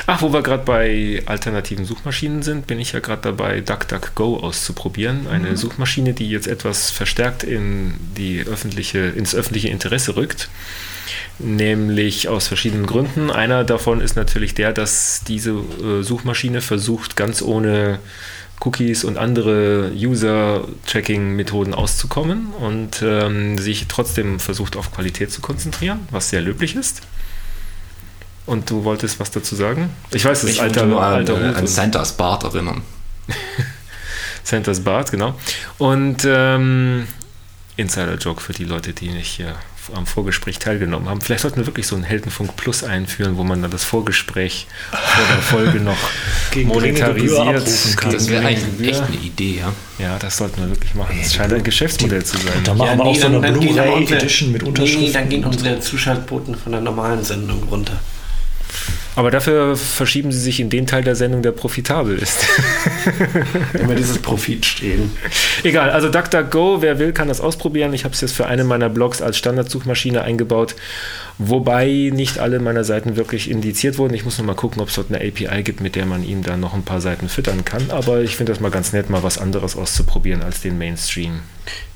Ach, 0.06 0.20
wo 0.22 0.32
wir 0.32 0.42
gerade 0.42 0.64
bei 0.64 1.22
alternativen 1.26 1.84
Suchmaschinen 1.84 2.42
sind, 2.42 2.66
bin 2.66 2.80
ich 2.80 2.92
ja 2.92 3.00
gerade 3.00 3.22
dabei, 3.22 3.60
DuckDuckGo 3.60 4.38
auszuprobieren. 4.38 5.28
Eine 5.28 5.56
Suchmaschine, 5.56 6.12
die 6.14 6.28
jetzt 6.28 6.48
etwas 6.48 6.90
verstärkt 6.90 7.42
in 7.44 7.94
die 8.16 8.40
öffentliche, 8.42 8.98
ins 8.98 9.34
öffentliche 9.34 9.68
Interesse 9.68 10.16
rückt. 10.16 10.48
Nämlich 11.38 12.28
aus 12.28 12.46
verschiedenen 12.46 12.86
Gründen. 12.86 13.30
Einer 13.30 13.64
davon 13.64 14.00
ist 14.00 14.14
natürlich 14.14 14.54
der, 14.54 14.72
dass 14.72 15.22
diese 15.26 15.50
äh, 15.50 16.02
Suchmaschine 16.02 16.60
versucht, 16.60 17.16
ganz 17.16 17.42
ohne 17.42 17.98
Cookies 18.60 19.02
und 19.04 19.18
andere 19.18 19.90
User-Tracking-Methoden 19.94 21.74
auszukommen 21.74 22.52
und 22.52 23.02
ähm, 23.02 23.58
sich 23.58 23.86
trotzdem 23.88 24.38
versucht, 24.38 24.76
auf 24.76 24.92
Qualität 24.92 25.32
zu 25.32 25.40
konzentrieren, 25.40 26.06
was 26.10 26.30
sehr 26.30 26.40
löblich 26.40 26.76
ist. 26.76 27.02
Und 28.46 28.70
du 28.70 28.84
wolltest 28.84 29.18
was 29.20 29.30
dazu 29.30 29.56
sagen? 29.56 29.90
Ich 30.12 30.24
weiß, 30.24 30.44
es 30.44 30.50
ist 30.50 30.56
ich 30.56 30.62
alter, 30.62 30.86
nur 30.86 31.02
an, 31.02 31.14
alter 31.14 31.40
äh, 31.40 31.54
an 31.54 31.66
Santas 31.66 32.16
Bart 32.16 32.44
erinnern. 32.44 32.82
Santa's 34.44 34.80
Bart, 34.80 35.10
genau. 35.10 35.38
Und 35.78 36.24
ähm, 36.26 37.08
Insider-Joke 37.76 38.40
für 38.40 38.52
die 38.52 38.64
Leute, 38.64 38.92
die 38.92 39.08
nicht 39.08 39.28
hier 39.28 39.54
am 39.94 40.06
Vorgespräch 40.06 40.58
teilgenommen 40.58 41.08
haben. 41.08 41.20
Vielleicht 41.20 41.42
sollten 41.42 41.58
wir 41.58 41.66
wirklich 41.66 41.86
so 41.86 41.94
einen 41.94 42.04
Heldenfunk 42.04 42.56
Plus 42.56 42.84
einführen, 42.84 43.36
wo 43.36 43.44
man 43.44 43.60
dann 43.62 43.70
das 43.70 43.84
Vorgespräch 43.84 44.66
vor 44.90 45.24
der 45.30 45.42
Folge 45.42 45.80
noch 45.80 45.96
Gegen 46.50 46.68
monetarisiert. 46.68 47.96
kann. 47.96 48.12
Das 48.12 48.28
wäre 48.28 48.46
eigentlich 48.46 48.88
echt 48.90 49.02
eine 49.02 49.16
Idee, 49.16 49.58
ja. 49.60 49.72
Ja, 49.98 50.18
das 50.18 50.36
sollten 50.36 50.60
wir 50.62 50.68
wirklich 50.70 50.94
machen. 50.94 51.16
Das 51.22 51.34
scheint 51.34 51.52
ein 51.52 51.62
Geschäftsmodell 51.64 52.24
zu 52.24 52.36
sein. 52.38 52.52
Da 52.64 52.74
machen 52.74 52.98
wir 52.98 53.04
auch 53.04 53.16
so 53.16 53.26
eine 53.26 53.40
dann 53.40 53.58
Blu-ray 53.60 54.04
Edition 54.04 54.52
mit 54.52 54.62
Nee, 54.62 54.68
Unterschriften. 54.68 55.12
dann 55.12 55.28
gehen 55.28 55.44
unsere 55.44 55.80
Zuschaltquoten 55.80 56.54
von 56.54 56.72
der 56.72 56.80
normalen 56.80 57.22
Sendung 57.24 57.62
runter. 57.64 57.98
Aber 59.16 59.30
dafür 59.30 59.76
verschieben 59.76 60.32
sie 60.32 60.40
sich 60.40 60.58
in 60.58 60.70
den 60.70 60.86
Teil 60.88 61.04
der 61.04 61.14
Sendung, 61.14 61.42
der 61.42 61.52
profitabel 61.52 62.18
ist. 62.18 62.38
Immer 63.78 63.94
dieses 63.94 64.18
Profitstreben. 64.18 65.10
Egal, 65.62 65.90
also 65.90 66.08
DuckDuckGo, 66.08 66.82
wer 66.82 66.98
will, 66.98 67.12
kann 67.12 67.28
das 67.28 67.40
ausprobieren. 67.40 67.92
Ich 67.94 68.04
habe 68.04 68.14
es 68.14 68.20
jetzt 68.20 68.34
für 68.34 68.46
eine 68.46 68.64
meiner 68.64 68.88
Blogs 68.88 69.22
als 69.22 69.38
Standardsuchmaschine 69.38 70.22
eingebaut, 70.22 70.74
wobei 71.38 72.10
nicht 72.12 72.38
alle 72.38 72.60
meiner 72.60 72.84
Seiten 72.84 73.16
wirklich 73.16 73.50
indiziert 73.50 73.98
wurden. 73.98 74.14
Ich 74.14 74.24
muss 74.24 74.38
noch 74.38 74.44
mal 74.44 74.54
gucken, 74.54 74.80
ob 74.80 74.88
es 74.88 74.94
dort 74.94 75.10
eine 75.12 75.18
API 75.18 75.62
gibt, 75.62 75.80
mit 75.80 75.96
der 75.96 76.06
man 76.06 76.24
ihnen 76.24 76.42
dann 76.42 76.60
noch 76.60 76.74
ein 76.74 76.84
paar 76.84 77.00
Seiten 77.00 77.28
füttern 77.28 77.64
kann. 77.64 77.90
Aber 77.90 78.20
ich 78.20 78.36
finde 78.36 78.52
das 78.52 78.60
mal 78.60 78.70
ganz 78.70 78.92
nett, 78.92 79.10
mal 79.10 79.22
was 79.22 79.38
anderes 79.38 79.76
auszuprobieren 79.76 80.42
als 80.42 80.60
den 80.60 80.78
Mainstream. 80.78 81.40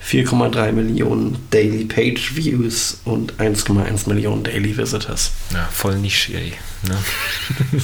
4,3 0.04 0.72
Millionen 0.72 1.36
Daily 1.50 1.84
Page 1.84 2.34
Views 2.34 3.00
und 3.04 3.34
1,1 3.34 4.08
Millionen 4.08 4.42
Daily 4.42 4.76
Visitors. 4.76 5.32
Ja, 5.52 5.68
voll 5.70 5.96
Nische, 5.96 6.34
ey. 6.34 6.54
Ne? 6.88 6.96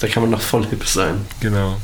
Da 0.00 0.08
kann 0.08 0.22
man 0.22 0.30
noch 0.30 0.40
voll 0.40 0.66
hip 0.66 0.86
sein. 0.86 1.24
Genau. 1.40 1.78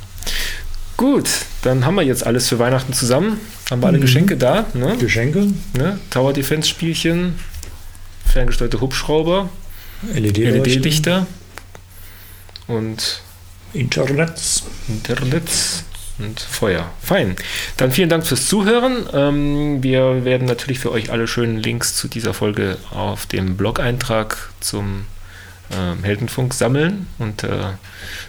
Gut, 0.97 1.29
dann 1.63 1.87
haben 1.87 1.95
wir 1.95 2.03
jetzt 2.03 2.27
alles 2.27 2.49
für 2.49 2.59
Weihnachten 2.59 2.93
zusammen. 2.93 3.41
Haben 3.71 3.83
wir 3.83 3.87
alle 3.87 4.01
Geschenke 4.01 4.37
da. 4.37 4.67
Ne? 4.75 4.97
Geschenke, 4.99 5.47
Ne? 5.77 5.99
Tower 6.11 6.33
Defense 6.33 6.69
Spielchen, 6.69 7.39
ferngesteuerte 8.27 8.81
Hubschrauber, 8.81 9.49
LED-Leuchten, 10.13 10.65
LED-Lichter 10.65 11.27
und 12.67 13.23
Internets. 13.73 14.65
Internet 14.89 15.51
und 16.19 16.41
Feuer. 16.41 16.91
Fein. 17.01 17.37
Dann 17.77 17.93
vielen 17.93 18.09
Dank 18.09 18.27
fürs 18.27 18.49
Zuhören. 18.49 19.07
Ähm, 19.13 19.83
wir 19.83 20.25
werden 20.25 20.47
natürlich 20.47 20.81
für 20.81 20.91
euch 20.91 21.11
alle 21.11 21.29
schönen 21.29 21.59
Links 21.59 21.95
zu 21.95 22.09
dieser 22.09 22.35
Folge 22.35 22.77
auf 22.91 23.27
dem 23.27 23.57
Blog-Eintrag 23.57 24.51
zum 24.61 25.05
ähm, 25.73 26.05
Heldenfunk 26.05 26.55
sammeln 26.55 27.07
unter 27.19 27.79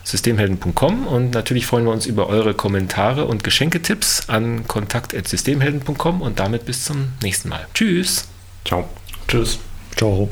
systemhelden.com 0.04 1.08
und 1.08 1.32
natürlich 1.32 1.66
freuen 1.66 1.86
wir 1.86 1.92
uns 1.92 2.06
über 2.06 2.28
eure 2.28 2.54
Kommentare 2.54 3.26
und 3.26 3.44
Geschenketipps 3.44 4.30
an 4.30 4.68
kontakt.systemhelden.com 4.68 6.22
und 6.22 6.40
damit 6.40 6.66
bis 6.66 6.86
zum 6.86 7.14
nächsten 7.24 7.50
Mal. 7.50 7.68
Tschüss. 7.74 8.28
Ciao. 8.66 8.90
Tschüss. 9.28 9.60
Ciao. 9.96 10.30